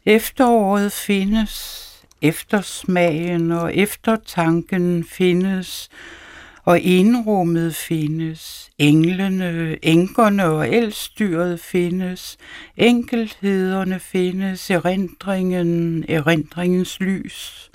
Efteråret 0.06 0.92
findes, 0.92 1.86
eftersmagen 2.22 3.52
og 3.52 3.76
eftertanken 3.76 5.04
findes, 5.04 5.90
og 6.70 6.80
indrummet 6.80 7.76
findes, 7.76 8.70
englene, 8.78 9.78
enkerne 9.82 10.46
og 10.46 10.70
elstyret 10.70 11.60
findes, 11.60 12.38
enkelthederne 12.78 14.00
findes, 14.00 14.72
erindringen, 14.72 16.06
erindringens 16.10 17.00
lys. 17.00 17.70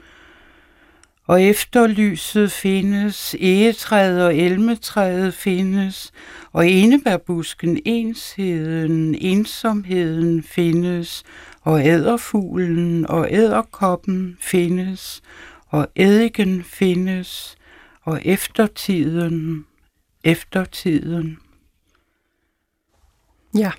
Og 1.27 1.43
efter 1.43 1.87
lyset 1.87 2.53
findes, 2.53 3.35
egetræet 3.41 4.25
og 4.25 4.37
elmetræet 4.37 5.35
findes, 5.35 6.13
og 6.53 6.69
enebærbusken, 6.69 7.81
ensheden, 7.85 9.15
ensomheden 9.15 10.43
findes, 10.43 11.23
og 11.61 11.87
æderfuglen 11.87 13.07
og 13.07 13.29
æderkoppen 13.31 14.37
findes, 14.41 15.23
og 15.69 15.89
eddiken 15.97 16.65
findes, 16.65 17.57
og 18.05 18.21
eftertiden, 18.25 19.67
eftertiden. 20.25 21.39
Ja, 23.57 23.71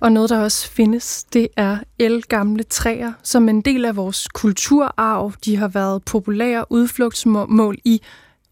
og 0.00 0.12
noget, 0.12 0.30
der 0.30 0.38
også 0.38 0.70
findes, 0.70 1.24
det 1.24 1.48
er 1.56 1.78
elgamle 1.98 2.62
træer, 2.62 3.12
som 3.22 3.48
en 3.48 3.60
del 3.60 3.84
af 3.84 3.96
vores 3.96 4.28
kulturarv. 4.28 5.32
De 5.44 5.56
har 5.56 5.68
været 5.68 6.04
populære 6.04 6.64
udflugtsmål 6.72 7.78
i 7.84 8.00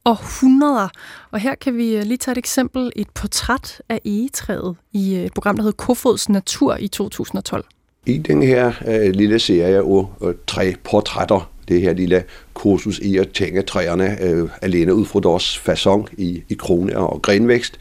århundreder. 0.05 0.89
Og 1.31 1.41
her 1.41 1.55
kan 1.55 1.77
vi 1.77 1.97
øh, 1.97 2.03
lige 2.03 2.17
tage 2.19 2.33
et 2.33 2.39
eksempel, 2.39 2.93
et 2.97 3.11
portræt 3.11 3.83
af 3.89 4.01
egetræet 4.05 4.77
i 4.93 5.15
et 5.15 5.35
program, 5.35 5.57
der 5.57 5.63
hedder 5.63 5.77
Kofods 5.77 6.29
Natur 6.29 6.77
i 6.77 6.89
2012. 6.89 7.65
I 8.07 8.19
den 8.19 8.43
her 8.43 8.73
uh, 8.87 9.11
lille 9.15 9.39
serie 9.39 9.77
af 9.77 9.83
uh, 9.83 10.09
tre 10.47 10.75
portrætter 10.85 11.51
det 11.69 11.81
her 11.81 11.93
lille 11.93 12.25
kursus 12.55 12.99
i 12.99 13.17
at 13.17 13.29
tænke 13.29 13.63
træerne 13.63 14.23
øh, 14.23 14.49
alene 14.63 14.95
ud 14.95 15.05
fra 15.05 15.21
deres 15.21 15.59
fasong 15.59 16.09
i, 16.19 16.43
i 16.49 16.55
krone 16.55 16.99
og 16.99 17.23
grenvækst, 17.23 17.79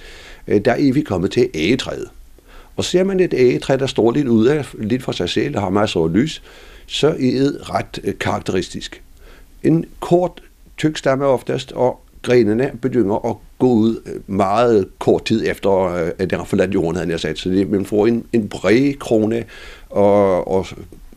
øh, 0.48 0.62
der 0.66 0.72
er 0.72 0.94
vi 0.94 1.02
kommet 1.02 1.32
til 1.32 1.50
ægetræet. 1.54 2.08
Og 2.76 2.84
ser 2.84 3.04
man 3.04 3.20
et 3.20 3.34
ægetræ, 3.34 3.76
der 3.76 3.88
står 3.88 4.12
lidt 4.12 4.28
ud 4.28 4.46
af, 4.46 4.66
lidt 4.74 5.04
for 5.04 5.12
sig 5.12 5.30
selv, 5.30 5.56
og 5.56 5.62
har 5.62 5.70
masser 5.70 6.00
af 6.00 6.14
lys, 6.14 6.42
så 6.88 7.08
er 7.08 7.14
det 7.14 7.70
ret 7.70 8.00
øh, 8.04 8.14
karakteristisk. 8.20 9.02
En 9.64 9.86
kort, 10.00 10.42
tyk 10.78 10.98
stamme 10.98 11.26
oftest, 11.26 11.72
og 11.72 12.00
grenene 12.22 12.72
begynder 12.82 13.30
at 13.30 13.36
gå 13.60 13.68
ud 13.68 14.02
øh, 14.06 14.36
meget 14.36 14.88
kort 15.00 15.26
tid 15.26 15.48
efter, 15.48 15.72
øh, 15.72 16.12
at 16.18 16.30
den 16.30 16.38
har 16.38 16.46
forladt 16.46 16.74
jorden, 16.74 16.96
havde 16.96 17.12
jeg 17.12 17.20
sagt. 17.20 17.40
Så 17.40 17.50
det, 17.50 17.70
man 17.70 17.86
får 17.86 18.08
en, 18.08 18.26
en 18.34 18.50
bred 18.50 18.94
krone 19.00 19.44
og, 19.90 20.48
og 20.48 20.68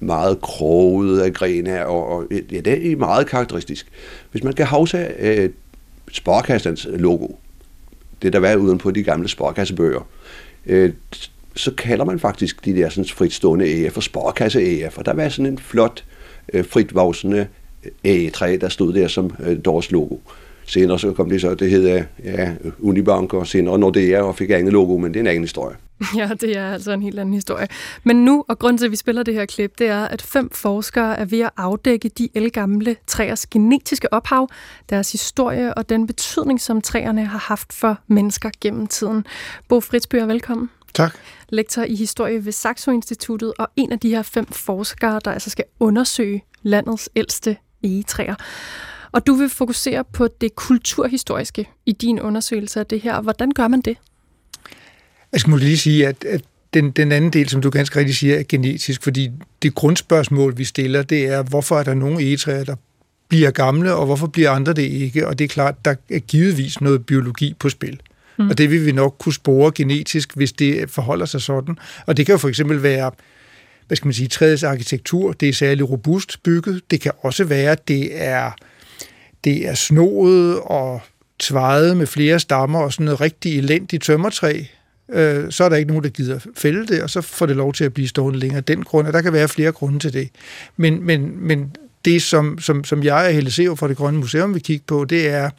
meget 0.00 0.40
kroget 0.40 1.20
af 1.20 1.32
grene, 1.32 1.86
og, 1.86 2.06
og 2.06 2.26
ja, 2.30 2.60
det 2.60 2.92
er 2.92 2.96
meget 2.96 3.26
karakteristisk. 3.26 3.86
Hvis 4.30 4.44
man 4.44 4.52
kan 4.52 4.66
huske 4.66 5.08
øh, 5.18 5.50
sparkassens 6.12 6.88
logo, 6.90 7.28
det 8.22 8.32
der 8.32 8.38
var 8.38 8.56
uden 8.56 8.78
på 8.78 8.90
de 8.90 9.02
gamle 9.02 9.28
sparkassebøger, 9.28 10.08
øh, 10.66 10.92
så 11.54 11.74
kalder 11.74 12.04
man 12.04 12.18
faktisk 12.18 12.64
de 12.64 12.74
der 12.74 12.88
sådan 12.88 13.08
fritstående 13.08 13.64
æger 13.64 13.90
for 13.90 14.00
sparkasse 14.00 14.90
for 14.90 15.02
der 15.02 15.14
var 15.14 15.28
sådan 15.28 15.52
en 15.52 15.58
flot, 15.58 16.04
øh, 16.52 16.64
fritvoksende 16.64 17.46
øh, 17.84 17.90
ægetræ, 18.04 18.58
der 18.60 18.68
stod 18.68 18.92
der 18.92 19.08
som 19.08 19.34
øh, 19.40 19.58
deres 19.64 19.90
logo. 19.90 20.16
Senere 20.70 20.98
så 20.98 21.12
kom 21.12 21.30
det 21.30 21.40
så, 21.40 21.54
det 21.54 21.70
hedder 21.70 22.04
ja, 22.24 22.52
Unibank, 22.78 23.34
og 23.34 23.46
senere 23.46 23.78
Nordea, 23.78 24.22
og 24.22 24.36
fik 24.36 24.50
andet 24.50 24.72
logo, 24.72 24.96
men 24.96 25.14
det 25.14 25.16
er 25.16 25.20
en 25.20 25.26
anden 25.26 25.42
historie. 25.42 25.76
Ja, 26.16 26.30
det 26.40 26.56
er 26.56 26.72
altså 26.72 26.92
en 26.92 27.02
helt 27.02 27.18
anden 27.18 27.34
historie. 27.34 27.68
Men 28.04 28.24
nu, 28.24 28.44
og 28.48 28.58
grund 28.58 28.78
til, 28.78 28.84
at 28.84 28.90
vi 28.90 28.96
spiller 28.96 29.22
det 29.22 29.34
her 29.34 29.46
klip, 29.46 29.78
det 29.78 29.86
er, 29.86 30.04
at 30.04 30.22
fem 30.22 30.50
forskere 30.50 31.18
er 31.18 31.24
ved 31.24 31.40
at 31.40 31.50
afdække 31.56 32.08
de 32.08 32.28
elgamle 32.34 32.96
træers 33.06 33.46
genetiske 33.46 34.12
ophav, 34.12 34.48
deres 34.90 35.12
historie 35.12 35.74
og 35.74 35.88
den 35.88 36.06
betydning, 36.06 36.60
som 36.60 36.80
træerne 36.80 37.26
har 37.26 37.38
haft 37.38 37.72
for 37.72 37.98
mennesker 38.06 38.50
gennem 38.60 38.86
tiden. 38.86 39.24
Bo 39.68 39.80
Fritzbøger, 39.80 40.26
velkommen. 40.26 40.70
Tak. 40.94 41.18
Lektor 41.48 41.82
i 41.82 41.94
historie 41.94 42.44
ved 42.44 42.52
Saxo 42.52 42.90
Instituttet 42.90 43.52
og 43.58 43.68
en 43.76 43.92
af 43.92 43.98
de 43.98 44.08
her 44.08 44.22
fem 44.22 44.46
forskere, 44.46 45.20
der 45.24 45.32
altså 45.32 45.50
skal 45.50 45.64
undersøge 45.80 46.44
landets 46.62 47.10
ældste 47.16 47.56
egetræer. 47.82 48.34
Og 49.12 49.26
du 49.26 49.34
vil 49.34 49.48
fokusere 49.48 50.04
på 50.12 50.28
det 50.40 50.54
kulturhistoriske 50.54 51.68
i 51.86 51.92
din 51.92 52.20
undersøgelse 52.20 52.80
af 52.80 52.86
det 52.86 53.00
her. 53.00 53.20
Hvordan 53.20 53.50
gør 53.50 53.68
man 53.68 53.80
det? 53.80 53.96
Jeg 55.32 55.40
skal 55.40 55.50
måske 55.50 55.64
lige 55.64 55.78
sige, 55.78 56.06
at, 56.06 56.24
at 56.24 56.42
den, 56.74 56.90
den 56.90 57.12
anden 57.12 57.32
del, 57.32 57.48
som 57.48 57.62
du 57.62 57.70
ganske 57.70 57.98
rigtigt 57.98 58.18
siger, 58.18 58.38
er 58.38 58.42
genetisk, 58.48 59.02
fordi 59.02 59.30
det 59.62 59.74
grundspørgsmål, 59.74 60.58
vi 60.58 60.64
stiller, 60.64 61.02
det 61.02 61.26
er, 61.26 61.42
hvorfor 61.42 61.78
er 61.78 61.82
der 61.82 61.94
nogle 61.94 62.22
egetræer, 62.22 62.64
der 62.64 62.76
bliver 63.28 63.50
gamle, 63.50 63.94
og 63.94 64.06
hvorfor 64.06 64.26
bliver 64.26 64.50
andre 64.50 64.72
det 64.72 64.82
ikke? 64.82 65.28
Og 65.28 65.38
det 65.38 65.44
er 65.44 65.48
klart, 65.48 65.84
der 65.84 65.94
er 66.10 66.18
givetvis 66.18 66.80
noget 66.80 67.06
biologi 67.06 67.54
på 67.58 67.68
spil. 67.68 68.00
Mm. 68.38 68.50
Og 68.50 68.58
det 68.58 68.70
vil 68.70 68.86
vi 68.86 68.92
nok 68.92 69.16
kunne 69.18 69.32
spore 69.32 69.72
genetisk, 69.74 70.36
hvis 70.36 70.52
det 70.52 70.90
forholder 70.90 71.26
sig 71.26 71.40
sådan. 71.40 71.76
Og 72.06 72.16
det 72.16 72.26
kan 72.26 72.32
jo 72.32 72.38
for 72.38 72.48
eksempel 72.48 72.82
være, 72.82 73.10
hvad 73.86 73.96
skal 73.96 74.06
man 74.06 74.14
sige, 74.14 74.28
træets 74.28 74.62
arkitektur, 74.62 75.32
det 75.32 75.48
er 75.48 75.52
særlig 75.52 75.90
robust 75.90 76.42
bygget. 76.42 76.82
Det 76.90 77.00
kan 77.00 77.12
også 77.22 77.44
være, 77.44 77.72
at 77.72 77.88
det 77.88 78.22
er, 78.22 78.50
det 79.44 79.68
er 79.68 79.74
snoet 79.74 80.60
og 80.60 81.00
tvejet 81.38 81.96
med 81.96 82.06
flere 82.06 82.40
stammer 82.40 82.78
og 82.78 82.92
sådan 82.92 83.04
noget 83.04 83.20
rigtig 83.20 83.58
elendigt 83.58 84.02
tømmertræ, 84.02 84.64
øh, 85.12 85.52
så 85.52 85.64
er 85.64 85.68
der 85.68 85.76
ikke 85.76 85.88
nogen, 85.88 86.04
der 86.04 86.10
gider 86.10 86.38
fælde 86.56 86.86
det, 86.86 87.02
og 87.02 87.10
så 87.10 87.20
får 87.20 87.46
det 87.46 87.56
lov 87.56 87.72
til 87.72 87.84
at 87.84 87.94
blive 87.94 88.08
stående 88.08 88.38
længere. 88.38 88.60
Den 88.60 88.82
grund, 88.82 89.06
og 89.06 89.12
der 89.12 89.22
kan 89.22 89.32
være 89.32 89.48
flere 89.48 89.72
grunde 89.72 89.98
til 89.98 90.12
det. 90.12 90.28
Men, 90.76 91.06
men, 91.06 91.46
men 91.46 91.76
det, 92.04 92.22
som, 92.22 92.58
som, 92.58 92.84
som 92.84 93.02
jeg 93.04 93.26
og 93.26 93.32
Helle 93.32 93.50
Sev 93.50 93.76
fra 93.76 93.88
det 93.88 93.96
Grønne 93.96 94.20
Museum 94.20 94.54
vil 94.54 94.62
kigge 94.62 94.84
på, 94.86 95.04
det 95.04 95.28
er, 95.28 95.50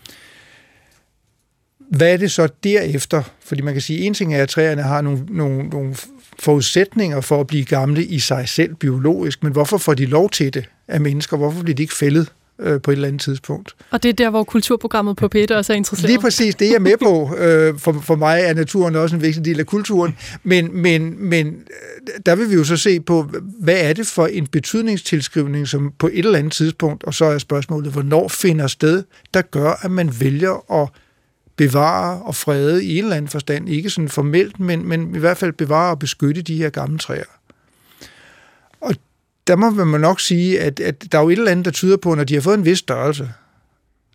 hvad 1.89 2.13
er 2.13 2.17
det 2.17 2.31
så 2.31 2.47
derefter? 2.63 3.23
Fordi 3.39 3.61
man 3.61 3.73
kan 3.73 3.81
sige, 3.81 3.99
en 3.99 4.13
ting 4.13 4.35
er, 4.35 4.43
at 4.43 4.49
træerne 4.49 4.81
har 4.81 5.01
nogle, 5.01 5.25
nogle, 5.29 5.69
nogle 5.69 5.95
forudsætninger 6.39 7.21
for 7.21 7.39
at 7.39 7.47
blive 7.47 7.65
gamle 7.65 8.05
i 8.05 8.19
sig 8.19 8.49
selv 8.49 8.75
biologisk, 8.75 9.43
men 9.43 9.51
hvorfor 9.51 9.77
får 9.77 9.93
de 9.93 10.05
lov 10.05 10.29
til 10.29 10.53
det 10.53 10.69
af 10.87 11.01
mennesker? 11.01 11.37
Hvorfor 11.37 11.63
bliver 11.63 11.75
de 11.75 11.83
ikke 11.83 11.95
fældet 11.95 12.31
øh, 12.61 12.81
på 12.81 12.91
et 12.91 12.95
eller 12.95 13.07
andet 13.07 13.21
tidspunkt? 13.21 13.75
Og 13.91 14.03
det 14.03 14.09
er 14.09 14.13
der, 14.13 14.29
hvor 14.29 14.43
kulturprogrammet 14.43 15.17
på 15.17 15.27
Peter 15.27 15.57
også 15.57 15.73
er 15.73 15.77
interesseret? 15.77 16.09
Lige 16.09 16.19
præcis, 16.19 16.55
det 16.55 16.67
er 16.67 16.71
jeg 16.71 16.81
med 16.81 16.97
på. 16.97 17.35
Øh, 17.37 17.79
for, 17.79 18.01
for 18.01 18.15
mig 18.15 18.41
er 18.43 18.53
naturen 18.53 18.95
også 18.95 19.15
en 19.15 19.21
vigtig 19.21 19.45
del 19.45 19.59
af 19.59 19.65
kulturen, 19.65 20.17
men, 20.43 20.81
men, 20.81 21.29
men 21.29 21.47
øh, 21.47 22.19
der 22.25 22.35
vil 22.35 22.49
vi 22.49 22.55
jo 22.55 22.63
så 22.63 22.77
se 22.77 22.99
på, 22.99 23.29
hvad 23.59 23.77
er 23.81 23.93
det 23.93 24.07
for 24.07 24.27
en 24.27 24.47
betydningstilskrivning, 24.47 25.67
som 25.67 25.93
på 25.99 26.07
et 26.07 26.25
eller 26.25 26.39
andet 26.39 26.53
tidspunkt, 26.53 27.03
og 27.03 27.13
så 27.13 27.25
er 27.25 27.37
spørgsmålet, 27.37 27.91
hvornår 27.91 28.27
finder 28.27 28.67
sted, 28.67 29.03
der 29.33 29.41
gør, 29.41 29.85
at 29.85 29.91
man 29.91 30.11
vælger 30.19 30.81
at 30.81 30.89
bevare 31.55 32.21
og 32.21 32.35
frede 32.35 32.85
i 32.85 32.97
en 32.97 33.03
eller 33.03 33.15
anden 33.15 33.29
forstand, 33.29 33.69
ikke 33.69 33.89
sådan 33.89 34.09
formelt, 34.09 34.59
men, 34.59 34.87
men 34.87 35.15
i 35.15 35.19
hvert 35.19 35.37
fald 35.37 35.53
bevare 35.53 35.91
og 35.91 35.99
beskytte 35.99 36.41
de 36.41 36.57
her 36.57 36.69
gamle 36.69 36.97
træer. 36.97 37.23
Og 38.81 38.95
der 39.51 39.57
må 39.57 39.85
man 39.85 40.01
nok 40.01 40.19
sige, 40.19 40.59
at, 40.59 40.79
at 40.79 41.11
der 41.11 41.17
er 41.17 41.21
jo 41.21 41.29
et 41.29 41.37
eller 41.37 41.51
andet, 41.51 41.65
der 41.65 41.71
tyder 41.71 41.97
på, 41.97 42.15
når 42.15 42.23
de 42.23 42.33
har 42.33 42.41
fået 42.41 42.57
en 42.57 42.65
vis 42.65 42.77
størrelse, 42.77 43.31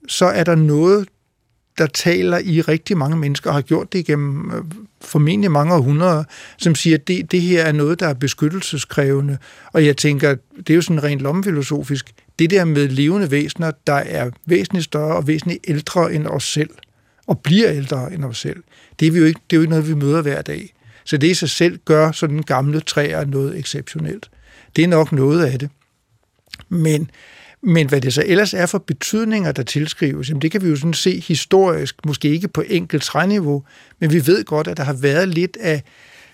så 0.09 0.27
er 0.27 0.45
der 0.45 0.55
noget, 0.55 1.09
der 1.79 1.87
taler 1.87 2.39
i 2.39 2.61
rigtig 2.61 2.97
mange 2.99 3.17
mennesker, 3.17 3.51
og 3.51 3.55
har 3.55 3.63
gjort 3.63 3.93
det 3.93 3.99
igennem 3.99 4.51
øh, 4.51 4.65
formentlig 5.01 5.51
mange 5.51 5.75
århundreder, 5.75 6.25
som 6.59 6.75
siger, 6.75 6.97
at 6.97 7.09
det, 7.09 7.33
det 7.33 7.41
her 7.41 7.63
er 7.63 7.73
noget, 7.73 8.01
der 8.01 8.09
er 8.09 8.15
beskyttelseskrævende. 8.15 9.39
Og 9.73 9.87
jeg 9.87 9.97
tænker, 9.97 10.35
det 10.57 10.71
er 10.71 10.75
jo 10.75 10.83
sådan 10.83 11.03
rent 11.03 11.21
lommefilosofisk, 11.21 12.13
det 12.39 12.51
der 12.51 12.65
med 12.65 12.89
levende 12.89 13.31
væsener, 13.31 13.71
der 13.87 13.93
er 13.95 14.31
væsentligt 14.47 14.85
større 14.85 15.17
og 15.17 15.27
væsentligt 15.27 15.65
ældre 15.69 16.15
end 16.15 16.27
os 16.27 16.45
selv– 16.45 16.71
og 17.27 17.41
bliver 17.41 17.71
ældre 17.73 18.13
end 18.13 18.25
os 18.25 18.39
selv. 18.39 18.63
Det 19.01 19.09
er, 19.09 19.13
vi 19.13 19.19
jo 19.19 19.25
ikke, 19.25 19.41
det 19.51 19.57
er 19.57 19.59
jo 19.59 19.63
ikke 19.63 19.71
noget, 19.71 19.89
vi 19.89 19.95
møder 19.95 20.23
hver 20.23 20.43
dag. 20.43 20.75
Så 21.05 21.17
det 21.17 21.27
i 21.27 21.35
sig 21.35 21.51
selv 21.51 21.79
gør 21.85 22.13
sådan 22.13 22.43
gamle 22.43 22.81
træer 22.81 23.25
noget 23.25 23.59
exceptionelt. 23.59 24.31
Det 24.77 24.85
er 24.85 24.89
nok 24.89 25.13
noget 25.13 25.45
af 25.47 25.59
det. 25.59 25.71
Men, 26.69 27.11
men 27.63 27.89
hvad 27.89 28.01
det 28.01 28.15
så 28.15 28.23
ellers 28.27 28.55
er 28.55 28.67
for 28.67 28.79
betydninger, 28.79 29.53
der 29.53 29.63
tilskrives, 29.63 30.29
jamen 30.29 30.43
det 30.43 30.51
kan 30.51 30.63
vi 30.63 30.69
jo 30.69 30.77
sådan 30.77 30.95
se 30.95 31.21
historisk, 31.21 32.07
måske 32.07 32.29
ikke 32.29 32.49
på 32.49 32.63
enkelt 32.67 33.03
træniveau, 33.03 33.65
men 33.99 34.13
vi 34.13 34.27
ved 34.27 34.45
godt, 34.45 34.69
at 34.69 34.77
der 34.77 34.85
har 34.85 34.93
været 34.93 35.29
lidt 35.29 35.57
af, 35.61 35.83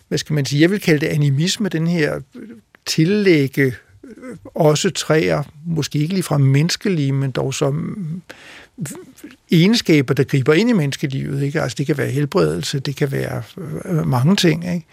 hvad 0.09 0.19
skal 0.19 0.35
man 0.35 0.45
sige, 0.45 0.63
jeg 0.63 0.71
vil 0.71 0.81
kalde 0.81 1.01
det 1.01 1.07
animisme, 1.07 1.69
den 1.69 1.87
her 1.87 2.21
tillægge 2.87 3.63
øh, 4.05 4.37
også 4.45 4.91
træer, 4.91 5.43
måske 5.67 5.99
ikke 5.99 6.15
lige 6.15 6.23
fra 6.23 6.39
menneskelige, 6.39 7.13
men 7.13 7.31
dog 7.31 7.55
som 7.55 7.97
øh, 8.79 8.87
egenskaber, 9.51 10.15
der 10.15 10.25
griber 10.25 10.53
ind 10.53 10.71
i 10.71 10.73
menneskelivet. 10.73 11.43
Ikke? 11.43 11.61
Altså, 11.61 11.77
det 11.79 11.87
kan 11.87 11.99
være 11.99 12.11
helbredelse, 12.11 12.79
det 12.79 12.97
kan 12.97 13.13
være 13.13 13.43
øh, 13.85 14.07
mange 14.07 14.37
ting. 14.37 14.75
Ikke? 14.75 14.87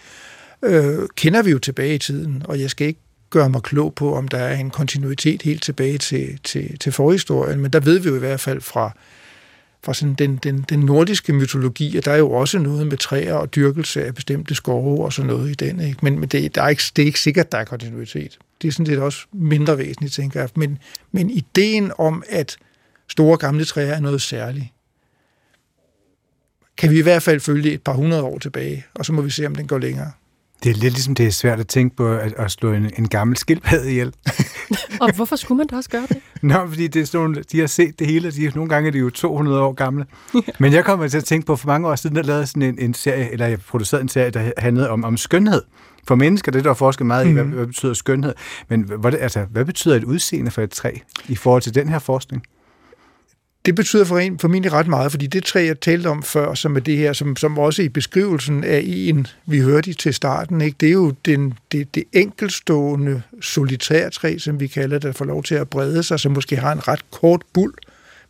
Øh, 0.63 1.07
kender 1.15 1.43
vi 1.43 1.51
jo 1.51 1.59
tilbage 1.59 1.95
i 1.95 1.97
tiden, 1.97 2.43
og 2.45 2.59
jeg 2.59 2.69
skal 2.69 2.87
ikke 2.87 2.99
gøre 3.29 3.49
mig 3.49 3.61
klog 3.61 3.95
på, 3.95 4.15
om 4.15 4.27
der 4.27 4.37
er 4.37 4.55
en 4.55 4.69
kontinuitet 4.69 5.41
helt 5.41 5.63
tilbage 5.63 5.97
til, 5.97 6.39
til, 6.43 6.79
til 6.79 6.91
forhistorien, 6.91 7.59
men 7.59 7.73
der 7.73 7.79
ved 7.79 7.99
vi 7.99 8.09
jo 8.09 8.15
i 8.15 8.19
hvert 8.19 8.39
fald 8.39 8.61
fra, 8.61 8.91
fra 9.83 9.93
sådan 9.93 10.13
den, 10.13 10.37
den, 10.37 10.65
den 10.69 10.79
nordiske 10.79 11.33
mytologi, 11.33 11.97
at 11.97 12.05
der 12.05 12.11
er 12.11 12.17
jo 12.17 12.31
også 12.31 12.59
noget 12.59 12.87
med 12.87 12.97
træer 12.97 13.33
og 13.33 13.55
dyrkelse 13.55 14.05
af 14.05 14.15
bestemte 14.15 14.55
skove 14.55 15.05
og 15.05 15.13
sådan 15.13 15.27
noget 15.27 15.49
i 15.49 15.53
den. 15.53 15.79
Ikke? 15.79 15.99
Men, 16.01 16.19
men 16.19 16.29
det, 16.29 16.55
der 16.55 16.63
er 16.63 16.69
ikke, 16.69 16.83
det 16.95 17.01
er 17.01 17.05
ikke 17.05 17.19
sikkert, 17.19 17.45
at 17.45 17.51
der 17.51 17.57
er 17.57 17.63
kontinuitet. 17.63 18.39
Det 18.61 18.67
er 18.67 18.71
sådan 18.71 18.85
set 18.85 18.99
også 18.99 19.25
mindre 19.33 19.77
væsentligt, 19.77 20.13
tænker 20.13 20.39
jeg. 20.39 20.49
Men, 20.55 20.77
men 21.11 21.29
ideen 21.29 21.91
om, 21.97 22.23
at 22.29 22.57
store 23.07 23.37
gamle 23.37 23.65
træer 23.65 23.93
er 23.93 23.99
noget 23.99 24.21
særligt. 24.21 24.65
Kan 26.77 26.91
vi 26.91 26.99
i 26.99 27.01
hvert 27.01 27.23
fald 27.23 27.39
følge 27.39 27.71
et 27.71 27.81
par 27.81 27.93
hundrede 27.93 28.23
år 28.23 28.39
tilbage, 28.39 28.85
og 28.93 29.05
så 29.05 29.13
må 29.13 29.21
vi 29.21 29.29
se, 29.29 29.45
om 29.45 29.55
den 29.55 29.67
går 29.67 29.77
længere. 29.77 30.11
Det 30.63 30.69
er 30.69 30.73
lidt 30.73 30.93
ligesom, 30.93 31.15
det 31.15 31.27
er 31.27 31.31
svært 31.31 31.59
at 31.59 31.67
tænke 31.67 31.95
på 31.95 32.07
at, 32.07 32.33
at 32.37 32.51
slå 32.51 32.73
en, 32.73 32.91
en 32.97 33.07
gammel 33.07 33.37
skildpadde 33.37 33.89
ihjel. 33.89 34.13
og 35.01 35.15
hvorfor 35.15 35.35
skulle 35.35 35.57
man 35.57 35.67
da 35.67 35.75
også 35.75 35.89
gøre 35.89 36.05
det? 36.09 36.17
Nå, 36.41 36.67
fordi 36.67 36.87
det 36.87 37.01
er 37.01 37.05
sådan, 37.05 37.43
de 37.51 37.59
har 37.59 37.67
set 37.67 37.99
det 37.99 38.07
hele, 38.07 38.31
de, 38.31 38.51
nogle 38.55 38.69
gange 38.69 38.87
er 38.87 38.91
de 38.91 38.97
jo 38.97 39.09
200 39.09 39.61
år 39.61 39.73
gamle. 39.73 40.05
Men 40.59 40.73
jeg 40.73 40.85
kommer 40.85 41.07
til 41.07 41.17
at 41.17 41.23
tænke 41.23 41.45
på, 41.45 41.55
for 41.55 41.67
mange 41.67 41.87
år 41.87 41.95
siden, 41.95 42.15
der 42.15 42.23
lavede 42.23 42.47
sådan 42.47 42.61
en, 42.61 42.75
en 42.79 42.93
serie, 42.93 43.31
eller 43.31 43.47
jeg 43.47 43.59
producerede 43.59 44.01
en 44.01 44.09
serie, 44.09 44.29
der 44.29 44.51
handlede 44.57 44.89
om, 44.89 45.03
om 45.03 45.17
skønhed. 45.17 45.61
For 46.07 46.15
mennesker, 46.15 46.51
det 46.51 46.59
er 46.59 46.63
der 46.63 46.73
forsket 46.73 47.07
meget 47.07 47.27
i, 47.27 47.31
hvad, 47.31 47.43
mhm. 47.43 47.53
hvad 47.53 47.67
betyder 47.67 47.93
skønhed. 47.93 48.33
Men 48.69 48.81
hvad, 48.81 49.13
altså, 49.13 49.45
hvad 49.51 49.65
betyder 49.65 49.95
et 49.95 50.03
udseende 50.03 50.51
for 50.51 50.61
et 50.61 50.71
træ 50.71 50.91
i 51.27 51.35
forhold 51.35 51.61
til 51.61 51.75
den 51.75 51.89
her 51.89 51.99
forskning? 51.99 52.43
Det 53.69 53.75
betyder 53.75 54.05
for 54.05 54.17
en 54.17 54.39
formentlig 54.39 54.73
ret 54.73 54.87
meget, 54.87 55.11
fordi 55.11 55.27
det 55.27 55.43
træ, 55.43 55.65
jeg 55.65 55.79
talte 55.79 56.07
om 56.07 56.23
før, 56.23 56.53
som 56.53 56.75
er 56.75 56.79
det 56.79 56.97
her, 56.97 57.13
som, 57.13 57.35
som 57.35 57.57
også 57.57 57.81
i 57.81 57.89
beskrivelsen 57.89 58.63
af 58.63 58.81
en, 58.85 59.27
vi 59.45 59.59
hørte 59.59 59.93
til 59.93 60.13
starten, 60.13 60.61
ikke? 60.61 60.75
det 60.79 60.87
er 60.87 60.93
jo 60.93 61.13
den, 61.25 61.53
det, 61.71 61.95
det 61.95 62.03
enkelstående 62.13 63.21
solitærtræ, 63.41 64.37
som 64.37 64.59
vi 64.59 64.67
kalder 64.67 64.95
det, 64.95 65.03
der 65.03 65.11
får 65.11 65.25
lov 65.25 65.43
til 65.43 65.55
at 65.55 65.69
brede 65.69 66.03
sig, 66.03 66.19
som 66.19 66.31
måske 66.31 66.55
har 66.55 66.71
en 66.71 66.87
ret 66.87 67.11
kort 67.11 67.41
buld, 67.53 67.73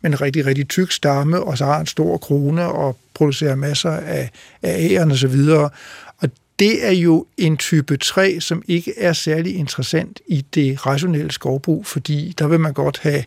men 0.00 0.12
en 0.12 0.20
rigtig, 0.20 0.46
rigtig 0.46 0.68
tyk 0.68 0.92
stamme, 0.92 1.42
og 1.42 1.58
så 1.58 1.64
har 1.64 1.80
en 1.80 1.86
stor 1.86 2.18
krone 2.18 2.66
og 2.66 2.96
producerer 3.14 3.54
masser 3.54 3.90
af, 3.90 4.30
af 4.62 4.88
æren 4.90 5.10
og 5.10 5.16
så 5.16 5.28
videre. 5.28 5.70
Og 6.18 6.30
det 6.58 6.86
er 6.86 6.92
jo 6.92 7.26
en 7.36 7.56
type 7.56 7.96
træ, 7.96 8.38
som 8.40 8.62
ikke 8.68 8.94
er 8.96 9.12
særlig 9.12 9.56
interessant 9.56 10.20
i 10.26 10.44
det 10.54 10.86
rationelle 10.86 11.30
skovbrug, 11.30 11.86
fordi 11.86 12.34
der 12.38 12.46
vil 12.46 12.60
man 12.60 12.72
godt 12.72 12.98
have 12.98 13.24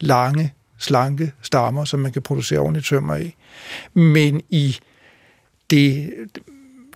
lange, 0.00 0.52
slanke 0.78 1.32
stammer, 1.42 1.84
som 1.84 2.00
man 2.00 2.12
kan 2.12 2.22
producere 2.22 2.58
ordentligt 2.58 2.86
tømmer 2.86 3.16
i. 3.16 3.34
Men 3.94 4.42
i 4.50 4.76
det, 5.70 6.14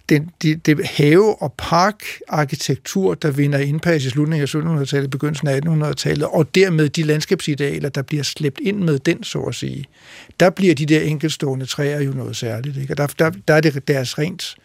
den, 0.09 0.31
det, 0.43 0.67
det 0.67 0.87
have- 0.87 1.43
og 1.43 1.55
parkarkitektur, 1.59 3.15
der 3.15 3.31
vinder 3.31 3.59
indpas 3.59 4.05
i 4.05 4.11
slutningen 4.11 4.43
af 4.43 4.83
1700-tallet, 4.83 5.11
begyndelsen 5.11 5.49
af 5.49 5.61
1800-tallet, 5.61 6.29
og 6.29 6.55
dermed 6.55 6.89
de 6.89 7.03
landskabsidealer, 7.03 7.89
der 7.89 8.03
bliver 8.03 8.23
slæbt 8.23 8.61
ind 8.63 8.79
med 8.79 8.99
den, 8.99 9.25
så 9.25 9.39
at 9.39 9.55
sige, 9.55 9.85
der 10.41 10.51
bliver 10.51 10.75
de 10.75 10.87
der 10.87 11.01
enkeltstående 11.01 11.67
træer 11.67 12.01
jo 12.01 12.11
noget 12.11 12.37
særligt. 12.37 12.77
Ikke? 12.77 12.93
Og 12.93 12.97
der, 12.97 13.07
der, 13.07 13.31
der 13.49 13.55
er 13.55 13.61
det 13.61 13.89
deres 13.89 14.19
rent 14.19 14.57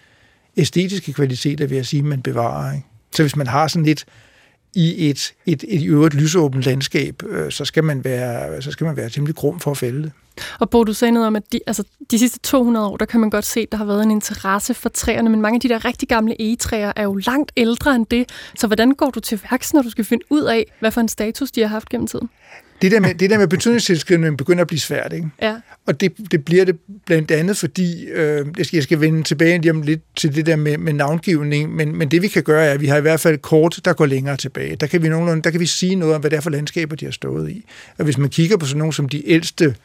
æstetiske 0.58 1.14
kvaliteter, 1.14 1.68
vil 1.68 1.76
jeg 1.76 1.86
sige, 1.86 2.04
man 2.04 2.22
bevarer. 2.22 2.74
Ikke? 2.74 2.88
Så 3.16 3.24
hvis 3.24 3.36
man 3.36 3.48
har 3.48 3.68
sådan 3.68 3.86
lidt 3.86 4.06
i 4.76 5.10
et, 5.10 5.34
et, 5.46 5.64
et 5.68 5.82
i 5.82 5.88
øvrigt 5.88 6.16
lysåbent 6.16 6.66
landskab, 6.66 7.24
øh, 7.30 7.52
så, 7.52 7.66
skal 7.66 7.84
man 7.84 8.04
være, 8.04 8.62
så 8.62 8.72
skal 8.72 8.86
man 8.86 8.98
være 8.98 9.10
temmelig 9.10 9.36
grum 9.36 9.60
for 9.60 9.72
at 9.72 9.78
fælde 9.78 10.04
det. 10.04 10.12
Og 10.60 10.70
Bo, 10.70 10.84
du 10.84 10.94
sagde 10.94 11.12
noget 11.12 11.28
om, 11.28 11.36
at 11.36 11.44
de, 11.52 11.60
altså, 11.68 11.84
de 12.12 12.20
sidste 12.20 12.40
200 12.40 12.88
år, 12.88 12.98
der 12.98 13.06
kan 13.06 13.20
man 13.20 13.30
godt 13.30 13.46
se, 13.46 13.60
at 13.60 13.72
der 13.72 13.78
har 13.78 13.86
været 13.86 14.04
en 14.04 14.12
interesse 14.12 14.74
for 14.74 14.90
træerne, 14.90 15.30
men 15.30 15.42
mange 15.42 15.58
af 15.58 15.62
de 15.62 15.70
der 15.70 15.86
rigtig 15.86 16.08
gamle 16.08 16.42
egetræer 16.42 16.94
er 16.96 17.04
jo 17.04 17.16
langt 17.16 17.52
ældre 17.58 17.96
end 17.96 18.06
det. 18.06 18.30
Så 18.56 18.68
hvordan 18.68 18.92
går 18.92 19.10
du 19.10 19.20
til 19.20 19.42
værks, 19.52 19.74
når 19.74 19.82
du 19.82 19.90
skal 19.90 20.06
finde 20.06 20.26
ud 20.30 20.44
af, 20.44 20.66
hvad 20.80 20.92
for 20.92 21.02
en 21.02 21.08
status 21.08 21.52
de 21.52 21.62
har 21.62 21.68
haft 21.68 21.90
gennem 21.90 22.08
tiden? 22.08 22.30
Det 22.82 22.92
der 22.92 23.00
med, 23.00 23.16
det 23.16 23.30
der 23.30 23.38
med 23.38 23.48
betydningstilskrivning 23.48 24.38
begynder 24.38 24.62
at 24.62 24.68
blive 24.68 24.80
svært, 24.80 25.14
ikke? 25.14 25.28
Ja. 25.42 25.56
Og 25.86 26.02
det, 26.02 26.14
det 26.32 26.46
bliver 26.46 26.66
det 26.66 26.80
blandt 27.06 27.32
andet, 27.32 27.58
fordi, 27.58 28.06
øh, 28.06 28.46
jeg, 28.58 28.66
skal, 28.66 28.78
jeg 28.78 28.84
skal 28.84 29.02
vende 29.02 29.24
tilbage 29.24 29.62
lige 29.62 29.72
om 29.72 29.82
lidt 29.82 30.02
til 30.16 30.36
det 30.36 30.46
der 30.46 30.56
med, 30.56 30.78
med 30.78 30.94
navngivning, 30.94 31.76
men, 31.76 31.98
men 31.98 32.12
det 32.12 32.22
vi 32.22 32.28
kan 32.28 32.44
gøre 32.44 32.66
er, 32.66 32.72
at 32.72 32.82
vi 32.82 32.88
har 32.88 32.98
i 32.98 33.02
hvert 33.02 33.20
fald 33.20 33.38
kort, 33.38 33.80
der 33.86 33.94
går 33.94 34.06
længere 34.06 34.38
tilbage. 34.38 34.76
Der 34.76 34.88
kan 34.88 35.04
vi, 35.04 35.10
nogenlunde, 35.10 35.44
der 35.44 35.50
kan 35.50 35.60
vi 35.60 35.66
sige 35.66 35.96
noget 35.96 36.16
om, 36.16 36.22
hvad 36.22 36.32
det 36.32 36.38
er 36.38 36.42
for 36.42 36.50
landskaber, 36.50 36.96
de 36.96 37.06
har 37.06 37.12
stået 37.12 37.52
i. 37.52 37.66
Og 37.98 38.06
hvis 38.06 38.18
man 38.18 38.30
kigger 38.30 38.58
på 38.58 38.66
sådan 38.66 38.78
nogle 38.80 38.94
som 38.94 39.10
de 39.10 39.30
ældste 39.30 39.76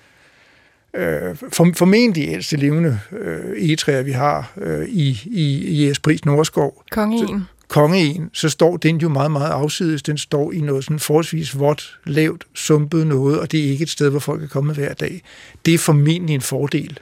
øh, 0.94 1.36
for, 1.52 1.72
formentlig 1.76 2.28
ældste 2.28 2.56
levende 2.56 3.00
øh, 3.20 3.62
egetræer, 3.62 4.02
vi 4.02 4.12
har 4.12 4.52
øh, 4.56 4.88
i, 4.88 5.20
i, 5.26 5.64
i 5.66 5.74
Jægerspris 5.74 6.24
Nordskov. 6.24 6.84
Kongeen. 6.90 7.42
Kongeen, 7.70 8.30
så 8.32 8.48
står 8.48 8.76
den 8.76 8.96
jo 8.96 9.08
meget, 9.08 9.30
meget 9.30 9.50
afsides. 9.50 10.02
Den 10.02 10.18
står 10.18 10.52
i 10.52 10.60
noget 10.60 10.84
sådan 10.84 10.98
forholdsvis 10.98 11.58
vådt, 11.58 11.98
lavt, 12.06 12.46
sumpet 12.54 13.06
noget, 13.06 13.40
og 13.40 13.52
det 13.52 13.60
er 13.60 13.70
ikke 13.70 13.82
et 13.82 13.90
sted, 13.90 14.10
hvor 14.10 14.18
folk 14.18 14.40
kan 14.40 14.48
komme 14.48 14.72
hver 14.72 14.94
dag. 14.94 15.22
Det 15.66 15.74
er 15.74 15.78
formentlig 15.78 16.34
en 16.34 16.40
fordel. 16.40 16.98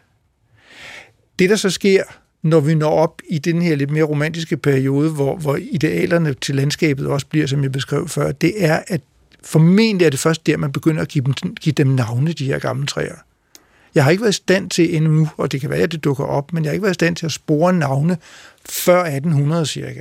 Det, 1.39 1.51
der 1.51 1.57
så 1.57 1.71
sker, 1.71 2.03
når 2.43 2.61
vi 2.61 2.75
når 2.75 2.91
op 2.91 3.23
i 3.29 3.39
den 3.39 3.63
her 3.63 3.77
lidt 3.77 3.91
mere 3.91 4.05
romantiske 4.05 4.57
periode, 4.57 5.11
hvor, 5.11 5.37
hvor 5.37 5.59
idealerne 5.71 6.35
til 6.35 6.55
landskabet 6.55 7.07
også 7.07 7.27
bliver, 7.27 7.47
som 7.47 7.63
jeg 7.63 7.73
beskrev 7.73 8.09
før, 8.09 8.33
det 8.33 8.65
er, 8.65 8.83
at 8.87 9.01
formentlig 9.45 10.07
er 10.07 10.11
det 10.11 10.21
først 10.21 10.47
der, 10.47 10.57
man 10.57 10.73
begynder 10.73 11.03
at 11.03 11.09
give 11.09 11.25
dem, 11.25 11.55
give 11.55 11.73
dem 11.73 11.87
navne, 11.87 12.33
de 12.33 12.45
her 12.45 12.59
gamle 12.59 12.87
træer. 12.87 13.17
Jeg 13.95 14.05
har 14.05 14.11
ikke 14.11 14.23
været 14.23 14.33
i 14.33 14.37
stand 14.37 14.71
til 14.71 14.97
endnu, 14.97 15.29
og 15.37 15.53
det 15.53 15.61
kan 15.61 15.71
være, 15.71 15.81
at 15.81 15.93
det 15.93 16.05
dukker 16.05 16.25
op, 16.25 16.53
men 16.53 16.65
jeg 16.65 16.71
har 16.71 16.73
ikke 16.73 16.83
været 16.83 16.95
i 16.95 17.03
stand 17.03 17.17
til 17.17 17.27
at 17.27 17.33
spore 17.33 17.73
navne 17.73 18.17
før 18.69 19.03
1800 19.03 19.67
cirka. 19.67 20.01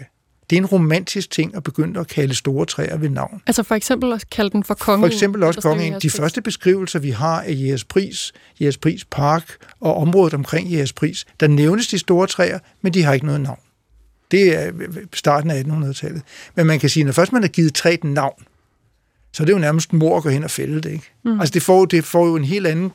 Det 0.50 0.56
er 0.56 0.62
en 0.62 0.66
romantisk 0.66 1.30
ting 1.32 1.56
at 1.56 1.64
begynde 1.64 2.00
at 2.00 2.08
kalde 2.08 2.36
store 2.36 2.66
træer 2.66 2.98
ved 2.98 3.10
navn. 3.10 3.42
Altså 3.48 3.64
for 3.64 3.76
eksempel 3.76 4.14
at 4.14 4.30
kalde 4.30 4.50
den 4.50 4.64
for 4.64 4.74
kongen? 4.74 5.02
For 5.02 5.14
eksempel 5.16 5.44
også 5.44 5.62
kongen. 5.62 6.02
De 6.02 6.10
første 6.10 6.42
beskrivelser, 6.42 7.00
vi 7.00 7.10
har 7.10 7.42
af 7.42 7.52
Jægerspris, 7.52 8.34
Jægerspris 8.60 9.06
Park 9.06 9.56
og 9.80 9.98
området 9.98 10.34
omkring 10.34 10.70
Jægerspris, 10.70 11.26
der 11.40 11.48
nævnes 11.48 11.88
de 11.88 12.00
store 12.00 12.28
træer, 12.28 12.60
men 12.82 12.94
de 12.94 13.04
har 13.04 13.14
ikke 13.14 13.26
noget 13.26 13.42
navn. 13.42 13.60
Det 14.32 14.56
er 14.56 14.72
starten 15.14 15.52
af 15.52 15.64
1800-tallet. 15.64 16.22
Men 16.56 16.68
man 16.68 16.80
kan 16.80 16.90
sige, 16.90 17.04
når 17.04 17.12
først 17.12 17.34
man 17.34 17.42
har 17.42 17.50
givet 17.50 17.74
træet 17.74 17.98
et 17.98 18.04
navn, 18.04 18.44
så 19.34 19.44
er 19.44 19.46
det 19.46 19.54
jo 19.54 19.60
nærmest 19.60 19.94
mor 19.94 20.18
at 20.18 20.24
gå 20.24 20.30
hen 20.30 20.44
og 20.44 20.52
fælde 20.52 20.82
det. 20.82 20.92
Ikke? 20.92 21.12
Mm. 21.26 21.40
Altså 21.40 21.54
det 21.54 21.62
får, 21.62 21.86
det 21.86 22.04
får 22.04 22.28
jo 22.28 22.36
en 22.36 22.44
helt 22.44 22.68
anden 22.68 22.92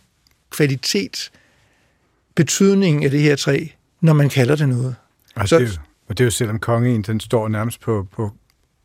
kvalitet, 0.50 1.30
betydning 2.34 3.04
af 3.04 3.10
det 3.10 3.20
her 3.20 3.36
træ, 3.36 3.66
når 4.00 4.12
man 4.12 4.28
kalder 4.28 4.56
det 4.56 4.68
noget. 4.68 4.94
Altså, 5.36 5.58
så, 5.58 5.64
det, 5.64 5.80
og 6.12 6.18
det 6.18 6.24
er 6.24 6.26
jo 6.26 6.30
selvom 6.30 6.58
kongen, 6.58 7.02
den 7.02 7.20
står 7.20 7.48
nærmest 7.48 7.80
på, 7.80 8.06
på 8.16 8.30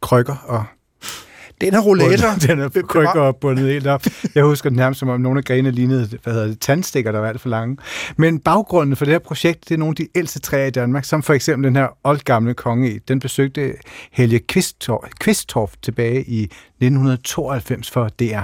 krykker 0.02 0.36
og 0.46 0.66
den 1.62 1.74
har 1.74 1.82
rollator. 1.82 2.28
Den 2.48 2.60
er 2.60 2.70
krykker 2.70 3.22
og 3.22 3.36
bundet 3.36 3.70
helt 3.70 3.88
op. 3.88 4.04
Jeg 4.36 4.44
husker 4.44 4.70
den 4.70 4.78
nærmest 4.78 5.00
som 5.00 5.10
om 5.10 5.22
nogle 5.22 5.38
af 5.38 5.44
grenene 5.44 5.72
lignede, 5.72 6.18
hvad 6.24 6.34
hedder 6.34 6.48
det, 6.48 6.60
tandstikker, 6.60 7.12
der 7.12 7.20
var 7.20 7.28
alt 7.28 7.42
for 7.42 7.50
lange. 7.50 7.78
Men 8.18 8.40
baggrunden 8.40 8.96
for 8.96 9.06
det 9.06 9.12
her 9.12 9.20
projekt, 9.20 9.70
det 9.70 9.74
er 9.74 9.78
nogle 9.78 9.92
af 9.92 9.96
de 9.96 10.08
ældste 10.16 10.40
træer 10.40 10.66
i 10.66 10.70
Danmark, 10.70 11.06
som 11.06 11.24
for 11.24 11.34
eksempel 11.34 11.68
den 11.68 11.76
her 11.76 11.88
oldgamle 12.04 12.54
konge. 12.54 13.00
Den 13.08 13.20
besøgte 13.20 13.74
Helge 14.12 14.40
Kvisttorf 15.20 15.74
tilbage 15.82 16.24
i 16.24 16.44
1992 16.44 17.92
for 17.92 18.10
DR. 18.10 18.42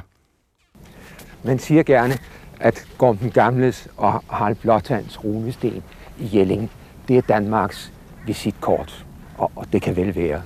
Man 1.44 1.60
siger 1.60 1.84
gerne, 1.84 2.18
at 2.60 2.88
Gorm 2.98 3.18
den 3.18 3.32
Gamles 3.32 3.88
og 3.98 4.24
Harald 4.30 4.56
Blåtands 4.56 5.24
runesten 5.24 5.84
i 6.20 6.38
Jelling, 6.38 6.72
det 7.08 7.18
er 7.18 7.22
Danmarks 7.22 7.93
visitkort, 8.26 9.06
og, 9.38 9.52
og 9.56 9.74
det 9.74 9.82
kan 9.82 9.96
vel 9.96 10.16
være. 10.16 10.42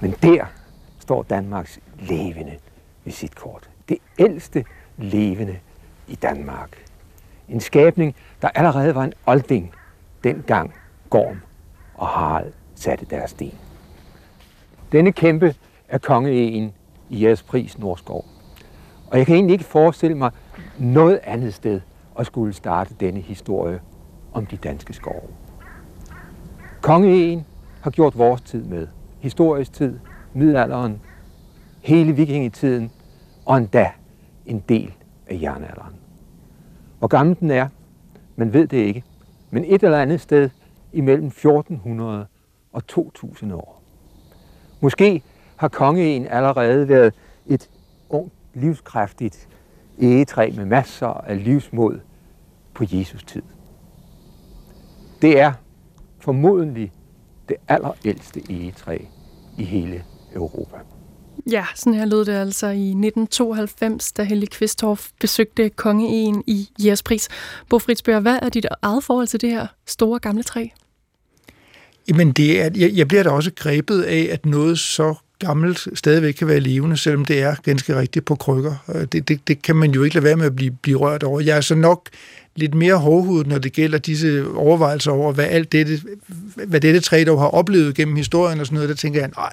Men 0.00 0.14
der 0.22 0.44
står 0.98 1.22
Danmarks 1.22 1.80
levende 1.98 2.56
visitkort. 3.04 3.70
Det 3.88 3.98
ældste 4.18 4.64
levende 4.96 5.58
i 6.08 6.14
Danmark. 6.14 6.84
En 7.48 7.60
skabning, 7.60 8.14
der 8.42 8.48
allerede 8.48 8.94
var 8.94 9.04
en 9.04 9.12
olding, 9.26 9.74
dengang 10.24 10.74
Gorm 11.10 11.40
og 11.94 12.06
Harald 12.06 12.52
satte 12.74 13.06
deres 13.10 13.30
sten. 13.30 13.54
Denne 14.92 15.12
kæmpe 15.12 15.54
er 15.88 15.98
kongeegen 15.98 16.72
i 17.10 17.24
jeres 17.24 17.42
pris 17.42 17.78
Nordskov. 17.78 18.24
Og 19.10 19.18
jeg 19.18 19.26
kan 19.26 19.34
egentlig 19.34 19.52
ikke 19.52 19.64
forestille 19.64 20.16
mig 20.16 20.30
noget 20.78 21.20
andet 21.24 21.54
sted 21.54 21.80
at 22.18 22.26
skulle 22.26 22.52
starte 22.52 22.94
denne 23.00 23.20
historie 23.20 23.80
om 24.32 24.46
de 24.46 24.56
danske 24.56 24.92
skove. 24.92 25.45
Kongeegen 26.86 27.46
har 27.80 27.90
gjort 27.90 28.18
vores 28.18 28.40
tid 28.40 28.62
med. 28.64 28.86
Historisk 29.20 29.72
tid, 29.72 29.98
middelalderen, 30.34 31.00
hele 31.80 32.12
vikingetiden 32.12 32.90
og 33.44 33.56
endda 33.56 33.90
en 34.46 34.64
del 34.68 34.94
af 35.26 35.38
jernalderen. 35.42 35.94
Hvor 36.98 37.08
gammel 37.08 37.36
den 37.40 37.50
er, 37.50 37.68
man 38.36 38.52
ved 38.52 38.66
det 38.66 38.76
ikke, 38.76 39.04
men 39.50 39.64
et 39.64 39.82
eller 39.82 39.98
andet 39.98 40.20
sted 40.20 40.50
imellem 40.92 41.26
1400 41.26 42.26
og 42.72 42.86
2000 42.86 43.52
år. 43.52 43.82
Måske 44.80 45.22
har 45.56 45.68
kongeegen 45.68 46.26
allerede 46.26 46.88
været 46.88 47.14
et 47.46 47.70
ungt, 48.08 48.32
livskræftigt 48.54 49.48
egetræ 50.00 50.52
med 50.56 50.64
masser 50.64 51.06
af 51.06 51.44
livsmod 51.44 52.00
på 52.74 52.84
Jesus 52.90 53.24
tid. 53.24 53.42
Det 55.22 55.40
er 55.40 55.52
formodentlig 56.26 56.92
det 57.48 57.56
allerældste 57.68 58.40
egetræ 58.50 58.98
i 59.58 59.64
hele 59.64 60.04
Europa. 60.34 60.76
Ja, 61.50 61.64
sådan 61.74 61.94
her 61.94 62.04
lød 62.04 62.24
det 62.24 62.32
altså 62.32 62.66
i 62.66 62.88
1992, 62.88 64.12
da 64.12 64.22
Helge 64.22 64.46
Kvisthoff 64.46 65.08
besøgte 65.20 65.68
kongeegen 65.68 66.44
i 66.46 66.68
Jægerspris. 66.84 67.28
Bo 67.70 67.78
Fritzbjerg, 67.78 68.20
hvad 68.20 68.38
er 68.42 68.48
dit 68.48 68.66
eget 68.82 69.04
forhold 69.04 69.26
til 69.26 69.40
det 69.40 69.50
her 69.50 69.66
store 69.86 70.18
gamle 70.18 70.42
træ? 70.42 70.66
Jamen, 72.08 72.32
det 72.32 72.60
er, 72.60 72.70
jeg, 72.76 72.90
jeg 72.94 73.08
bliver 73.08 73.22
da 73.22 73.30
også 73.30 73.50
grebet 73.56 74.02
af, 74.02 74.28
at 74.32 74.46
noget 74.46 74.78
så 74.78 75.14
gammelt 75.38 75.88
stadigvæk 75.94 76.34
kan 76.34 76.48
være 76.48 76.60
levende, 76.60 76.96
selvom 76.96 77.24
det 77.24 77.42
er 77.42 77.54
ganske 77.62 77.98
rigtigt 77.98 78.24
på 78.24 78.34
krykker. 78.34 79.06
Det, 79.12 79.28
det, 79.28 79.48
det 79.48 79.62
kan 79.62 79.76
man 79.76 79.90
jo 79.90 80.02
ikke 80.02 80.14
lade 80.14 80.24
være 80.24 80.36
med 80.36 80.46
at 80.46 80.56
blive, 80.56 80.70
blive 80.82 80.98
rørt 80.98 81.22
over. 81.22 81.40
Jeg 81.40 81.56
er 81.56 81.60
så 81.60 81.74
nok 81.74 82.08
lidt 82.56 82.74
mere 82.74 82.96
hårdhudet, 82.96 83.46
når 83.46 83.58
det 83.58 83.72
gælder 83.72 83.98
disse 83.98 84.44
overvejelser 84.54 85.10
over, 85.10 85.32
hvad 85.32 85.44
alt 85.44 85.72
dette, 85.72 86.00
hvad 86.66 86.80
dette 86.80 87.00
træ 87.00 87.24
dog 87.26 87.40
har 87.40 87.48
oplevet 87.48 87.94
gennem 87.94 88.16
historien 88.16 88.60
og 88.60 88.66
sådan 88.66 88.74
noget, 88.74 88.88
der 88.88 88.94
tænker 88.94 89.20
jeg, 89.20 89.30
nej, 89.36 89.52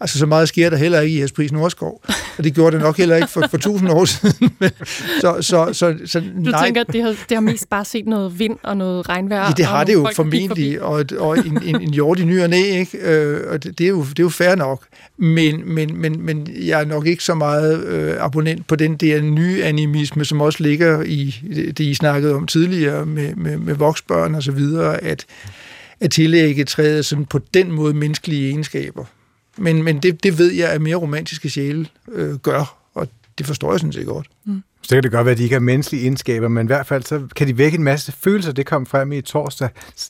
Altså, 0.00 0.18
så 0.18 0.26
meget 0.26 0.48
sker 0.48 0.70
der 0.70 0.76
heller 0.76 1.00
ikke 1.00 1.18
i 1.18 1.22
Espris 1.22 1.52
Nordskov, 1.52 2.02
og 2.38 2.44
det 2.44 2.54
gjorde 2.54 2.76
det 2.76 2.80
nok 2.80 2.96
heller 2.96 3.16
ikke 3.16 3.28
for, 3.28 3.46
for 3.50 3.56
tusind 3.58 3.90
år 3.90 4.04
siden. 4.04 4.50
så, 5.22 5.36
så, 5.40 5.72
så, 5.72 5.94
så, 6.06 6.20
du 6.20 6.26
nej. 6.50 6.64
tænker, 6.64 6.80
at 6.80 6.86
det 6.92 7.02
har, 7.02 7.08
det 7.08 7.36
har 7.36 7.40
mest 7.40 7.70
bare 7.70 7.84
set 7.84 8.06
noget 8.06 8.38
vind 8.38 8.56
og 8.62 8.76
noget 8.76 9.08
regnvejr? 9.08 9.46
Ja, 9.46 9.52
det 9.56 9.64
har 9.64 9.84
det 9.84 9.92
jo 9.92 10.08
formentlig, 10.16 10.82
og, 10.82 11.04
og 11.18 11.38
en, 11.38 11.62
en, 11.62 11.80
en 11.80 11.94
jord 11.94 12.18
i 12.18 12.24
ny 12.24 12.42
og 12.42 12.50
næ, 12.50 12.62
ikke? 12.62 12.98
Øh, 12.98 13.52
og 13.52 13.64
det, 13.64 13.78
det, 13.78 13.84
er 13.84 13.88
jo, 13.88 14.00
det 14.00 14.18
er 14.18 14.22
jo 14.22 14.28
fair 14.28 14.54
nok. 14.54 14.86
Men, 15.16 15.74
men, 15.74 16.00
men, 16.00 16.26
men 16.26 16.48
jeg 16.60 16.80
er 16.80 16.84
nok 16.84 17.06
ikke 17.06 17.24
så 17.24 17.34
meget 17.34 17.84
øh, 17.84 18.14
abonnent 18.18 18.66
på 18.66 18.76
den 18.76 18.96
der 18.96 19.20
nye 19.22 19.64
animisme, 19.64 20.24
som 20.24 20.40
også 20.40 20.62
ligger 20.62 21.02
i 21.02 21.34
det, 21.78 21.80
I 21.80 21.94
snakkede 21.94 22.35
om 22.36 22.46
tidligere 22.46 23.06
med, 23.06 23.34
med, 23.34 23.56
med 23.56 23.74
voksbørn 23.74 24.34
og 24.34 24.42
så 24.42 24.52
videre, 24.52 25.04
at, 25.04 25.26
at 26.00 26.10
tillægge 26.10 26.64
træet 26.64 27.06
sådan 27.06 27.26
på 27.26 27.40
den 27.54 27.72
måde 27.72 27.94
menneskelige 27.94 28.48
egenskaber. 28.48 29.04
Men, 29.58 29.82
men 29.82 29.98
det, 29.98 30.22
det 30.22 30.38
ved 30.38 30.52
jeg, 30.52 30.70
at 30.70 30.82
mere 30.82 30.96
romantiske 30.96 31.50
sjæle 31.50 31.86
øh, 32.12 32.34
gør, 32.34 32.78
og 32.94 33.08
det 33.38 33.46
forstår 33.46 33.72
jeg 33.72 33.80
sådan 33.80 33.92
set 33.92 34.06
godt. 34.06 34.26
Mm. 34.44 34.62
Så 34.82 34.94
det 34.94 34.96
kan 34.96 35.02
det 35.02 35.12
godt 35.12 35.24
være, 35.24 35.32
at 35.32 35.38
de 35.38 35.42
ikke 35.42 35.54
har 35.54 35.60
menneskelige 35.60 36.02
egenskaber, 36.02 36.48
men 36.48 36.66
i 36.66 36.68
hvert 36.68 36.86
fald 36.86 37.02
så 37.02 37.22
kan 37.36 37.46
de 37.46 37.58
vække 37.58 37.76
en 37.78 37.84
masse 37.84 38.12
følelser. 38.12 38.52
Det 38.52 38.66
kom 38.66 38.86
frem 38.86 39.12
i 39.12 39.20
torsdag, 39.20 39.68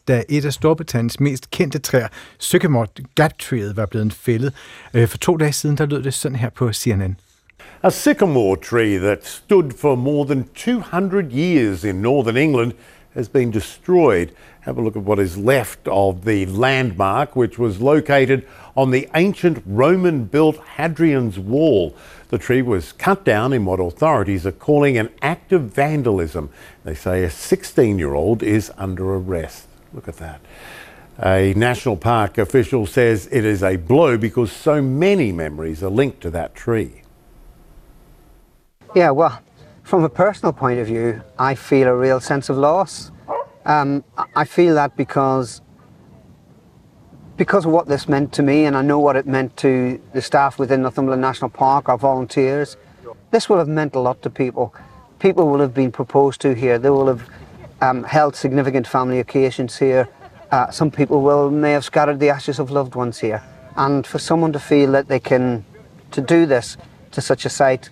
da 0.08 0.24
et 0.28 0.44
af 0.44 0.52
Storbritanniens 0.52 1.20
mest 1.20 1.50
kendte 1.50 1.78
træer, 1.78 2.08
Sycamore 2.38 2.86
Gap-træet, 3.14 3.76
var 3.76 3.86
blevet 3.86 4.12
fældet. 4.12 4.52
Øh, 4.94 5.08
for 5.08 5.18
to 5.18 5.36
dage 5.36 5.52
siden, 5.52 5.78
der 5.78 5.86
lød 5.86 6.02
det 6.02 6.14
sådan 6.14 6.38
her 6.38 6.50
på 6.50 6.72
CNN. 6.72 7.16
A 7.86 7.90
sycamore 7.92 8.56
tree 8.56 8.96
that 8.96 9.22
stood 9.22 9.72
for 9.72 9.96
more 9.96 10.24
than 10.24 10.48
200 10.54 11.30
years 11.30 11.84
in 11.84 12.02
northern 12.02 12.36
England 12.36 12.74
has 13.14 13.28
been 13.28 13.52
destroyed. 13.52 14.34
Have 14.62 14.76
a 14.76 14.82
look 14.82 14.96
at 14.96 15.04
what 15.04 15.20
is 15.20 15.38
left 15.38 15.86
of 15.86 16.24
the 16.24 16.46
landmark, 16.46 17.36
which 17.36 17.60
was 17.60 17.80
located 17.80 18.44
on 18.76 18.90
the 18.90 19.08
ancient 19.14 19.62
Roman 19.64 20.24
built 20.24 20.56
Hadrian's 20.56 21.38
Wall. 21.38 21.94
The 22.30 22.38
tree 22.38 22.60
was 22.60 22.90
cut 22.90 23.24
down 23.24 23.52
in 23.52 23.64
what 23.64 23.78
authorities 23.78 24.46
are 24.46 24.50
calling 24.50 24.98
an 24.98 25.10
act 25.22 25.52
of 25.52 25.70
vandalism. 25.70 26.50
They 26.82 26.94
say 26.94 27.22
a 27.22 27.30
16 27.30 28.00
year 28.00 28.14
old 28.14 28.42
is 28.42 28.72
under 28.76 29.14
arrest. 29.14 29.68
Look 29.92 30.08
at 30.08 30.16
that. 30.16 30.40
A 31.24 31.54
national 31.54 31.98
park 31.98 32.36
official 32.36 32.84
says 32.84 33.28
it 33.30 33.44
is 33.44 33.62
a 33.62 33.76
blow 33.76 34.18
because 34.18 34.50
so 34.50 34.82
many 34.82 35.30
memories 35.30 35.84
are 35.84 35.90
linked 35.90 36.20
to 36.22 36.30
that 36.30 36.56
tree. 36.56 37.02
Yeah, 38.96 39.10
well, 39.10 39.42
from 39.82 40.04
a 40.04 40.08
personal 40.08 40.54
point 40.54 40.80
of 40.80 40.86
view, 40.86 41.20
I 41.38 41.54
feel 41.54 41.86
a 41.86 41.94
real 41.94 42.18
sense 42.18 42.48
of 42.48 42.56
loss. 42.56 43.10
Um, 43.66 44.02
I 44.34 44.46
feel 44.46 44.74
that 44.76 44.96
because 44.96 45.60
because 47.36 47.66
of 47.66 47.72
what 47.72 47.88
this 47.88 48.08
meant 48.08 48.32
to 48.32 48.42
me, 48.42 48.64
and 48.64 48.74
I 48.74 48.80
know 48.80 48.98
what 48.98 49.16
it 49.16 49.26
meant 49.26 49.54
to 49.58 50.00
the 50.14 50.22
staff 50.22 50.58
within 50.58 50.80
Northumberland 50.80 51.20
National 51.20 51.50
Park, 51.50 51.90
our 51.90 51.98
volunteers, 51.98 52.78
this 53.32 53.50
will 53.50 53.58
have 53.58 53.68
meant 53.68 53.94
a 53.94 54.00
lot 54.00 54.22
to 54.22 54.30
people. 54.30 54.74
People 55.18 55.46
will 55.46 55.60
have 55.60 55.74
been 55.74 55.92
proposed 55.92 56.40
to 56.40 56.54
here. 56.54 56.78
They 56.78 56.88
will 56.88 57.08
have 57.08 57.28
um, 57.82 58.02
held 58.02 58.34
significant 58.34 58.86
family 58.86 59.20
occasions 59.20 59.76
here. 59.76 60.08
Uh, 60.50 60.70
some 60.70 60.90
people 60.90 61.20
will 61.20 61.50
may 61.50 61.72
have 61.72 61.84
scattered 61.84 62.18
the 62.18 62.30
ashes 62.30 62.58
of 62.58 62.70
loved 62.70 62.94
ones 62.94 63.18
here. 63.18 63.42
And 63.76 64.06
for 64.06 64.18
someone 64.18 64.54
to 64.54 64.58
feel 64.58 64.92
that 64.92 65.08
they 65.08 65.20
can 65.20 65.66
to 66.12 66.22
do 66.22 66.46
this 66.46 66.78
to 67.10 67.20
such 67.20 67.44
a 67.44 67.50
site, 67.50 67.90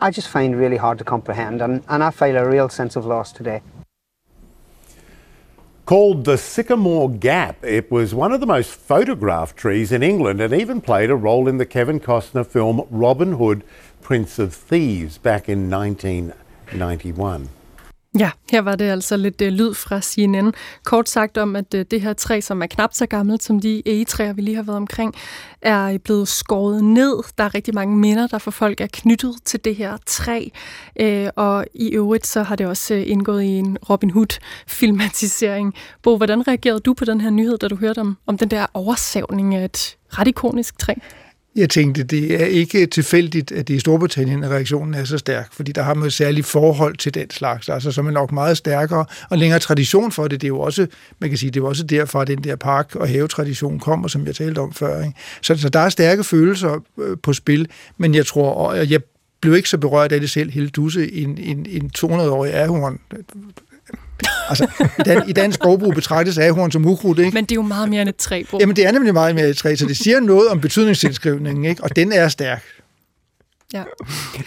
I 0.00 0.10
just 0.10 0.28
find 0.28 0.56
really 0.56 0.76
hard 0.76 0.98
to 0.98 1.04
comprehend, 1.04 1.62
and, 1.62 1.82
and 1.88 2.04
I 2.04 2.10
feel 2.10 2.36
a 2.36 2.48
real 2.48 2.68
sense 2.68 2.96
of 2.96 3.06
loss 3.06 3.32
today. 3.32 3.62
Called 5.86 6.24
the 6.24 6.36
Sycamore 6.36 7.10
Gap, 7.10 7.64
it 7.64 7.90
was 7.90 8.14
one 8.14 8.32
of 8.32 8.40
the 8.40 8.46
most 8.46 8.74
photographed 8.74 9.56
trees 9.56 9.90
in 9.90 10.02
England 10.02 10.40
and 10.42 10.52
even 10.52 10.82
played 10.82 11.08
a 11.08 11.16
role 11.16 11.48
in 11.48 11.56
the 11.56 11.64
Kevin 11.64 11.98
Costner 11.98 12.46
film 12.46 12.86
Robin 12.90 13.32
Hood, 13.38 13.64
Prince 14.02 14.38
of 14.38 14.52
Thieves 14.52 15.16
back 15.16 15.48
in 15.48 15.70
1991. 15.70 17.48
Ja, 18.18 18.30
her 18.50 18.60
var 18.60 18.76
det 18.76 18.84
altså 18.84 19.16
lidt 19.16 19.40
øh, 19.40 19.52
lyd 19.52 19.74
fra 19.74 20.00
CNN. 20.00 20.52
Kort 20.84 21.08
sagt 21.08 21.38
om, 21.38 21.56
at 21.56 21.74
øh, 21.74 21.84
det 21.90 22.00
her 22.00 22.12
træ, 22.12 22.40
som 22.40 22.62
er 22.62 22.66
knap 22.66 22.94
så 22.94 23.06
gammelt 23.06 23.42
som 23.42 23.60
de 23.60 23.82
egetræer, 23.86 24.32
vi 24.32 24.42
lige 24.42 24.54
har 24.54 24.62
været 24.62 24.76
omkring, 24.76 25.14
er 25.62 25.84
øh, 25.84 25.98
blevet 25.98 26.28
skåret 26.28 26.84
ned. 26.84 27.22
Der 27.38 27.44
er 27.44 27.54
rigtig 27.54 27.74
mange 27.74 27.96
minder, 27.96 28.26
der 28.26 28.38
for 28.38 28.50
folk 28.50 28.80
er 28.80 28.86
knyttet 28.92 29.34
til 29.44 29.64
det 29.64 29.76
her 29.76 29.96
træ. 30.06 30.48
Øh, 31.00 31.28
og 31.36 31.66
i 31.74 31.88
øvrigt 31.88 32.26
så 32.26 32.42
har 32.42 32.56
det 32.56 32.66
også 32.66 32.94
øh, 32.94 33.02
indgået 33.06 33.42
i 33.42 33.58
en 33.58 33.78
Robin 33.90 34.10
Hood-filmatisering. 34.10 35.74
Bo, 36.02 36.16
hvordan 36.16 36.48
reagerede 36.48 36.80
du 36.80 36.94
på 36.94 37.04
den 37.04 37.20
her 37.20 37.30
nyhed, 37.30 37.58
da 37.58 37.68
du 37.68 37.76
hørte 37.76 37.98
om, 37.98 38.16
om 38.26 38.38
den 38.38 38.48
der 38.50 38.66
oversavning 38.74 39.54
af 39.54 39.64
et 39.64 39.96
ret 40.08 40.28
ikonisk 40.28 40.78
træ? 40.78 40.94
Jeg 41.58 41.70
tænkte, 41.70 42.02
det 42.02 42.42
er 42.42 42.46
ikke 42.46 42.86
tilfældigt, 42.86 43.52
at 43.52 43.68
det 43.68 43.74
i 43.74 43.78
Storbritannien 43.78 44.44
at 44.44 44.50
reaktionen 44.50 44.94
er 44.94 45.04
så 45.04 45.18
stærk, 45.18 45.52
fordi 45.52 45.72
der 45.72 45.82
har 45.82 45.94
man 45.94 46.06
et 46.06 46.12
særligt 46.12 46.46
forhold 46.46 46.96
til 46.96 47.14
den 47.14 47.30
slags, 47.30 47.68
altså 47.68 47.92
som 47.92 48.06
er 48.06 48.10
nok 48.10 48.32
meget 48.32 48.56
stærkere 48.56 49.04
og 49.30 49.38
længere 49.38 49.58
tradition 49.58 50.12
for 50.12 50.28
det. 50.28 50.40
Det 50.40 50.46
er 50.46 50.48
jo 50.48 50.60
også, 50.60 50.86
man 51.18 51.30
kan 51.30 51.38
sige, 51.38 51.50
det 51.50 51.56
er 51.56 51.60
jo 51.60 51.68
også 51.68 51.84
derfra, 51.84 52.24
den 52.24 52.44
der 52.44 52.56
park- 52.56 52.94
og 52.94 53.08
havetradition 53.08 53.78
kommer, 53.78 54.08
som 54.08 54.26
jeg 54.26 54.34
talte 54.34 54.58
om 54.58 54.72
før. 54.72 55.02
Ikke? 55.02 55.14
Så, 55.42 55.56
så 55.56 55.68
der 55.68 55.80
er 55.80 55.88
stærke 55.88 56.24
følelser 56.24 56.84
øh, 57.00 57.16
på 57.22 57.32
spil, 57.32 57.68
men 57.96 58.14
jeg 58.14 58.26
tror, 58.26 58.50
og 58.52 58.90
jeg 58.90 59.00
blev 59.40 59.56
ikke 59.56 59.68
så 59.68 59.78
berørt 59.78 60.12
af 60.12 60.20
det 60.20 60.30
selv, 60.30 60.50
hele 60.50 60.68
dusse, 60.68 61.12
en, 61.12 61.38
en, 61.38 61.66
en 61.68 61.90
200-årig 61.98 62.54
ahorn 62.54 63.00
Altså, 64.48 64.66
i, 64.98 65.02
dan, 65.02 65.28
i 65.28 65.32
dansk 65.32 65.54
sprogbrug 65.54 65.94
betragtes 65.94 66.38
ahorn 66.38 66.70
som 66.70 66.86
ukrudt, 66.86 67.18
ikke? 67.18 67.34
Men 67.34 67.44
det 67.44 67.52
er 67.52 67.56
jo 67.56 67.62
meget 67.62 67.88
mere 67.88 68.02
end 68.02 68.08
et 68.08 68.16
træ, 68.16 68.42
Bo. 68.50 68.58
Jamen, 68.60 68.76
det 68.76 68.86
er 68.86 68.92
nemlig 68.92 69.14
meget 69.14 69.34
mere 69.34 69.44
end 69.44 69.50
et 69.50 69.56
træ, 69.56 69.76
så 69.76 69.86
det 69.86 69.96
siger 69.96 70.20
noget 70.20 70.48
om 70.48 70.60
betydningstilskrivningen, 70.60 71.64
ikke? 71.64 71.84
Og 71.84 71.96
den 71.96 72.12
er 72.12 72.28
stærk. 72.28 72.64
Ja. 73.72 73.84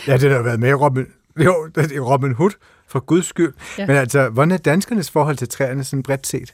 Ja, 0.08 0.18
det 0.18 0.32
har 0.32 0.42
været 0.42 0.60
med 0.60 0.70
i 0.70 0.74
Robin, 0.74 1.06
jo, 1.40 1.70
det 1.76 1.92
er 1.92 2.00
Robin 2.00 2.34
Hood, 2.34 2.52
for 2.88 3.00
guds 3.00 3.26
skyld. 3.26 3.54
Ja. 3.78 3.88
Men 3.88 3.96
altså, 3.96 4.30
hvordan 4.30 4.52
er 4.52 4.58
danskernes 4.58 5.12
forhold 5.12 5.38
til 5.38 5.50
træerne 5.50 5.84
sådan 5.84 6.04
bredt 6.04 6.28
set? 6.28 6.54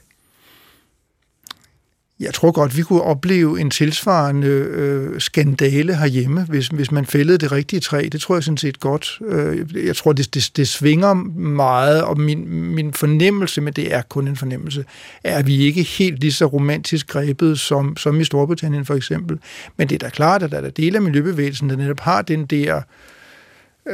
Jeg 2.20 2.34
tror 2.34 2.50
godt, 2.50 2.76
vi 2.76 2.82
kunne 2.82 3.02
opleve 3.02 3.60
en 3.60 3.70
tilsvarende 3.70 4.46
øh, 4.46 5.20
skandale 5.20 5.96
herhjemme, 5.96 6.44
hvis, 6.44 6.68
hvis 6.68 6.90
man 6.90 7.06
fældede 7.06 7.38
det 7.38 7.52
rigtige 7.52 7.80
træ. 7.80 8.08
Det 8.12 8.20
tror 8.20 8.36
jeg 8.36 8.44
sådan 8.44 8.56
set 8.56 8.80
godt. 8.80 9.18
Øh, 9.26 9.86
jeg 9.86 9.96
tror, 9.96 10.12
det, 10.12 10.34
det, 10.34 10.50
det 10.56 10.68
svinger 10.68 11.14
meget, 11.14 12.02
og 12.02 12.20
min, 12.20 12.48
min 12.48 12.92
fornemmelse, 12.92 13.60
men 13.60 13.72
det 13.72 13.94
er 13.94 14.02
kun 14.02 14.28
en 14.28 14.36
fornemmelse, 14.36 14.84
er, 15.24 15.38
at 15.38 15.46
vi 15.46 15.56
ikke 15.56 15.82
helt 15.82 16.20
lige 16.20 16.32
så 16.32 16.46
romantisk 16.46 17.06
grebet 17.06 17.60
som, 17.60 17.96
som 17.96 18.20
i 18.20 18.24
Storbritannien 18.24 18.84
for 18.84 18.94
eksempel. 18.94 19.38
Men 19.76 19.88
det 19.88 19.94
er 19.94 20.06
da 20.06 20.10
klart, 20.10 20.42
at 20.42 20.50
der 20.50 20.60
er 20.60 20.70
dele 20.70 20.96
af 20.96 21.02
miljøbevægelsen, 21.02 21.70
der 21.70 21.76
netop 21.76 22.00
har 22.00 22.22
den 22.22 22.46
der 22.46 22.76
øh, 22.76 22.82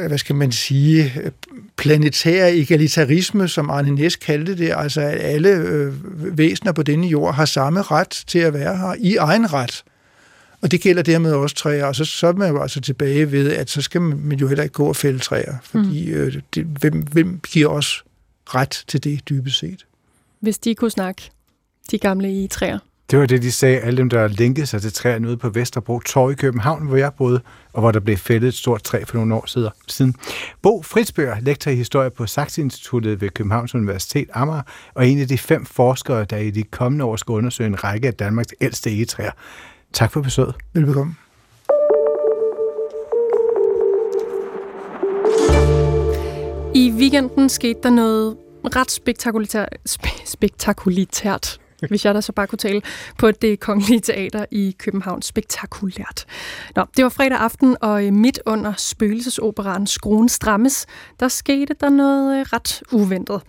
hvad 0.07 0.17
skal 0.17 0.35
man 0.35 0.51
sige, 0.51 1.13
øh, 1.23 1.31
planetær 1.77 2.45
egalitarisme, 2.45 3.47
som 3.47 3.69
Arne 3.69 3.91
Næs 3.91 4.15
kaldte 4.15 4.57
det, 4.57 4.73
altså 4.75 5.01
at 5.01 5.19
alle 5.21 5.49
øh, 5.49 5.93
væsener 6.37 6.71
på 6.71 6.83
denne 6.83 7.07
jord 7.07 7.35
har 7.35 7.45
samme 7.45 7.81
ret 7.81 8.23
til 8.27 8.39
at 8.39 8.53
være 8.53 8.77
her 8.77 8.95
i 8.99 9.15
egen 9.15 9.53
ret. 9.53 9.83
Og 10.61 10.71
det 10.71 10.81
gælder 10.81 11.01
dermed 11.01 11.33
også 11.33 11.55
træer, 11.55 11.85
og 11.85 11.95
så, 11.95 12.05
så 12.05 12.27
er 12.27 12.33
man 12.33 12.51
jo 12.51 12.61
altså 12.61 12.81
tilbage 12.81 13.31
ved, 13.31 13.53
at 13.53 13.69
så 13.69 13.81
skal 13.81 14.01
man 14.01 14.37
jo 14.37 14.47
heller 14.47 14.63
ikke 14.63 14.73
gå 14.73 14.85
og 14.85 14.95
fælde 14.95 15.19
træer, 15.19 15.55
fordi 15.63 16.09
øh, 16.09 16.41
det, 16.55 16.65
hvem, 16.65 17.01
hvem 17.01 17.39
giver 17.39 17.67
os 17.67 18.03
ret 18.45 18.83
til 18.87 19.03
det 19.03 19.29
dybest 19.29 19.59
set? 19.59 19.85
Hvis 20.39 20.57
de 20.57 20.75
kunne 20.75 20.91
snakke, 20.91 21.31
de 21.91 21.97
gamle 21.97 22.43
i 22.43 22.47
træer. 22.47 22.79
Det 23.11 23.19
var 23.19 23.25
det, 23.25 23.41
de 23.41 23.51
sagde, 23.51 23.79
alle 23.79 23.97
dem, 23.97 24.09
der 24.09 24.27
linkede 24.27 24.65
sig 24.65 24.81
til 24.81 24.93
træerne 24.93 25.27
ude 25.27 25.37
på 25.37 25.49
Vesterbro 25.49 25.99
Torv 25.99 26.31
i 26.31 26.35
København, 26.35 26.87
hvor 26.87 26.97
jeg 26.97 27.13
boede, 27.17 27.41
og 27.73 27.81
hvor 27.81 27.91
der 27.91 27.99
blev 27.99 28.17
fældet 28.17 28.47
et 28.47 28.53
stort 28.53 28.83
træ 28.83 29.03
for 29.07 29.17
nogle 29.17 29.35
år 29.35 29.45
siden. 29.87 30.15
Bo 30.61 30.81
Fritzbøger, 30.81 31.39
lektor 31.39 31.71
i 31.71 31.75
historie 31.75 32.09
på 32.09 32.25
Saxe-instituttet 32.25 33.21
ved 33.21 33.29
Københavns 33.29 33.75
Universitet 33.75 34.29
Amager, 34.33 34.61
og 34.93 35.07
en 35.07 35.19
af 35.19 35.27
de 35.27 35.37
fem 35.37 35.65
forskere, 35.65 36.25
der 36.25 36.37
i 36.37 36.51
de 36.51 36.63
kommende 36.63 37.05
år 37.05 37.15
skal 37.15 37.31
undersøge 37.31 37.67
en 37.67 37.83
række 37.83 38.07
af 38.07 38.13
Danmarks 38.13 38.53
ældste 38.61 38.89
egetræer. 38.89 39.31
Tak 39.93 40.11
for 40.11 40.21
besøget. 40.21 40.55
Velbekomme. 40.73 41.15
I 46.75 46.91
weekenden 46.91 47.49
skete 47.49 47.79
der 47.83 47.89
noget 47.89 48.37
ret 48.75 48.91
spektakulært, 48.91 49.69
spe, 49.85 50.09
spektakulært 50.25 51.59
hvis 51.89 52.05
jeg 52.05 52.15
da 52.15 52.21
så 52.21 52.31
bare 52.31 52.47
kunne 52.47 52.57
tale, 52.57 52.81
på 53.17 53.31
det 53.31 53.59
kongelige 53.59 53.99
teater 53.99 54.45
i 54.51 54.75
København. 54.79 55.21
Spektakulært. 55.21 56.25
Nå, 56.75 56.85
det 56.97 57.03
var 57.03 57.09
fredag 57.09 57.37
aften, 57.37 57.77
og 57.81 58.05
øh, 58.05 58.13
midt 58.13 58.39
under 58.45 58.73
spøgelsesoperaen 58.77 59.87
Skruen 59.87 60.29
Strammes, 60.29 60.85
der 61.19 61.27
skete 61.27 61.75
der 61.79 61.89
noget 61.89 62.39
øh, 62.39 62.45
ret 62.53 62.83
uventet. 62.91 63.41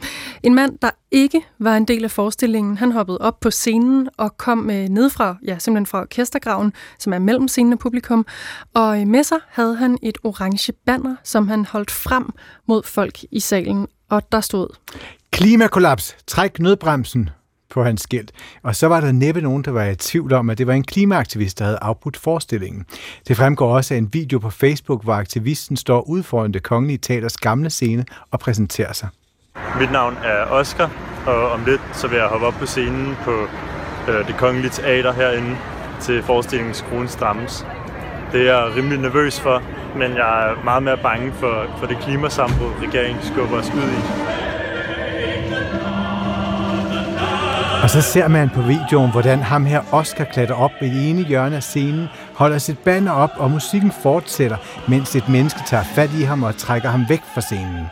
En 0.43 0.55
mand, 0.55 0.79
der 0.83 0.91
ikke 1.11 1.41
var 1.59 1.77
en 1.77 1.85
del 1.85 2.05
af 2.05 2.11
forestillingen, 2.11 2.79
han 2.79 2.93
hoppede 2.93 3.19
op 3.19 3.41
på 3.41 3.51
scenen 3.51 4.09
og 4.17 4.39
kom 4.39 4.71
øh, 4.71 4.89
ned 4.89 5.11
fra, 5.11 5.37
ja, 5.47 5.59
simpelthen 5.59 5.87
fra 5.87 6.01
orkestergraven, 6.01 6.73
som 6.99 7.13
er 7.13 7.19
mellem 7.19 7.49
scenen 7.49 7.73
og 7.73 7.79
publikum, 7.79 8.27
og 8.75 9.07
med 9.07 9.25
sig 9.25 9.39
havde 9.49 9.77
han 9.77 9.99
et 10.03 10.19
orange 10.25 10.73
banner, 10.73 11.17
som 11.25 11.49
han 11.49 11.65
holdt 11.65 11.91
frem 11.91 12.31
mod 12.67 12.83
folk 12.83 13.19
i 13.31 13.41
salen, 13.41 13.87
og 14.11 14.33
der 14.33 14.41
stod... 14.41 14.69
Klimakollaps. 15.31 16.17
Træk 16.27 16.59
nødbremsen 16.59 17.31
på 17.71 17.85
hans 17.85 18.01
skilt. 18.01 18.33
Og 18.63 18.77
så 18.77 18.89
var 18.89 19.01
der 19.01 19.13
næppe 19.13 19.41
nogen, 19.41 19.63
der 19.65 19.71
var 19.71 19.85
i 19.85 19.97
tvivl 19.97 20.33
om, 20.33 20.51
at 20.51 20.59
det 20.59 20.67
var 20.67 20.73
en 20.73 20.85
klimaaktivist, 20.85 21.59
der 21.59 21.65
havde 21.65 21.79
afbrudt 21.83 22.17
forestillingen. 22.17 22.85
Det 23.29 23.37
fremgår 23.37 23.77
også 23.77 23.95
af 23.95 23.99
en 23.99 24.09
video 24.13 24.39
på 24.39 24.51
Facebook, 24.51 25.03
hvor 25.05 25.15
aktivisten 25.15 25.77
står 25.77 26.01
ude 26.01 26.23
foran 26.23 26.53
det 26.53 26.63
kongelige 26.63 26.99
teaters 26.99 27.37
gamle 27.37 27.71
scene 27.71 28.05
og 28.31 28.41
præsenterer 28.41 28.93
sig. 28.93 29.09
Mit 29.81 29.93
navn 29.93 30.17
er 30.25 30.45
Oscar, 30.45 30.91
og 31.27 31.51
om 31.51 31.65
lidt 31.67 31.81
så 31.93 32.09
vil 32.09 32.17
jeg 32.17 32.27
hoppe 32.27 32.47
op 32.47 32.55
på 32.55 32.67
scenen 32.67 33.17
på 33.25 33.47
øh, 34.09 34.27
det 34.27 34.37
kongelige 34.37 34.71
teater 34.71 35.13
herinde 35.13 35.57
til 36.01 36.23
forestillingen 36.23 36.75
Skruen 36.75 37.09
Strammes. 37.09 37.67
Det 38.33 38.49
er 38.49 38.55
jeg 38.55 38.77
rimelig 38.77 38.99
nervøs 38.99 39.41
for, 39.41 39.63
men 39.97 40.17
jeg 40.17 40.51
er 40.51 40.65
meget 40.65 40.83
mere 40.83 40.99
bange 41.03 41.33
for, 41.33 41.67
for 41.79 41.87
det 41.87 41.99
klimasambrud, 41.99 42.71
regeringen 42.83 43.23
skubber 43.23 43.57
os 43.57 43.71
ud 43.75 43.91
i. 43.91 45.86
Og 47.87 47.91
så 47.91 48.01
ser 48.01 48.29
man 48.29 48.51
på 48.51 48.63
videoen, 48.63 49.11
hvordan 49.11 49.43
ham 49.43 49.67
her 49.67 49.83
Oscar 49.93 50.25
klatrer 50.25 50.55
op 50.55 50.71
i 50.81 50.85
det 50.85 51.11
ene 51.11 51.23
hjørne 51.23 51.57
af 51.57 51.63
scenen, 51.63 52.09
holder 52.35 52.59
sit 52.59 52.79
banner 52.79 53.13
op, 53.13 53.31
og 53.37 53.51
musikken 53.51 53.93
fortsætter, 54.03 54.57
mens 54.89 55.17
et 55.17 55.29
menneske 55.29 55.61
tager 55.67 55.83
fat 55.83 56.11
i 56.21 56.23
ham 56.23 56.43
og 56.43 56.57
trækker 56.57 56.89
ham 56.89 57.05
væk 57.09 57.23
fra 57.35 57.41
scenen. 57.41 57.87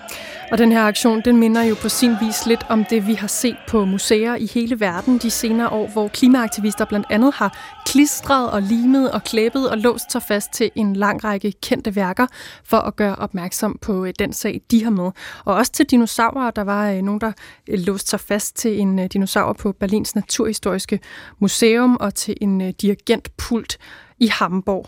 Og 0.55 0.59
den 0.59 0.73
her 0.73 0.83
aktion, 0.83 1.21
den 1.25 1.37
minder 1.37 1.63
jo 1.63 1.75
på 1.83 1.89
sin 1.89 2.17
vis 2.21 2.47
lidt 2.47 2.67
om 2.69 2.85
det, 2.85 3.07
vi 3.07 3.15
har 3.15 3.27
set 3.27 3.57
på 3.69 3.85
museer 3.85 4.35
i 4.35 4.47
hele 4.55 4.81
verden 4.81 5.19
de 5.19 5.31
senere 5.31 5.69
år, 5.69 5.89
hvor 5.89 6.09
klimaaktivister 6.09 6.85
blandt 6.85 7.07
andet 7.11 7.35
har 7.35 7.59
klistret 7.87 8.51
og 8.51 8.63
limet 8.63 9.11
og 9.11 9.25
klæbet 9.25 9.71
og 9.71 9.79
låst 9.79 10.13
sig 10.13 10.23
fast 10.23 10.53
til 10.53 10.71
en 10.75 10.97
lang 10.97 11.25
række 11.25 11.53
kendte 11.63 11.97
værker 11.97 12.27
for 12.65 12.77
at 12.77 12.97
gøre 12.97 13.17
opmærksom 13.17 13.79
på 13.81 14.05
øh, 14.05 14.13
den 14.19 14.33
sag, 14.33 14.61
de 14.71 14.85
har 14.85 14.91
med. 14.91 15.11
Og 15.45 15.55
også 15.55 15.73
til 15.73 15.87
dinosaurer. 15.87 16.51
Der 16.51 16.65
var 16.65 16.91
øh, 16.91 17.03
nogen, 17.03 17.21
der 17.21 17.33
øh, 17.69 17.79
låste 17.79 18.11
sig 18.11 18.21
fast 18.21 18.57
til 18.57 18.81
en 18.81 19.09
dinosaur 19.09 19.53
på 19.53 19.73
Berlins 19.73 20.15
Naturhistoriske 20.15 21.01
Museum 21.39 21.97
og 22.01 22.15
til 22.15 22.37
en 22.41 22.73
dirigentpult 22.73 23.79
i 24.19 24.27
Hamburg. 24.27 24.87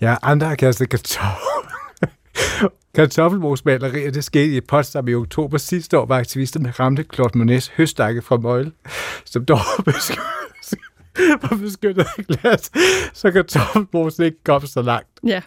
Ja, 0.00 0.16
andre 0.22 0.46
har 0.46 0.54
kastet 0.54 0.88
kartofler. 0.88 1.76
Kartoffelmosmalerier, 2.96 4.10
det 4.10 4.24
skete 4.24 4.56
i 4.56 4.60
Potsdam 4.60 5.08
i 5.08 5.14
oktober 5.14 5.58
sidste 5.58 5.98
år, 5.98 6.06
var 6.06 6.18
aktivisterne 6.18 6.70
ramte 6.70 7.04
Claude 7.14 7.38
Monets 7.38 7.68
høstakke 7.68 8.22
fra 8.22 8.36
Møgle, 8.36 8.72
som 9.24 9.44
dog 9.44 9.58
var 11.42 11.56
beskyttet 11.56 12.06
af 12.18 12.24
glas, 12.26 12.70
så 13.12 13.30
kartoffelmosen 13.30 14.24
ikke 14.24 14.44
kom 14.44 14.66
så 14.66 14.82
langt. 14.82 15.08
Ja, 15.26 15.40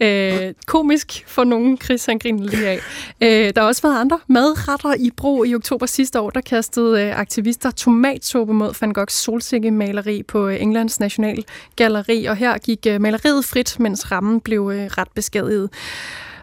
øh, 0.00 0.54
komisk 0.66 1.24
for 1.26 1.44
nogen, 1.44 1.78
Chris 1.78 2.06
han 2.06 2.18
griner 2.18 2.44
lige 2.44 2.68
af. 2.68 2.78
Øh, 3.20 3.52
der 3.54 3.60
har 3.60 3.68
også 3.68 3.82
været 3.82 4.00
andre 4.00 4.20
madretter 4.28 4.94
i 4.94 5.10
brug 5.16 5.46
i 5.46 5.54
oktober 5.54 5.86
sidste 5.86 6.20
år, 6.20 6.30
der 6.30 6.40
kastede 6.40 7.02
øh, 7.02 7.18
aktivister 7.18 7.70
tomatsuppe 7.70 8.54
mod 8.54 8.74
Van 8.80 8.92
Goghs 8.92 9.12
solsikkemaleri 9.12 10.22
på 10.22 10.48
øh, 10.48 10.62
Englands 10.62 11.00
National 11.00 11.44
Galleri, 11.76 12.24
og 12.24 12.36
her 12.36 12.58
gik 12.58 12.86
øh, 12.88 13.00
maleriet 13.00 13.44
frit, 13.44 13.80
mens 13.80 14.12
rammen 14.12 14.40
blev 14.40 14.70
øh, 14.74 14.84
ret 14.84 15.08
beskadiget. 15.14 15.70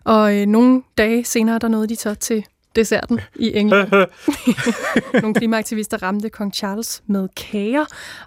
Og 0.05 0.37
øh, 0.37 0.45
nogle 0.45 0.81
dage 0.97 1.25
senere, 1.25 1.59
der 1.59 1.67
nåede 1.67 1.87
de 1.87 1.95
så 1.95 2.15
til 2.15 2.45
desserten 2.75 3.19
i 3.35 3.57
England. 3.57 3.89
nogle 5.21 5.33
klimaaktivister 5.33 6.03
ramte 6.03 6.29
kong 6.29 6.53
Charles 6.53 7.03
med 7.07 7.27
kager. 7.37 7.85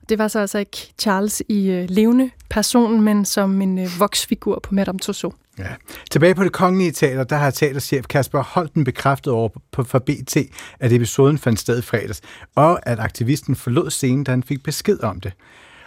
Det 0.08 0.18
var 0.18 0.28
så 0.28 0.40
altså 0.40 0.58
ikke 0.58 0.92
Charles 0.98 1.42
i 1.48 1.70
øh, 1.70 1.86
levende 1.88 2.30
person, 2.50 3.00
men 3.00 3.24
som 3.24 3.62
en 3.62 3.78
øh, 3.78 3.88
voksfigur 3.98 4.60
på 4.62 4.74
Madame 4.74 4.98
Tussauds. 4.98 5.36
Ja. 5.58 5.74
Tilbage 6.10 6.34
på 6.34 6.44
det 6.44 6.52
kongelige 6.52 6.92
teater, 6.92 7.24
der 7.24 7.36
har 7.36 7.50
teaterchef 7.50 8.06
Kasper 8.06 8.42
Holten 8.42 8.84
bekræftet 8.84 9.32
over 9.32 9.48
på, 9.72 9.84
for 9.84 9.98
BT, 9.98 10.36
at 10.80 10.92
episoden 10.92 11.38
fandt 11.38 11.60
sted 11.60 11.78
i 11.78 11.82
fredags, 11.82 12.20
og 12.54 12.88
at 12.88 13.00
aktivisten 13.00 13.56
forlod 13.56 13.90
scenen, 13.90 14.24
da 14.24 14.30
han 14.30 14.42
fik 14.42 14.62
besked 14.62 15.02
om 15.02 15.20
det. 15.20 15.32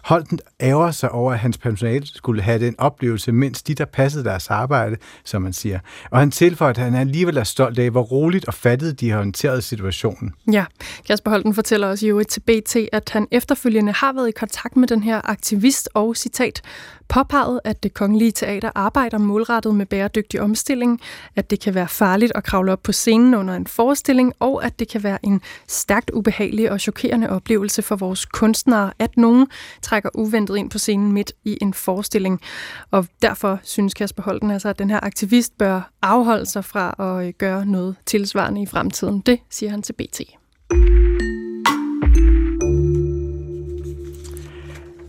Holden 0.04 0.40
ærger 0.62 0.92
sig 0.92 1.12
over, 1.12 1.34
at 1.34 1.40
hans 1.40 1.58
personale 1.58 2.08
skulle 2.08 2.42
have 2.42 2.60
den 2.60 2.76
oplevelse, 2.78 3.32
mens 3.32 3.64
de, 3.64 3.76
der 3.76 3.86
passede 3.86 4.24
deres 4.24 4.50
arbejde, 4.50 4.98
som 5.26 5.42
man 5.42 5.54
siger. 5.54 5.80
Og 6.12 6.20
han 6.20 6.32
tilføjer, 6.32 6.70
at 6.70 6.78
han 6.78 6.96
alligevel 6.96 7.38
er 7.38 7.44
stolt 7.44 7.80
af, 7.80 7.90
hvor 7.90 8.02
roligt 8.02 8.46
og 8.46 8.54
fattet 8.54 9.00
de 9.00 9.10
har 9.10 9.18
håndteret 9.18 9.64
situationen. 9.64 10.34
Ja, 10.52 10.66
Kasper 11.08 11.32
Holten 11.32 11.54
fortæller 11.54 11.88
os 11.88 12.04
jo 12.04 12.24
til 12.24 12.40
BT, 12.40 12.76
at 12.92 13.10
han 13.10 13.28
efterfølgende 13.32 13.92
har 13.92 14.14
været 14.14 14.28
i 14.28 14.32
kontakt 14.32 14.78
med 14.78 14.88
den 14.88 15.04
her 15.04 15.22
aktivist 15.30 15.90
og 15.94 16.16
citat, 16.16 16.62
påpeget, 17.12 17.60
at 17.64 17.84
det 17.84 17.94
kongelige 17.94 18.32
teater 18.32 18.70
arbejder 18.76 19.18
målrettet 19.18 19.76
med 19.76 19.86
bæredygtig 19.86 20.42
omstilling, 20.42 21.02
at 21.36 21.52
det 21.52 21.60
kan 21.60 21.76
være 21.76 21.88
farligt 21.88 22.32
at 22.36 22.44
kravle 22.44 22.72
op 22.72 22.84
på 22.84 22.92
scenen 22.92 23.34
under 23.34 23.54
en 23.54 23.68
forestilling, 23.68 24.34
og 24.40 24.66
at 24.66 24.80
det 24.80 24.88
kan 24.88 25.04
være 25.04 25.18
en 25.24 25.42
stærkt 25.68 26.12
ubehagelig 26.14 26.72
og 26.72 26.80
chokerende 26.80 27.30
oplevelse 27.30 27.82
for 27.82 27.96
vores 27.96 28.26
kunstnere, 28.26 28.92
at 29.00 29.18
nogen 29.18 29.48
trækker 29.92 30.10
uventet 30.14 30.58
ind 30.58 30.70
på 30.70 30.78
scenen 30.78 31.12
midt 31.12 31.34
i 31.46 31.58
en 31.62 31.74
forestilling. 31.74 32.42
Og 32.92 33.08
derfor 33.22 33.60
synes 33.64 33.94
Kasper 33.94 34.24
Holten 34.24 34.52
altså, 34.52 34.70
at 34.70 34.80
den 34.80 34.90
her 34.90 35.00
aktivist 35.04 35.58
bør 35.58 35.92
afholde 36.02 36.46
sig 36.46 36.66
fra 36.66 36.96
at 37.00 37.28
øh, 37.28 37.34
gøre 37.38 37.66
noget 37.66 37.96
tilsvarende 38.06 38.62
i 38.62 38.66
fremtiden. 38.66 39.20
Det 39.26 39.40
siger 39.50 39.70
han 39.70 39.82
til 39.82 39.94
BT. 39.94 40.22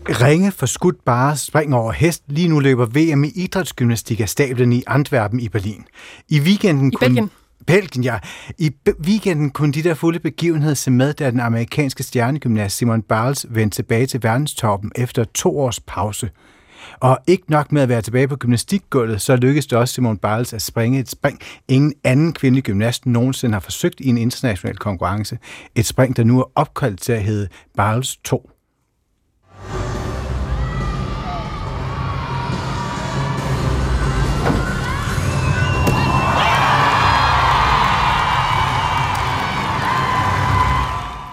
Ringe 0.09 0.51
for 0.51 0.65
skudt 0.65 1.05
bare 1.05 1.37
springer 1.37 1.77
over 1.77 1.91
hest. 1.91 2.23
Lige 2.27 2.47
nu 2.47 2.59
løber 2.59 2.85
VM 2.85 3.23
i 3.23 3.31
idrætsgymnastik 3.35 4.19
af 4.19 4.29
stablen 4.29 4.73
i 4.73 4.83
Antwerpen 4.87 5.39
i 5.39 5.49
Berlin. 5.49 5.85
I 6.29 6.39
weekenden 6.39 6.93
I 6.93 6.95
Belgien. 6.99 7.29
Belgien, 7.67 8.03
ja. 8.03 8.19
I 8.57 8.71
weekenden 9.05 9.49
kunne 9.49 9.73
de 9.73 9.83
der 9.83 9.93
fulde 9.93 10.19
begivenhed 10.19 10.75
se 10.75 10.91
med, 10.91 11.13
da 11.13 11.31
den 11.31 11.39
amerikanske 11.39 12.03
stjernegymnast 12.03 12.77
Simon 12.77 13.01
Biles 13.01 13.45
vendte 13.49 13.75
tilbage 13.75 14.05
til 14.05 14.23
verdenstoppen 14.23 14.91
efter 14.95 15.23
to 15.23 15.59
års 15.59 15.79
pause. 15.79 16.29
Og 16.99 17.19
ikke 17.27 17.51
nok 17.51 17.71
med 17.71 17.81
at 17.81 17.89
være 17.89 18.01
tilbage 18.01 18.27
på 18.27 18.35
gymnastikgulvet, 18.35 19.21
så 19.21 19.35
lykkedes 19.35 19.67
det 19.67 19.77
også 19.77 19.93
Simon 19.93 20.17
Biles 20.17 20.53
at 20.53 20.61
springe 20.61 20.99
et 20.99 21.09
spring, 21.09 21.39
ingen 21.67 21.93
anden 22.03 22.33
kvindelig 22.33 22.63
gymnast 22.63 23.05
nogensinde 23.05 23.53
har 23.53 23.59
forsøgt 23.59 23.99
i 23.99 24.09
en 24.09 24.17
international 24.17 24.77
konkurrence. 24.77 25.37
Et 25.75 25.85
spring, 25.85 26.17
der 26.17 26.23
nu 26.23 26.39
er 26.39 26.51
opkaldt 26.55 27.01
til 27.01 27.13
at 27.13 27.23
hedde 27.23 27.47
Biles 27.77 28.17
2. 28.17 28.49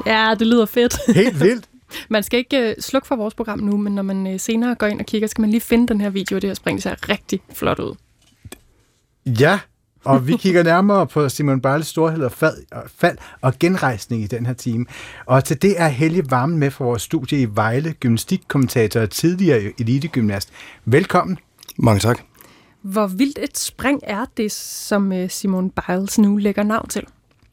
Ja, 0.07 0.34
det 0.38 0.46
lyder 0.46 0.66
fedt. 0.66 0.96
Helt 1.14 1.40
vildt. 1.40 1.68
man 2.09 2.22
skal 2.22 2.38
ikke 2.38 2.74
uh, 2.78 2.82
slukke 2.82 3.09
for 3.09 3.16
vores 3.16 3.34
program 3.34 3.59
nu, 3.59 3.76
men 3.76 3.94
når 3.94 4.03
man 4.03 4.26
uh, 4.26 4.40
senere 4.40 4.74
går 4.74 4.86
ind 4.86 5.01
og 5.01 5.07
kigger, 5.07 5.28
skal 5.28 5.40
man 5.42 5.51
lige 5.51 5.61
finde 5.61 5.88
den 5.88 6.01
her 6.01 6.11
video 6.11 6.36
af 6.36 6.40
det 6.40 6.51
her 6.51 6.55
spring. 6.55 6.76
Det 6.76 6.82
ser 6.82 7.09
rigtig 7.09 7.40
flot 7.55 7.78
ud. 7.78 7.94
Ja, 9.26 9.59
og 10.05 10.26
vi 10.26 10.36
kigger 10.36 10.62
nærmere 10.62 11.07
på 11.07 11.28
Simon 11.28 11.61
Biles 11.61 11.86
storhed 11.86 12.24
og 12.24 12.32
fald, 12.32 12.57
og 12.72 12.82
fald 12.96 13.18
og 13.40 13.53
genrejsning 13.61 14.22
i 14.22 14.26
den 14.26 14.46
her 14.46 14.53
time. 14.53 14.86
Og 15.26 15.44
til 15.44 15.62
det 15.62 15.80
er 15.80 15.88
Helge 15.88 16.30
Varmen 16.30 16.59
med 16.59 16.70
fra 16.70 16.84
vores 16.84 17.03
studie 17.03 17.40
i 17.40 17.46
Vejle, 17.55 17.92
gymnastikkommentator 17.92 19.01
og 19.01 19.11
tidligere 19.11 19.72
elitegymnast. 19.78 20.48
Velkommen. 20.84 21.38
Mange 21.76 22.01
tak. 22.01 22.20
Hvor 22.82 23.07
vildt 23.07 23.38
et 23.42 23.59
spring 23.59 24.01
er 24.03 24.24
det, 24.36 24.53
som 24.53 25.12
uh, 25.12 25.28
Simon 25.28 25.70
Biles 25.70 26.18
nu 26.18 26.36
lægger 26.36 26.62
navn 26.62 26.88
til? 26.88 27.03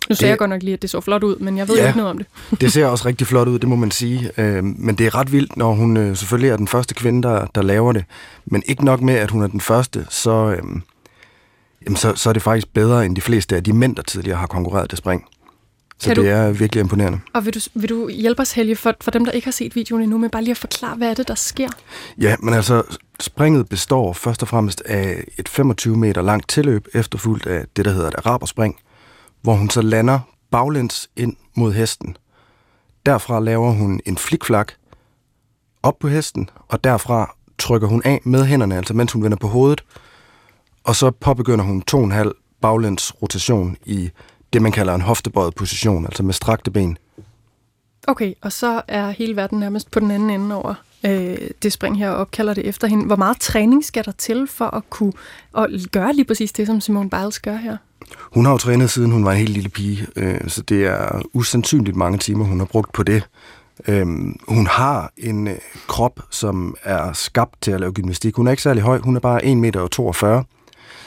Nu 0.09 0.15
sagde 0.15 0.27
Det- 0.27 0.29
jeg 0.29 0.37
godt 0.37 0.49
nok 0.49 0.63
lige, 0.63 0.73
at 0.73 0.81
det 0.81 0.89
så 0.89 1.01
flot 1.01 1.23
ud, 1.23 1.35
men 1.35 1.57
jeg 1.57 1.67
ved 1.67 1.75
Ja. 1.77 1.87
ikke 1.87 1.97
noget 1.97 2.11
om 2.11 2.17
det. 2.17 2.27
Det 2.61 2.73
ser 2.73 2.85
også 2.85 3.05
rigtig 3.07 3.27
flot 3.27 3.47
ud, 3.47 3.59
det 3.59 3.69
må 3.69 3.75
man 3.75 3.91
sige. 3.91 4.31
Øh, 4.37 4.63
men 4.63 4.95
det 4.95 5.05
er 5.05 5.15
ret 5.15 5.31
vildt, 5.31 5.57
når 5.57 5.73
hun 5.73 5.97
øh, 5.97 6.15
selvfølgelig 6.17 6.49
er 6.51 6.57
den 6.57 6.67
første 6.67 6.93
kvinde, 6.93 7.23
der, 7.27 7.45
der 7.55 7.61
laver 7.61 7.91
det. 7.93 8.05
Men 8.45 8.63
ikke 8.65 8.85
nok 8.85 9.01
med, 9.01 9.13
at 9.13 9.31
hun 9.31 9.41
er 9.43 9.47
den 9.47 9.61
første, 9.61 10.05
så, 10.09 10.31
øh, 10.31 10.63
jamen, 11.85 11.95
så, 11.97 12.15
så 12.15 12.29
er 12.29 12.33
det 12.33 12.41
faktisk 12.41 12.73
bedre 12.73 13.05
end 13.05 13.15
de 13.15 13.21
fleste 13.21 13.55
af 13.55 13.63
de 13.63 13.73
mænd, 13.73 13.95
der 13.95 14.01
tidligere 14.03 14.37
har 14.37 14.47
konkurreret 14.47 14.91
det 14.91 14.97
spring. 14.97 15.25
Så 15.99 16.07
Kan 16.07 16.15
det 16.15 16.23
du- 16.23 16.29
er 16.29 16.51
virkelig 16.51 16.81
imponerende. 16.81 17.19
Og 17.33 17.45
vil 17.45 17.53
du, 17.55 17.59
vil 17.73 17.89
du 17.89 18.09
hjælpe 18.09 18.41
os, 18.41 18.51
Helge, 18.51 18.75
for, 18.75 18.93
for 19.01 19.11
dem, 19.11 19.25
der 19.25 19.31
ikke 19.31 19.45
har 19.47 19.51
set 19.51 19.75
videoen 19.75 20.03
endnu, 20.03 20.17
med 20.17 20.29
bare 20.29 20.41
lige 20.43 20.51
at 20.51 20.57
forklare, 20.57 20.95
hvad 20.95 21.09
er 21.09 21.13
det, 21.13 21.27
der 21.27 21.35
sker? 21.35 21.69
Ja, 22.21 22.35
men 22.39 22.53
altså, 22.53 22.83
springet 23.19 23.69
består 23.69 24.13
først 24.13 24.41
og 24.41 24.47
fremmest 24.47 24.81
af 24.85 25.23
et 25.37 25.49
25 25.49 25.97
meter 25.97 26.21
langt 26.21 26.49
tilløb, 26.49 26.87
efterfulgt 26.93 27.47
af 27.47 27.65
det, 27.75 27.85
der 27.85 27.91
hedder 27.91 28.07
et 28.07 28.15
araberspring, 28.17 28.75
hvor 29.41 29.53
hun 29.53 29.69
så 29.69 29.81
lander 29.81 30.19
baglæns 30.51 31.09
ind 31.15 31.35
mod 31.55 31.73
hesten. 31.73 32.17
Derfra 33.05 33.39
laver 33.39 33.71
hun 33.71 33.99
en 34.05 34.17
flikflak 34.17 34.73
op 35.83 35.99
på 35.99 36.07
hesten, 36.07 36.49
og 36.67 36.83
derfra 36.83 37.35
trykker 37.57 37.87
hun 37.87 38.01
af 38.05 38.21
med 38.23 38.45
hænderne, 38.45 38.77
altså 38.77 38.93
mens 38.93 39.11
hun 39.11 39.23
vender 39.23 39.37
på 39.37 39.47
hovedet, 39.47 39.83
og 40.83 40.95
så 40.95 41.11
påbegynder 41.11 41.65
hun 41.65 41.81
to 41.81 41.97
og 41.97 42.03
en 42.03 42.11
halv 42.11 42.35
baglæns 42.61 43.21
rotation 43.21 43.77
i 43.85 44.09
det, 44.53 44.61
man 44.61 44.71
kalder 44.71 44.95
en 44.95 45.01
hoftebøjet 45.01 45.55
position, 45.55 46.05
altså 46.05 46.23
med 46.23 46.33
strakte 46.33 46.71
ben. 46.71 46.97
Okay, 48.07 48.33
og 48.41 48.51
så 48.51 48.81
er 48.87 49.09
hele 49.09 49.35
verden 49.35 49.59
nærmest 49.59 49.91
på 49.91 49.99
den 49.99 50.11
anden 50.11 50.29
ende 50.29 50.55
over 50.55 50.73
øh, 51.05 51.37
det 51.63 51.73
spring 51.73 51.97
her, 51.97 52.09
og 52.09 52.17
opkalder 52.17 52.53
det 52.53 52.65
efter 52.65 52.87
hende. 52.87 53.05
Hvor 53.05 53.15
meget 53.15 53.39
træning 53.39 53.85
skal 53.85 54.05
der 54.05 54.11
til 54.11 54.47
for 54.47 54.65
at 54.65 54.89
kunne 54.89 55.13
at 55.57 55.69
gøre 55.91 56.13
lige 56.13 56.25
præcis 56.25 56.51
det, 56.51 56.67
som 56.67 56.81
Simone 56.81 57.09
Biles 57.09 57.39
gør 57.39 57.55
her? 57.55 57.77
Hun 58.33 58.45
har 58.45 58.51
jo 58.51 58.57
trænet, 58.57 58.89
siden 58.89 59.11
hun 59.11 59.25
var 59.25 59.31
en 59.31 59.37
helt 59.37 59.49
lille 59.49 59.69
pige, 59.69 60.07
øh, 60.15 60.39
så 60.47 60.61
det 60.61 60.85
er 60.85 61.21
usandsynligt 61.33 61.95
mange 61.95 62.17
timer, 62.17 62.45
hun 62.45 62.59
har 62.59 62.65
brugt 62.65 62.93
på 62.93 63.03
det. 63.03 63.23
Øhm, 63.87 64.39
hun 64.47 64.67
har 64.67 65.11
en 65.17 65.47
øh, 65.47 65.57
krop, 65.87 66.19
som 66.29 66.75
er 66.83 67.13
skabt 67.13 67.61
til 67.61 67.71
at 67.71 67.79
lave 67.79 67.93
gymnastik. 67.93 68.35
Hun 68.35 68.47
er 68.47 68.51
ikke 68.51 68.63
særlig 68.63 68.83
høj, 68.83 68.99
hun 68.99 69.15
er 69.15 69.19
bare 69.19 69.43
1,42 69.43 69.55
meter. 69.55 70.43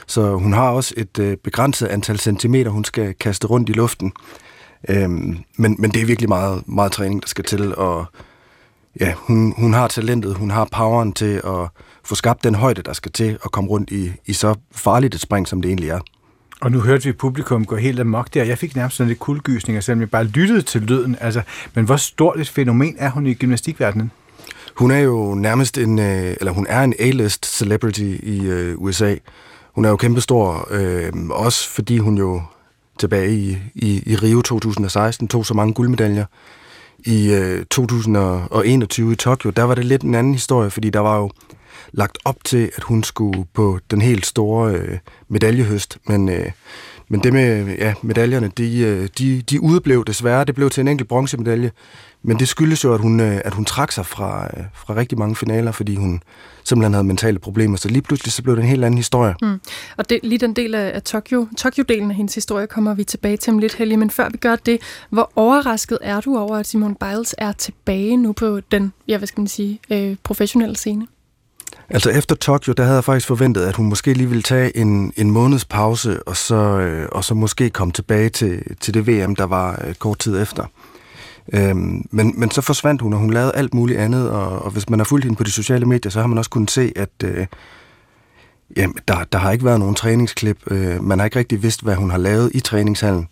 Så 0.07 0.37
hun 0.37 0.53
har 0.53 0.71
også 0.71 0.95
et 0.97 1.19
øh, 1.19 1.37
begrænset 1.37 1.87
antal 1.87 2.19
centimeter, 2.19 2.71
hun 2.71 2.85
skal 2.85 3.15
kaste 3.15 3.47
rundt 3.47 3.69
i 3.69 3.73
luften. 3.73 4.13
Øhm, 4.89 5.39
men, 5.57 5.77
men 5.79 5.91
det 5.91 6.03
er 6.03 6.07
virkelig 6.07 6.29
meget, 6.29 6.69
meget 6.69 6.93
træning, 6.93 7.23
der 7.23 7.29
skal 7.29 7.45
til. 7.45 7.77
Og 7.77 8.07
ja, 9.01 9.13
hun, 9.17 9.55
hun 9.57 9.73
har 9.73 9.89
talentet, 9.89 10.35
hun 10.35 10.51
har 10.51 10.69
poweren 10.73 11.13
til 11.13 11.41
at 11.45 11.69
få 12.05 12.15
skabt 12.15 12.45
den 12.45 12.55
højde, 12.55 12.83
der 12.83 12.93
skal 12.93 13.13
til 13.13 13.39
at 13.45 13.51
komme 13.53 13.71
rundt 13.71 13.91
i, 13.91 14.13
i 14.27 14.33
så 14.33 14.55
farligt 14.73 15.15
et 15.15 15.21
spring, 15.21 15.49
som 15.49 15.63
det 15.63 15.69
egentlig 15.69 15.91
er. 15.91 16.01
Og 16.61 16.73
nu 16.73 16.81
hørte 16.81 17.05
vi 17.05 17.13
publikum 17.13 17.65
gå 17.65 17.77
helt 17.77 18.01
amok 18.01 18.35
der. 18.35 18.45
Jeg 18.45 18.59
fik 18.59 18.77
nærmest 18.77 18.97
sådan 18.97 19.09
lidt 19.09 19.19
kuldegysninger, 19.19 19.81
selvom 19.81 20.01
jeg 20.01 20.11
bare 20.11 20.25
lyttede 20.25 20.63
til 20.63 20.81
lyden. 20.81 21.17
Altså, 21.21 21.43
men 21.75 21.85
hvor 21.85 21.97
stort 21.97 22.41
et 22.41 22.49
fænomen 22.49 22.97
er 22.99 23.11
hun 23.11 23.27
i 23.27 23.35
gymnastikverdenen? 23.35 24.11
Hun 24.75 24.91
er 24.91 24.99
jo 24.99 25.35
nærmest 25.35 25.79
en, 25.79 25.99
øh, 25.99 26.37
eller 26.41 26.53
hun 26.53 26.67
er 26.69 26.83
en 26.83 26.95
A-list 26.99 27.59
celebrity 27.59 28.17
i 28.23 28.47
øh, 28.47 28.79
USA. 28.79 29.15
Hun 29.75 29.85
er 29.85 29.89
jo 29.89 29.97
kæmpestor, 29.97 30.69
øh, 30.71 31.13
også 31.31 31.69
fordi 31.69 31.99
hun 31.99 32.19
jo 32.19 32.43
tilbage 32.99 33.35
i, 33.35 33.59
i, 33.75 34.03
i 34.07 34.17
Rio 34.17 34.43
2016 34.43 35.29
tog 35.29 35.47
så 35.47 35.55
mange 35.55 35.75
guldmedaljer. 35.75 36.25
I 37.05 37.33
øh, 37.33 37.65
2021 37.65 39.13
i 39.13 39.17
Tokyo, 39.17 39.51
der 39.51 39.63
var 39.63 39.75
det 39.75 39.85
lidt 39.85 40.03
en 40.03 40.15
anden 40.15 40.33
historie, 40.33 40.71
fordi 40.71 40.91
der 40.91 41.01
var 41.01 41.19
jo 41.19 41.31
lagt 41.93 42.19
op 42.25 42.45
til, 42.45 42.71
at 42.77 42.83
hun 42.83 43.03
skulle 43.03 43.45
på 43.55 43.79
den 43.91 44.01
helt 44.01 44.27
store 44.27 44.73
øh, 44.73 44.99
medaljehøst, 45.29 45.99
men, 46.07 46.29
øh, 46.29 46.51
men 47.11 47.21
det 47.21 47.33
med 47.33 47.77
ja, 47.79 47.95
medaljerne, 48.03 48.51
de, 48.59 48.79
øh, 48.79 49.09
de, 49.19 49.43
de 49.43 49.61
udeblev 49.61 50.05
desværre. 50.05 50.45
Det 50.45 50.55
blev 50.55 50.71
til 50.71 50.81
en 50.81 50.89
enkelt 50.89 51.09
bronzemedalje, 51.09 51.71
men 52.23 52.39
det 52.39 52.49
skyldes 52.49 52.85
jo, 52.85 52.95
at 52.95 53.01
hun, 53.01 53.21
øh, 53.21 53.41
at 53.45 53.55
hun 53.55 53.65
trak 53.65 53.93
sig 53.93 54.07
fra, 54.07 54.45
øh, 54.57 54.65
fra 54.75 54.97
rigtig 54.97 55.19
mange 55.19 55.37
finaler, 55.37 55.73
fordi 55.73 55.97
hun 55.97 56.23
simpelthen 56.65 56.95
havde 56.95 57.07
mentale 57.07 57.39
problemer. 57.39 57.77
Så 57.77 57.89
lige 57.89 58.03
pludselig 58.03 58.33
så 58.33 58.43
blev 58.43 58.57
det 58.57 58.63
en 58.63 58.69
helt 58.69 58.85
anden 58.85 58.99
historie. 58.99 59.35
Mm. 59.43 59.61
Og 59.97 60.11
det, 60.11 60.21
lige 60.23 60.39
den 60.39 60.53
del 60.53 60.75
af, 60.75 60.91
af 60.95 61.03
Tokyo, 61.03 61.47
Tokyo-delen 61.57 62.11
af 62.11 62.15
hendes 62.15 62.35
historie 62.35 62.67
kommer 62.67 62.95
vi 62.95 63.05
tilbage 63.05 63.37
til 63.37 63.53
om 63.53 63.59
lidt, 63.59 63.75
Helge. 63.75 63.97
Men 63.97 64.11
før 64.11 64.29
vi 64.29 64.37
gør 64.39 64.57
det, 64.57 64.81
hvor 65.11 65.33
overrasket 65.37 65.99
er 66.03 66.21
du 66.21 66.39
over, 66.39 66.57
at 66.57 66.67
Simone 66.67 66.95
Biles 67.01 67.35
er 67.39 67.53
tilbage 67.53 68.17
nu 68.17 68.33
på 68.33 68.61
den, 68.61 68.93
ja, 69.09 69.19
hvad 69.19 69.29
skal 69.29 69.41
man 69.41 69.49
sige, 69.49 69.81
øh, 69.91 70.17
professionelle 70.23 70.77
scene? 70.77 71.07
Altså 71.91 72.11
efter 72.11 72.37
Tokyo, 72.37 72.73
der 72.73 72.83
havde 72.83 72.95
jeg 72.95 73.05
faktisk 73.05 73.27
forventet, 73.27 73.63
at 73.63 73.77
hun 73.77 73.89
måske 73.89 74.13
lige 74.13 74.29
ville 74.29 74.43
tage 74.43 74.77
en, 74.77 75.13
en 75.17 75.31
måneds 75.31 75.65
pause, 75.65 76.23
og 76.23 76.37
så, 76.37 76.55
øh, 76.55 77.09
og 77.13 77.25
så 77.25 77.35
måske 77.35 77.71
komme 77.71 77.93
tilbage 77.93 78.29
til, 78.29 78.77
til 78.81 78.95
det 78.95 79.07
VM, 79.07 79.37
der 79.37 79.45
var 79.45 79.83
øh, 79.85 79.95
kort 79.95 80.19
tid 80.19 80.43
efter. 80.43 80.65
Øhm, 81.53 82.07
men, 82.11 82.35
men 82.37 82.51
så 82.51 82.61
forsvandt 82.61 83.03
hun, 83.03 83.13
og 83.13 83.19
hun 83.19 83.31
lavede 83.31 83.53
alt 83.55 83.75
muligt 83.75 84.01
andet, 84.01 84.31
og, 84.31 84.63
og 84.63 84.71
hvis 84.71 84.89
man 84.89 84.99
har 84.99 85.05
fulgt 85.05 85.25
hende 85.25 85.37
på 85.37 85.45
de 85.45 85.51
sociale 85.51 85.87
medier, 85.87 86.11
så 86.11 86.21
har 86.21 86.27
man 86.27 86.39
også 86.39 86.51
kunnet 86.51 86.71
se, 86.71 86.93
at 86.97 87.11
øh, 87.25 87.47
jamen, 88.77 88.97
der, 89.09 89.25
der 89.33 89.39
har 89.39 89.53
ikke 89.53 89.65
været 89.65 89.81
nogen 89.81 89.95
træningsklip. 89.95 90.59
Øh, 90.67 91.05
man 91.05 91.19
har 91.19 91.25
ikke 91.25 91.39
rigtig 91.39 91.63
vidst, 91.63 91.83
hvad 91.83 91.95
hun 91.95 92.11
har 92.11 92.19
lavet 92.19 92.51
i 92.55 92.61
træningshallen. 92.61 93.29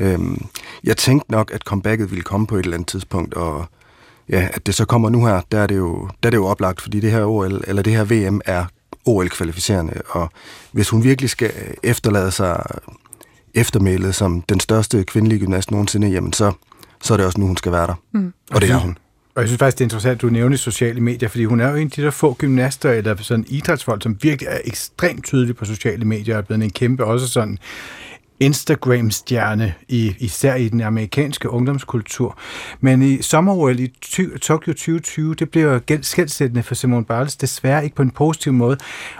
Øhm, 0.00 0.46
jeg 0.84 0.96
tænkte 0.96 1.30
nok, 1.30 1.50
at 1.54 1.62
comebacket 1.62 2.10
ville 2.10 2.22
komme 2.22 2.46
på 2.46 2.56
et 2.56 2.64
eller 2.64 2.76
andet 2.76 2.88
tidspunkt, 2.88 3.34
og 3.34 3.66
ja, 4.30 4.48
at 4.52 4.66
det 4.66 4.74
så 4.74 4.84
kommer 4.84 5.08
nu 5.08 5.26
her, 5.26 5.40
der 5.52 5.58
er 5.58 5.66
det 5.66 5.76
jo, 5.76 6.08
der 6.22 6.28
er 6.28 6.30
det 6.30 6.36
jo 6.36 6.46
oplagt, 6.46 6.80
fordi 6.80 7.00
det 7.00 7.10
her 7.10 7.24
OL, 7.24 7.64
eller 7.66 7.82
det 7.82 7.92
her 7.92 8.04
VM 8.04 8.40
er 8.44 8.64
OL-kvalificerende, 9.06 9.92
og 10.08 10.30
hvis 10.72 10.88
hun 10.88 11.04
virkelig 11.04 11.30
skal 11.30 11.52
efterlade 11.82 12.30
sig 12.30 12.62
eftermælet 13.54 14.14
som 14.14 14.42
den 14.42 14.60
største 14.60 15.04
kvindelige 15.04 15.38
gymnast 15.38 15.70
nogensinde, 15.70 16.08
jamen 16.08 16.32
så, 16.32 16.52
så 17.02 17.14
er 17.14 17.16
det 17.16 17.26
også 17.26 17.40
nu, 17.40 17.46
hun 17.46 17.56
skal 17.56 17.72
være 17.72 17.86
der. 17.86 17.94
Mm. 18.12 18.32
Og 18.50 18.60
det 18.60 18.70
er 18.70 18.76
hun. 18.76 18.98
Og 19.34 19.42
jeg 19.42 19.48
synes 19.48 19.58
faktisk, 19.58 19.78
det 19.78 19.84
er 19.84 19.86
interessant, 19.86 20.14
at 20.14 20.22
du 20.22 20.28
nævner 20.28 20.56
sociale 20.56 21.00
medier, 21.00 21.28
fordi 21.28 21.44
hun 21.44 21.60
er 21.60 21.70
jo 21.70 21.76
en 21.76 21.86
af 21.86 21.90
de 21.90 22.02
der 22.02 22.10
få 22.10 22.34
gymnaster 22.34 22.90
eller 22.90 23.16
sådan 23.22 23.44
idrætsfolk, 23.48 24.02
som 24.02 24.16
virkelig 24.22 24.48
er 24.50 24.58
ekstremt 24.64 25.24
tydelig 25.24 25.56
på 25.56 25.64
sociale 25.64 26.04
medier, 26.04 26.34
og 26.34 26.38
er 26.38 26.42
blevet 26.42 26.64
en 26.64 26.70
kæmpe 26.70 27.04
også 27.04 27.28
sådan 27.28 27.58
Instagram-stjerne, 28.40 29.74
i, 29.88 30.14
især 30.18 30.54
i 30.54 30.68
den 30.68 30.80
amerikanske 30.80 31.50
ungdomskultur. 31.50 32.38
Men 32.80 33.02
i 33.02 33.22
sommer 33.22 33.68
i 33.68 33.88
Tokyo 34.40 34.72
2020, 34.72 35.34
det 35.34 35.50
blev 35.50 35.80
skældsættende 36.02 36.62
for 36.62 36.74
Simone 36.74 37.04
Biles, 37.04 37.36
desværre 37.36 37.84
ikke 37.84 37.96
på 37.96 38.02
en 38.02 38.10
positiv 38.10 38.52
måde. 38.52 38.76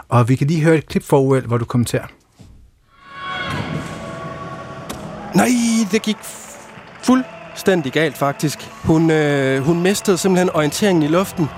Og 0.09 0.29
vi 0.29 0.35
kan 0.35 0.47
lige 0.47 0.63
høre 0.63 0.77
et 0.77 0.87
klip 0.87 1.03
for 1.03 1.19
OL, 1.19 1.47
hvor 1.47 1.57
du 1.57 1.65
kommenterer. 1.65 2.05
Nej, 5.35 5.49
det 5.91 6.01
gik 6.01 6.17
fuldstændig 7.03 7.91
galt 7.91 8.17
faktisk. 8.17 8.59
Hun, 8.83 9.11
øh, 9.11 9.63
hun 9.63 9.81
mistede 9.81 10.17
simpelthen 10.17 10.49
orienteringen 10.49 11.03
i 11.03 11.07
luften. 11.07 11.49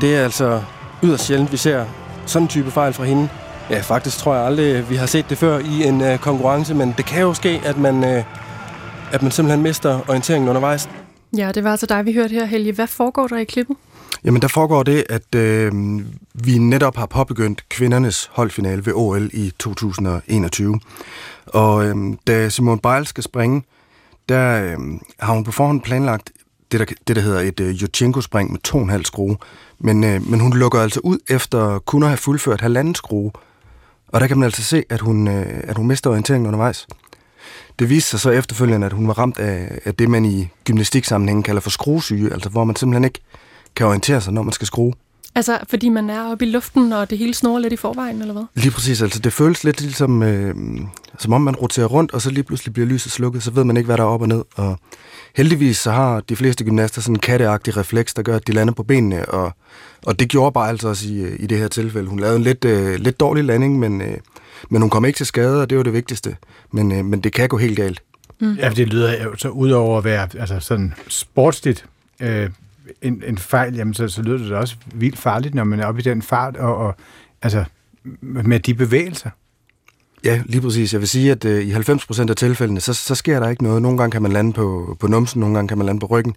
Det 0.00 0.16
er 0.16 0.24
altså 0.24 0.62
yderst 1.04 1.24
sjældent, 1.24 1.52
vi 1.52 1.56
ser 1.56 1.86
sådan 2.26 2.44
en 2.44 2.48
type 2.48 2.70
fejl 2.70 2.92
fra 2.92 3.04
hende. 3.04 3.28
Ja, 3.70 3.80
faktisk 3.80 4.18
tror 4.18 4.34
jeg 4.34 4.44
aldrig, 4.46 4.90
vi 4.90 4.96
har 4.96 5.06
set 5.06 5.30
det 5.30 5.38
før 5.38 5.58
i 5.58 5.84
en 5.84 6.00
øh, 6.00 6.18
konkurrence, 6.18 6.74
men 6.74 6.94
det 6.96 7.06
kan 7.06 7.22
jo 7.22 7.34
ske, 7.34 7.60
at 7.64 7.78
man, 7.78 8.04
øh, 8.04 8.24
at 9.12 9.22
man 9.22 9.30
simpelthen 9.30 9.62
mister 9.62 10.00
orienteringen 10.08 10.48
undervejs. 10.48 10.88
Ja, 11.36 11.52
det 11.52 11.64
var 11.64 11.70
altså 11.70 11.86
dig, 11.86 12.06
vi 12.06 12.12
hørte 12.12 12.32
her, 12.32 12.44
Helge. 12.44 12.72
Hvad 12.72 12.86
foregår 12.86 13.26
der 13.26 13.36
i 13.36 13.44
klippet? 13.44 13.76
Jamen, 14.24 14.42
der 14.42 14.48
foregår 14.48 14.82
det, 14.82 15.04
at 15.08 15.34
øh, 15.34 15.72
vi 16.34 16.58
netop 16.58 16.96
har 16.96 17.06
påbegyndt 17.06 17.68
kvindernes 17.68 18.30
holdfinale 18.32 18.86
ved 18.86 18.92
OL 18.96 19.30
i 19.32 19.52
2021. 19.58 20.80
Og 21.46 21.86
øh, 21.86 21.96
da 22.26 22.48
Simone 22.48 22.80
Biles 22.80 23.08
skal 23.08 23.24
springe, 23.24 23.62
der 24.28 24.62
øh, 24.62 24.78
har 25.20 25.34
hun 25.34 25.44
på 25.44 25.52
forhånd 25.52 25.82
planlagt 25.82 26.30
det, 26.72 26.80
der, 26.80 26.86
det, 27.08 27.16
der 27.16 27.22
hedder 27.22 27.40
et 27.40 27.60
øh, 27.60 27.74
Yurchenko-spring 27.82 28.52
med 28.52 28.60
to 28.60 28.76
og 28.78 28.84
en 28.84 28.90
halv 28.90 29.04
skrue. 29.04 29.36
Men, 29.78 30.04
øh, 30.04 30.30
men 30.30 30.40
hun 30.40 30.52
lukker 30.52 30.80
altså 30.80 31.00
ud 31.04 31.18
efter 31.28 31.78
kun 31.78 32.02
at 32.02 32.08
have 32.08 32.16
fuldført 32.16 32.60
halvanden 32.60 32.94
skrue. 32.94 33.30
Og 34.16 34.20
der 34.20 34.26
kan 34.26 34.38
man 34.38 34.44
altså 34.44 34.62
se, 34.62 34.84
at 34.90 35.00
hun, 35.00 35.28
øh, 35.28 35.60
at 35.64 35.76
hun 35.76 35.86
mister 35.86 36.10
orienteringen 36.10 36.46
undervejs. 36.46 36.86
Det 37.78 37.90
viste 37.90 38.10
sig 38.10 38.20
så 38.20 38.30
efterfølgende, 38.30 38.86
at 38.86 38.92
hun 38.92 39.08
var 39.08 39.18
ramt 39.18 39.38
af, 39.38 39.78
af 39.84 39.94
det, 39.94 40.10
man 40.10 40.24
i 40.24 40.48
gymnastiksammenhængen 40.64 41.42
kalder 41.42 41.60
for 41.60 41.70
skruesyge, 41.70 42.32
altså 42.32 42.48
hvor 42.48 42.64
man 42.64 42.76
simpelthen 42.76 43.04
ikke 43.04 43.20
kan 43.76 43.86
orientere 43.86 44.20
sig, 44.20 44.32
når 44.32 44.42
man 44.42 44.52
skal 44.52 44.66
skrue. 44.66 44.92
Altså, 45.34 45.58
fordi 45.68 45.88
man 45.88 46.10
er 46.10 46.30
oppe 46.30 46.46
i 46.46 46.50
luften, 46.50 46.92
og 46.92 47.10
det 47.10 47.18
hele 47.18 47.34
snor 47.34 47.58
lidt 47.58 47.72
i 47.72 47.76
forvejen, 47.76 48.20
eller 48.20 48.32
hvad? 48.32 48.42
Lige 48.54 48.70
præcis. 48.70 49.02
Altså, 49.02 49.18
det 49.18 49.32
føles 49.32 49.64
lidt 49.64 49.80
ligesom, 49.80 50.22
øh, 50.22 50.54
som 51.18 51.32
om 51.32 51.40
man 51.40 51.56
roterer 51.56 51.86
rundt, 51.86 52.12
og 52.12 52.22
så 52.22 52.30
lige 52.30 52.44
pludselig 52.44 52.72
bliver 52.72 52.86
lyset 52.86 53.12
slukket, 53.12 53.42
så 53.42 53.50
ved 53.50 53.64
man 53.64 53.76
ikke, 53.76 53.86
hvad 53.86 53.96
der 53.96 54.02
er 54.02 54.08
op 54.08 54.22
og 54.22 54.28
ned. 54.28 54.42
Og 54.54 54.78
heldigvis 55.36 55.76
så 55.76 55.90
har 55.90 56.20
de 56.20 56.36
fleste 56.36 56.64
gymnaster 56.64 57.00
sådan 57.00 57.14
en 57.14 57.20
katteagtig 57.20 57.76
refleks, 57.76 58.14
der 58.14 58.22
gør, 58.22 58.36
at 58.36 58.46
de 58.46 58.52
lander 58.52 58.74
på 58.74 58.82
benene, 58.82 59.28
og, 59.28 59.52
og 60.06 60.18
det 60.18 60.28
gjorde 60.28 60.52
bare 60.52 60.68
altså 60.68 60.88
også 60.88 61.08
i, 61.08 61.36
i 61.36 61.46
det 61.46 61.58
her 61.58 61.68
tilfælde. 61.68 62.08
Hun 62.08 62.18
lavede 62.18 62.36
en 62.36 62.42
lidt, 62.42 62.64
øh, 62.64 62.94
lidt 62.94 63.20
dårlig 63.20 63.44
landing, 63.44 63.78
men, 63.78 64.00
øh, 64.00 64.16
men 64.70 64.80
hun 64.80 64.90
kom 64.90 65.04
ikke 65.04 65.16
til 65.16 65.26
skade, 65.26 65.62
og 65.62 65.70
det 65.70 65.78
var 65.78 65.84
det 65.84 65.92
vigtigste. 65.92 66.36
Men, 66.72 66.92
øh, 66.92 67.04
men 67.04 67.20
det 67.20 67.32
kan 67.32 67.48
gå 67.48 67.56
helt 67.56 67.76
galt. 67.76 68.02
Mm. 68.40 68.54
Ja, 68.54 68.70
det 68.70 68.88
lyder 68.88 69.24
jo 69.24 69.36
så 69.36 69.48
udover 69.48 69.98
at 69.98 70.04
være 70.04 70.28
altså 70.38 70.60
sådan 70.60 70.94
sportsligt 71.08 71.86
øh, 72.20 72.50
en, 73.02 73.22
en 73.26 73.38
fejl, 73.38 73.74
jamen 73.74 73.94
så, 73.94 74.08
så 74.08 74.22
lyder 74.22 74.38
det 74.38 74.52
også 74.52 74.76
vildt 74.94 75.18
farligt, 75.18 75.54
når 75.54 75.64
man 75.64 75.80
er 75.80 75.86
oppe 75.86 76.00
i 76.00 76.04
den 76.04 76.22
fart, 76.22 76.56
og, 76.56 76.76
og 76.76 76.94
altså 77.42 77.64
med 78.20 78.60
de 78.60 78.74
bevægelser. 78.74 79.30
Ja, 80.24 80.42
lige 80.46 80.60
præcis. 80.60 80.92
Jeg 80.92 81.00
vil 81.00 81.08
sige, 81.08 81.30
at 81.30 81.44
øh, 81.44 81.64
i 81.64 81.72
90% 81.74 82.30
af 82.30 82.36
tilfældene, 82.36 82.80
så, 82.80 82.94
så 82.94 83.14
sker 83.14 83.40
der 83.40 83.48
ikke 83.48 83.62
noget. 83.62 83.82
Nogle 83.82 83.98
gange 83.98 84.10
kan 84.10 84.22
man 84.22 84.32
lande 84.32 84.52
på, 84.52 84.96
på 85.00 85.06
numsen, 85.06 85.40
nogle 85.40 85.54
gange 85.54 85.68
kan 85.68 85.78
man 85.78 85.86
lande 85.86 86.00
på 86.00 86.06
ryggen. 86.06 86.36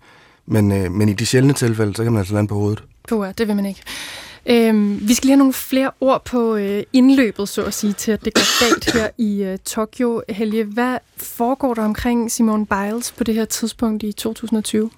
Men, 0.50 0.72
øh, 0.72 0.92
men 0.92 1.10
i 1.10 1.14
de 1.14 1.26
sjældne 1.26 1.54
tilfælde, 1.54 1.96
så 1.96 2.04
kan 2.04 2.12
man 2.12 2.20
altså 2.20 2.34
lande 2.34 2.48
på 2.48 2.56
hovedet. 2.56 2.84
Puh, 3.08 3.28
det 3.38 3.48
vil 3.48 3.56
man 3.56 3.66
ikke. 3.66 3.82
Øhm, 4.46 5.08
vi 5.08 5.14
skal 5.14 5.28
lige 5.28 5.34
have 5.34 5.38
nogle 5.38 5.54
flere 5.54 5.92
ord 6.02 6.26
på 6.26 6.56
øh, 6.56 6.84
indløbet, 6.94 7.50
så 7.50 7.64
at 7.64 7.74
sige, 7.74 7.94
til 7.94 8.12
at 8.12 8.26
det 8.26 8.34
går 8.34 8.70
galt 8.70 8.94
her 8.94 9.10
i 9.18 9.44
øh, 9.44 9.58
Tokyo. 9.66 10.22
Helge, 10.30 10.64
hvad 10.64 10.98
foregår 11.18 11.74
der 11.74 11.86
omkring 11.86 12.32
Simone 12.32 12.66
Biles 12.66 13.12
på 13.12 13.24
det 13.24 13.36
her 13.36 13.46
tidspunkt 13.46 14.04
i 14.04 14.12
2020? 14.12 14.90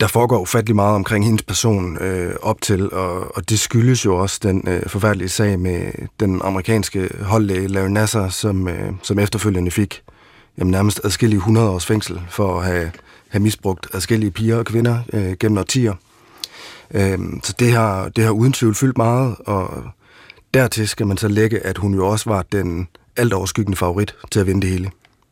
Der 0.00 0.06
foregår 0.06 0.38
ufattelig 0.38 0.76
meget 0.76 0.94
omkring 0.94 1.24
hendes 1.24 1.42
person 1.42 1.98
øh, 2.02 2.34
op 2.42 2.60
til, 2.60 2.92
og, 2.92 3.36
og 3.36 3.50
det 3.50 3.58
skyldes 3.60 4.04
jo 4.04 4.16
også 4.16 4.40
den 4.42 4.64
øh, 4.68 4.82
forfærdelige 4.86 5.28
sag 5.28 5.58
med 5.58 5.92
den 6.20 6.40
amerikanske 6.44 7.08
holdlæge 7.20 7.68
Larry 7.68 7.88
Nasser, 7.88 8.28
som, 8.28 8.68
øh, 8.68 8.92
som 9.02 9.18
efterfølgende 9.18 9.70
fik 9.70 10.02
jamen, 10.58 10.70
nærmest 10.70 11.00
adskillige 11.04 11.38
100 11.38 11.70
års 11.70 11.86
fængsel 11.86 12.20
for 12.30 12.60
at 12.60 12.66
have, 12.66 12.90
have 13.28 13.42
misbrugt 13.42 13.86
adskillige 13.94 14.30
piger 14.30 14.56
og 14.56 14.64
kvinder 14.64 15.00
øh, 15.12 15.32
gennem 15.40 15.58
årtier. 15.58 15.94
Øh, 16.90 17.18
så 17.42 17.54
det 17.58 17.72
har, 17.72 18.08
det 18.08 18.24
har 18.24 18.30
uden 18.30 18.52
tvivl 18.52 18.74
fyldt 18.74 18.96
meget, 18.96 19.36
og 19.46 19.84
dertil 20.54 20.88
skal 20.88 21.06
man 21.06 21.16
så 21.16 21.28
lægge, 21.28 21.66
at 21.66 21.78
hun 21.78 21.94
jo 21.94 22.08
også 22.08 22.30
var 22.30 22.44
den 22.52 22.88
alt 23.16 23.32
overskyggende 23.32 23.76
favorit 23.76 24.14
til 24.30 24.40
at 24.40 24.46
vinde 24.46 24.60
det 24.60 24.70
hele. 24.70 24.90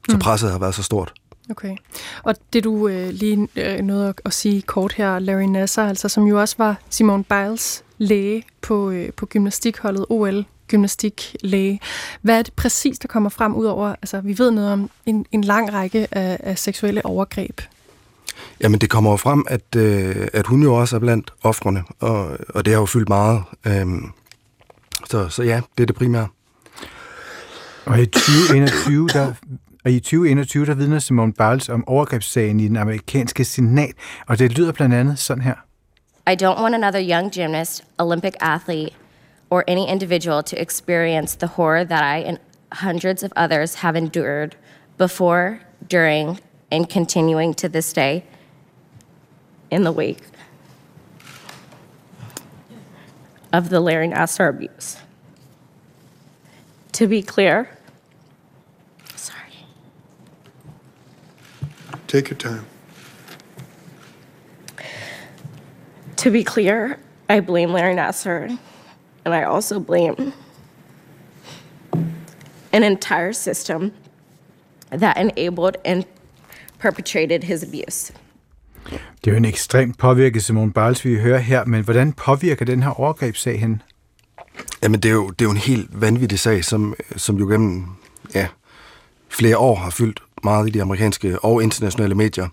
Så 0.08 0.16
mm. 0.16 0.20
presset 0.20 0.50
har 0.50 0.58
været 0.58 0.74
så 0.74 0.82
stort. 0.82 1.12
Okay. 1.50 1.76
Og 2.22 2.34
det 2.52 2.64
du 2.64 2.88
øh, 2.88 3.08
lige 3.08 3.48
øh, 3.56 3.78
nåede 3.78 4.08
at, 4.08 4.20
at 4.24 4.32
sige 4.32 4.62
kort 4.62 4.92
her, 4.92 5.18
Larry 5.18 5.42
Nasser, 5.42 5.88
altså, 5.88 6.08
som 6.08 6.24
jo 6.24 6.40
også 6.40 6.54
var 6.58 6.76
Simone 6.90 7.24
Biles 7.24 7.84
læge 7.98 8.42
på, 8.62 8.90
øh, 8.90 9.12
på 9.12 9.26
gymnastikholdet 9.26 10.06
OL, 10.08 10.44
gymnastiklæge. 10.68 11.80
Hvad 12.22 12.38
er 12.38 12.42
det 12.42 12.52
præcis, 12.52 12.98
der 12.98 13.08
kommer 13.08 13.30
frem 13.30 13.54
ud 13.54 13.64
over, 13.64 13.88
altså 13.88 14.20
vi 14.20 14.38
ved 14.38 14.50
noget 14.50 14.72
om 14.72 14.90
en, 15.06 15.26
en 15.32 15.44
lang 15.44 15.72
række 15.72 16.08
af, 16.10 16.36
af 16.40 16.58
seksuelle 16.58 17.06
overgreb? 17.06 17.60
Jamen 18.60 18.80
det 18.80 18.90
kommer 18.90 19.10
jo 19.10 19.16
frem, 19.16 19.44
at, 19.48 19.76
øh, 19.76 20.28
at 20.32 20.46
hun 20.46 20.62
jo 20.62 20.74
også 20.74 20.96
er 20.96 21.00
blandt 21.00 21.30
offrene, 21.42 21.84
og, 22.00 22.38
og 22.48 22.64
det 22.64 22.72
har 22.72 22.80
jo 22.80 22.86
fyldt 22.86 23.08
meget. 23.08 23.42
Øhm, 23.66 24.10
så, 25.06 25.28
så 25.28 25.42
ja, 25.42 25.60
det 25.78 25.82
er 25.82 25.86
det 25.86 25.96
primære. 25.96 26.28
Og 27.86 28.02
i 28.02 28.06
2021, 28.06 29.08
der 29.08 29.32
og 29.86 29.92
i 29.92 30.00
2021, 30.00 30.66
der 30.66 30.74
vidner 30.74 30.98
Simone 30.98 31.32
Biles 31.32 31.68
om 31.68 31.88
overgrebssagen 31.88 32.60
i 32.60 32.68
den 32.68 32.76
amerikanske 32.76 33.44
senat, 33.44 33.94
og 34.26 34.38
det 34.38 34.58
lyder 34.58 34.72
blandt 34.72 34.94
andet 34.94 35.18
sådan 35.18 35.42
her. 35.42 35.54
I 36.30 36.34
don't 36.42 36.60
want 36.62 36.74
another 36.74 37.00
young 37.10 37.32
gymnast, 37.32 37.84
Olympic 37.98 38.32
athlete, 38.40 38.90
or 39.50 39.64
any 39.68 39.88
individual 39.88 40.42
to 40.42 40.60
experience 40.60 41.34
the 41.34 41.46
horror 41.46 41.84
that 41.84 42.02
I 42.02 42.18
and 42.18 42.38
hundreds 42.72 43.22
of 43.22 43.32
others 43.36 43.76
have 43.76 43.96
endured 43.96 44.56
before, 44.98 45.60
during, 45.88 46.40
and 46.70 46.88
continuing 46.88 47.54
to 47.54 47.68
this 47.68 47.92
day 47.92 48.24
in 49.70 49.84
the 49.84 49.92
wake 49.92 50.22
of 53.52 53.70
the 53.70 53.80
Larry 53.80 54.08
Nassar 54.08 54.48
abuse. 54.48 54.98
To 56.92 57.06
be 57.06 57.22
clear, 57.22 57.70
sorry. 59.14 59.52
Take 62.06 62.30
your 62.30 62.38
time. 62.38 62.66
To 66.16 66.30
be 66.30 66.42
clear, 66.42 66.98
I 67.28 67.40
blame 67.40 67.72
Larry 67.72 67.94
Nasser, 67.94 68.58
and 69.26 69.34
I 69.34 69.42
also 69.42 69.80
blame 69.80 70.32
an 72.72 72.82
entire 72.82 73.32
system 73.32 73.92
that 74.90 75.16
enabled 75.16 75.76
and 75.84 76.04
perpetrated 76.78 77.44
his 77.44 77.62
abuse. 77.62 78.12
Det 79.24 79.30
er 79.30 79.30
jo 79.30 79.36
en 79.36 79.44
ekstremt 79.44 79.98
påvirket 79.98 80.44
Simone 80.44 80.72
Biles, 80.72 81.04
vi 81.04 81.16
hører 81.16 81.38
her, 81.38 81.64
men 81.64 81.84
hvordan 81.84 82.12
påvirker 82.12 82.64
den 82.64 82.82
her 82.82 83.00
overgrebssag 83.00 83.60
hende? 83.60 83.78
Jamen, 84.82 85.00
det 85.00 85.08
er 85.08 85.12
jo, 85.12 85.30
det 85.30 85.40
er 85.40 85.44
jo 85.44 85.50
en 85.50 85.56
helt 85.56 86.00
vanvittig 86.00 86.38
sag, 86.38 86.64
som, 86.64 86.94
som 87.16 87.36
jo 87.36 87.46
gennem 87.46 87.86
ja, 88.34 88.46
flere 89.28 89.58
år 89.58 89.74
har 89.74 89.90
fyldt 89.90 90.22
meget 90.44 90.68
i 90.68 90.70
de 90.70 90.82
amerikanske 90.82 91.38
og 91.38 91.62
internationale 91.62 92.14
medier. 92.14 92.48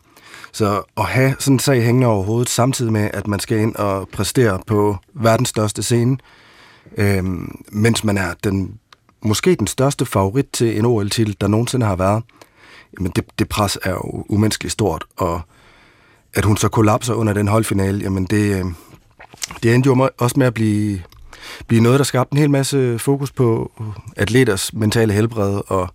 Så 0.51 0.83
at 0.97 1.05
have 1.05 1.35
sådan 1.39 1.55
en 1.55 1.59
sag 1.59 1.83
hængende 1.83 2.07
over 2.07 2.23
hovedet, 2.23 2.49
samtidig 2.49 2.91
med, 2.91 3.09
at 3.13 3.27
man 3.27 3.39
skal 3.39 3.57
ind 3.57 3.75
og 3.75 4.09
præstere 4.09 4.59
på 4.67 4.97
verdens 5.13 5.49
største 5.49 5.83
scene, 5.83 6.11
øh, 6.13 6.42
øh, 6.97 7.23
mens 7.71 8.03
man 8.03 8.17
er 8.17 8.33
den 8.43 8.79
måske 9.21 9.55
den 9.55 9.67
største 9.67 10.05
favorit 10.05 10.45
til 10.53 10.77
en 10.77 10.85
OL-titel, 10.85 11.35
der 11.41 11.47
nogensinde 11.47 11.85
har 11.85 11.95
været, 11.95 12.23
jamen 12.97 13.11
det, 13.15 13.23
det 13.39 13.49
pres 13.49 13.77
er 13.83 13.91
jo 13.91 14.25
umenneskeligt 14.29 14.71
stort, 14.71 15.03
og 15.17 15.41
at 16.33 16.45
hun 16.45 16.57
så 16.57 16.69
kollapser 16.69 17.13
under 17.13 17.33
den 17.33 17.47
holdfinale, 17.47 18.01
jamen 18.03 18.25
det, 18.25 18.59
øh, 18.59 18.65
det 19.63 19.75
endte 19.75 19.87
jo 19.87 20.09
også 20.17 20.39
med 20.39 20.47
at 20.47 20.53
blive, 20.53 21.01
blive 21.67 21.81
noget, 21.81 21.99
der 21.99 22.03
skabte 22.03 22.33
en 22.33 22.37
hel 22.37 22.49
masse 22.49 22.99
fokus 22.99 23.31
på 23.31 23.71
atleters 24.15 24.73
mentale 24.73 25.13
helbred, 25.13 25.61
og 25.67 25.87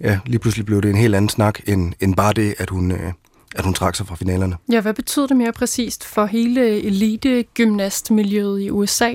ja, 0.00 0.18
lige 0.26 0.38
pludselig 0.38 0.66
blev 0.66 0.82
det 0.82 0.90
en 0.90 0.96
helt 0.96 1.14
anden 1.14 1.28
snak, 1.28 1.60
end, 1.66 1.92
end 2.00 2.14
bare 2.14 2.32
det, 2.32 2.54
at 2.58 2.70
hun, 2.70 2.90
øh, 2.90 3.12
at 3.54 3.64
hun 3.64 3.74
trak 3.74 3.94
sig 3.94 4.06
fra 4.06 4.14
finalerne. 4.14 4.56
Ja, 4.72 4.80
hvad 4.80 4.94
betyder 4.94 5.26
det 5.26 5.36
mere 5.36 5.52
præcist 5.52 6.04
for 6.04 6.26
hele 6.26 6.82
elite-gymnastmiljøet 6.82 8.60
i 8.60 8.70
USA, 8.70 9.12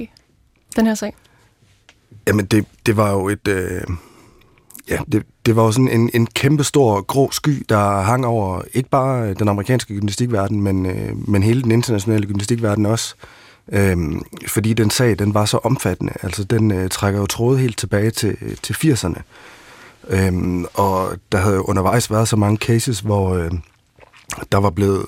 den 0.75 0.87
her 0.87 0.95
sag? 0.95 1.15
Jamen, 2.27 2.45
det, 2.45 2.65
det 2.85 2.97
var 2.97 3.11
jo 3.11 3.29
et... 3.29 3.47
Øh, 3.47 3.81
ja, 4.89 4.97
det, 5.11 5.23
det 5.45 5.55
var 5.55 5.63
jo 5.63 5.71
sådan 5.71 5.87
en, 5.87 6.09
en 6.13 6.27
kæmpe 6.27 6.63
stor 6.63 7.01
grå 7.01 7.31
sky, 7.31 7.65
der 7.69 8.01
hang 8.01 8.25
over 8.25 8.61
ikke 8.73 8.89
bare 8.89 9.29
øh, 9.29 9.39
den 9.39 9.47
amerikanske 9.47 9.95
gymnastikverden, 9.95 10.61
men, 10.61 10.85
øh, 10.85 11.29
men 11.29 11.43
hele 11.43 11.61
den 11.61 11.71
internationale 11.71 12.27
gymnastikverden 12.27 12.85
også. 12.85 13.15
Øhm, 13.71 14.21
fordi 14.47 14.73
den 14.73 14.89
sag, 14.89 15.19
den 15.19 15.33
var 15.33 15.45
så 15.45 15.57
omfattende. 15.57 16.13
Altså, 16.23 16.43
den 16.43 16.71
øh, 16.71 16.89
trækker 16.89 17.19
jo 17.19 17.25
tråde 17.25 17.59
helt 17.59 17.77
tilbage 17.77 18.11
til, 18.11 18.37
øh, 18.41 18.55
til 18.63 18.73
80'erne. 18.73 19.21
Øhm, 20.09 20.65
og 20.73 21.11
der 21.31 21.37
havde 21.37 21.55
jo 21.55 21.61
undervejs 21.61 22.11
været 22.11 22.27
så 22.27 22.35
mange 22.35 22.57
cases, 22.57 22.99
hvor 22.99 23.33
øh, 23.35 23.51
der 24.51 24.57
var 24.57 24.69
blevet 24.69 25.05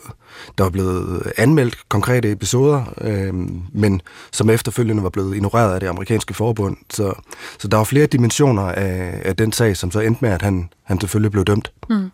der 0.57 0.63
var 0.63 0.71
blevet 0.71 1.34
anmeldt 1.38 1.89
konkrete 1.89 2.32
episoder, 2.32 2.93
øh, 3.01 3.34
men 3.73 4.01
som 4.32 4.49
efterfølgende 4.49 5.03
var 5.03 5.09
blevet 5.09 5.36
ignoreret 5.36 5.73
af 5.73 5.79
det 5.79 5.88
amerikanske 5.88 6.34
forbund. 6.34 6.77
Så, 6.89 7.13
så 7.59 7.67
der 7.67 7.77
var 7.77 7.84
flere 7.84 8.05
dimensioner 8.05 8.63
af, 8.63 9.21
af 9.25 9.36
den 9.36 9.51
sag, 9.51 9.77
som 9.77 9.91
så 9.91 9.99
endte 9.99 10.21
med, 10.21 10.29
at 10.29 10.41
han, 10.41 10.69
han 10.84 10.99
selvfølgelig 10.99 11.32
blev 11.32 11.45
dømt. 11.45 11.71
Mm. 11.89 12.11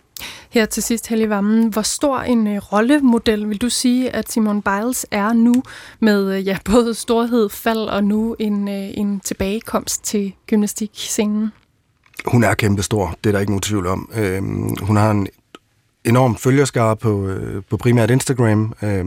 Her 0.50 0.66
til 0.66 0.84
sidst, 0.84 1.08
Helge 1.08 1.30
Vammen, 1.30 1.68
hvor 1.68 1.82
stor 1.82 2.20
en 2.20 2.48
uh, 2.48 2.74
rollemodel 2.74 3.50
vil 3.50 3.62
du 3.62 3.70
sige, 3.70 4.16
at 4.16 4.32
Simone 4.32 4.62
Biles 4.62 5.06
er 5.12 5.34
nu 5.34 5.64
med 6.00 6.38
uh, 6.38 6.48
ja, 6.48 6.58
både 6.72 6.94
storhed, 6.94 7.50
fald 7.50 7.80
og 7.80 8.04
nu 8.04 8.36
en, 8.40 8.68
uh, 8.68 8.74
en 8.74 9.20
tilbagekomst 9.20 10.04
til 10.04 10.34
gymnastikscenen? 10.48 11.52
Hun 12.26 12.44
er 12.44 12.54
kæmpestor, 12.54 13.16
det 13.24 13.30
er 13.30 13.32
der 13.32 13.40
ikke 13.40 13.52
nogen 13.52 13.62
tvivl 13.62 13.88
om. 13.88 14.10
Øh, 14.16 14.42
hun 14.82 14.96
har 14.96 15.12
en 15.12 15.28
enorm 16.06 16.38
følgerskare 16.38 16.96
på, 16.96 17.28
øh, 17.28 17.64
på 17.70 17.78
primært 17.78 18.12
Instagram, 18.12 18.74
øh, 18.82 19.06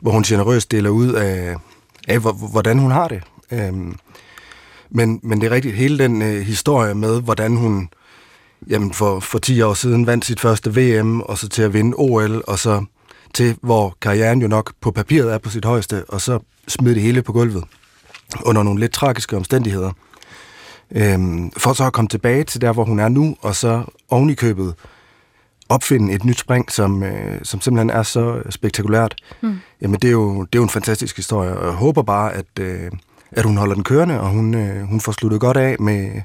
hvor 0.00 0.10
hun 0.10 0.22
generøst 0.22 0.70
deler 0.70 0.90
ud 0.90 1.12
af, 1.12 1.56
af 2.08 2.18
hvordan 2.50 2.78
hun 2.78 2.90
har 2.90 3.08
det. 3.08 3.22
Øh, 3.52 3.72
men, 4.90 5.20
men 5.22 5.40
det 5.40 5.46
er 5.46 5.50
rigtigt, 5.50 5.76
hele 5.76 5.98
den 5.98 6.22
øh, 6.22 6.40
historie 6.40 6.94
med, 6.94 7.22
hvordan 7.22 7.56
hun 7.56 7.88
jamen 8.68 8.92
for, 8.92 9.20
for 9.20 9.38
10 9.38 9.60
år 9.62 9.74
siden 9.74 10.06
vandt 10.06 10.24
sit 10.24 10.40
første 10.40 10.76
VM, 10.76 11.20
og 11.20 11.38
så 11.38 11.48
til 11.48 11.62
at 11.62 11.72
vinde 11.72 11.94
OL, 11.98 12.42
og 12.46 12.58
så 12.58 12.84
til, 13.34 13.56
hvor 13.62 13.96
karrieren 14.00 14.42
jo 14.42 14.48
nok 14.48 14.72
på 14.80 14.90
papiret 14.90 15.32
er 15.32 15.38
på 15.38 15.50
sit 15.50 15.64
højeste, 15.64 16.04
og 16.08 16.20
så 16.20 16.38
smide 16.68 16.94
det 16.94 17.02
hele 17.02 17.22
på 17.22 17.32
gulvet 17.32 17.64
under 18.44 18.62
nogle 18.62 18.80
lidt 18.80 18.92
tragiske 18.92 19.36
omstændigheder. 19.36 19.92
Øhm, 20.90 21.50
for 21.56 21.72
så 21.72 21.84
at 21.84 21.92
komme 21.92 22.08
tilbage 22.08 22.44
til 22.44 22.60
der, 22.60 22.72
hvor 22.72 22.84
hun 22.84 22.98
er 22.98 23.08
nu, 23.08 23.36
og 23.40 23.56
så 23.56 23.84
oven 24.08 24.30
i 24.30 24.34
købet 24.34 24.74
opfinde 25.68 26.12
et 26.12 26.24
nyt 26.24 26.38
spring, 26.38 26.72
som, 26.72 27.02
øh, 27.02 27.40
som 27.42 27.60
simpelthen 27.60 27.90
er 27.90 28.02
så 28.02 28.42
spektakulært, 28.50 29.14
mm. 29.40 29.58
jamen 29.82 30.00
det 30.00 30.08
er, 30.08 30.12
jo, 30.12 30.42
det 30.42 30.54
er 30.54 30.58
jo 30.58 30.62
en 30.62 30.68
fantastisk 30.68 31.16
historie, 31.16 31.56
og 31.56 31.66
jeg 31.66 31.74
håber 31.74 32.02
bare, 32.02 32.32
at, 32.32 32.46
øh, 32.60 32.90
at 33.30 33.44
hun 33.44 33.56
holder 33.56 33.74
den 33.74 33.84
kørende, 33.84 34.20
og 34.20 34.28
hun, 34.28 34.54
øh, 34.54 34.82
hun 34.82 35.00
får 35.00 35.12
sluttet 35.12 35.40
godt 35.40 35.56
af 35.56 35.76
med 35.80 36.22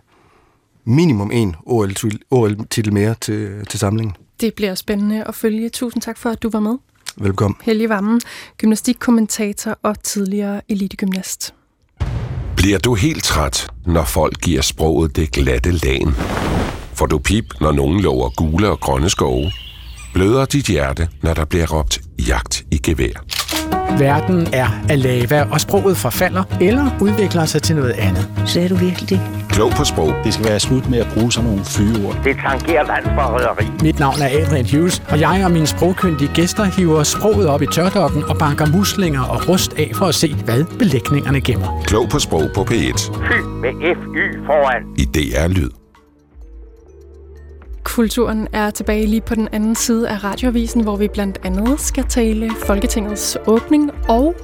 minimum 0.85 1.31
en 1.31 1.55
OL-titel 1.65 2.93
mere 2.93 3.15
til, 3.21 3.65
til 3.69 3.79
samlingen. 3.79 4.15
Det 4.41 4.53
bliver 4.53 4.75
spændende 4.75 5.23
at 5.23 5.35
følge. 5.35 5.69
Tusind 5.69 6.01
tak 6.01 6.17
for, 6.17 6.29
at 6.29 6.43
du 6.43 6.49
var 6.49 6.59
med. 6.59 6.77
Velkommen. 7.17 7.57
Helge 7.63 7.89
Vammen, 7.89 8.21
gymnastikkommentator 8.57 9.79
og 9.83 10.03
tidligere 10.03 10.61
elitegymnast. 10.69 11.53
Bliver 12.55 12.79
du 12.79 12.93
helt 12.93 13.23
træt, 13.23 13.67
når 13.85 14.03
folk 14.03 14.41
giver 14.41 14.61
sproget 14.61 15.15
det 15.15 15.31
glatte 15.31 15.71
lagen? 15.71 16.15
Får 16.93 17.05
du 17.05 17.19
pip, 17.19 17.45
når 17.61 17.71
nogen 17.71 18.01
lover 18.01 18.29
gule 18.29 18.69
og 18.69 18.79
grønne 18.79 19.09
skove? 19.09 19.51
Bløder 20.13 20.45
dit 20.45 20.65
hjerte, 20.65 21.07
når 21.21 21.33
der 21.33 21.45
bliver 21.45 21.67
råbt 21.77 22.01
jagt 22.27 22.63
i 22.71 22.77
gevær? 22.77 23.23
Verden 23.99 24.47
er 24.53 24.67
af 24.89 25.03
lava, 25.03 25.41
og 25.51 25.61
sproget 25.61 25.97
forfalder 25.97 26.43
eller 26.61 26.97
udvikler 27.01 27.45
sig 27.45 27.61
til 27.61 27.75
noget 27.75 27.91
andet. 27.91 28.29
Sagde 28.45 28.69
du 28.69 28.75
virkelig 28.75 29.09
det? 29.09 29.21
Klog 29.49 29.71
på 29.71 29.83
sprog. 29.83 30.13
Det 30.23 30.33
skal 30.33 30.45
være 30.45 30.59
slut 30.59 30.89
med 30.89 30.99
at 30.99 31.07
bruge 31.13 31.31
sådan 31.31 31.49
nogle 31.49 31.65
fyreord. 31.65 32.17
Det 32.23 32.35
tangerer 32.47 32.85
landsforræderi. 32.87 33.65
Mit 33.81 33.99
navn 33.99 34.21
er 34.21 34.27
Adrian 34.27 34.65
Hughes, 34.71 35.03
og 35.09 35.19
jeg 35.19 35.41
og 35.45 35.51
mine 35.51 35.67
sprogkyndige 35.67 36.31
gæster 36.33 36.63
hiver 36.63 37.03
sproget 37.03 37.47
op 37.47 37.61
i 37.61 37.67
tørdokken 37.71 38.23
og 38.23 38.37
banker 38.37 38.65
muslinger 38.65 39.21
og 39.21 39.49
rust 39.49 39.73
af 39.73 39.91
for 39.95 40.05
at 40.05 40.15
se, 40.15 40.35
hvad 40.35 40.63
belægningerne 40.79 41.41
gemmer. 41.41 41.81
Klog 41.85 42.09
på 42.09 42.19
sprog 42.19 42.49
på 42.55 42.61
P1. 42.61 43.13
Fy 43.27 43.39
med 43.61 43.95
FY 43.95 44.45
foran. 44.45 44.83
I 44.97 45.05
DR 45.05 45.47
Lyd. 45.47 45.82
Kulturen 47.93 48.47
er 48.53 48.69
tilbage 48.69 49.05
lige 49.05 49.21
på 49.21 49.35
den 49.35 49.47
anden 49.51 49.75
side 49.75 50.09
af 50.09 50.23
radioavisen, 50.23 50.83
hvor 50.83 50.95
vi 50.95 51.07
blandt 51.07 51.39
andet 51.43 51.79
skal 51.79 52.03
tale 52.03 52.51
Folketingets 52.65 53.37
åbning 53.47 53.91
og 54.09 54.35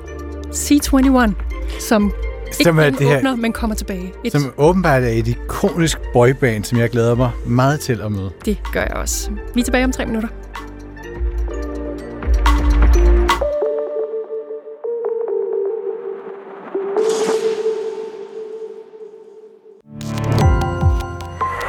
C21, 0.48 1.34
som 1.80 2.12
ikke 2.46 2.64
som 2.64 2.80
er 2.80 2.90
det 2.90 3.08
her, 3.08 3.18
åbner, 3.18 3.36
men 3.36 3.54
kommer 3.54 3.76
tilbage. 3.76 4.14
Et. 4.24 4.32
Som 4.32 4.54
åbenbart 4.58 5.04
er 5.04 5.08
et 5.08 5.28
ikonisk 5.28 6.00
boyband, 6.14 6.64
som 6.64 6.78
jeg 6.78 6.90
glæder 6.90 7.16
mig 7.16 7.32
meget 7.46 7.80
til 7.80 8.02
at 8.02 8.12
møde. 8.12 8.32
Det 8.46 8.58
gør 8.74 8.82
jeg 8.82 8.94
også. 8.94 9.32
Vi 9.54 9.60
er 9.60 9.66
tilbage 9.66 9.84
om 9.84 9.92
tre 9.92 10.06
minutter. 10.06 10.30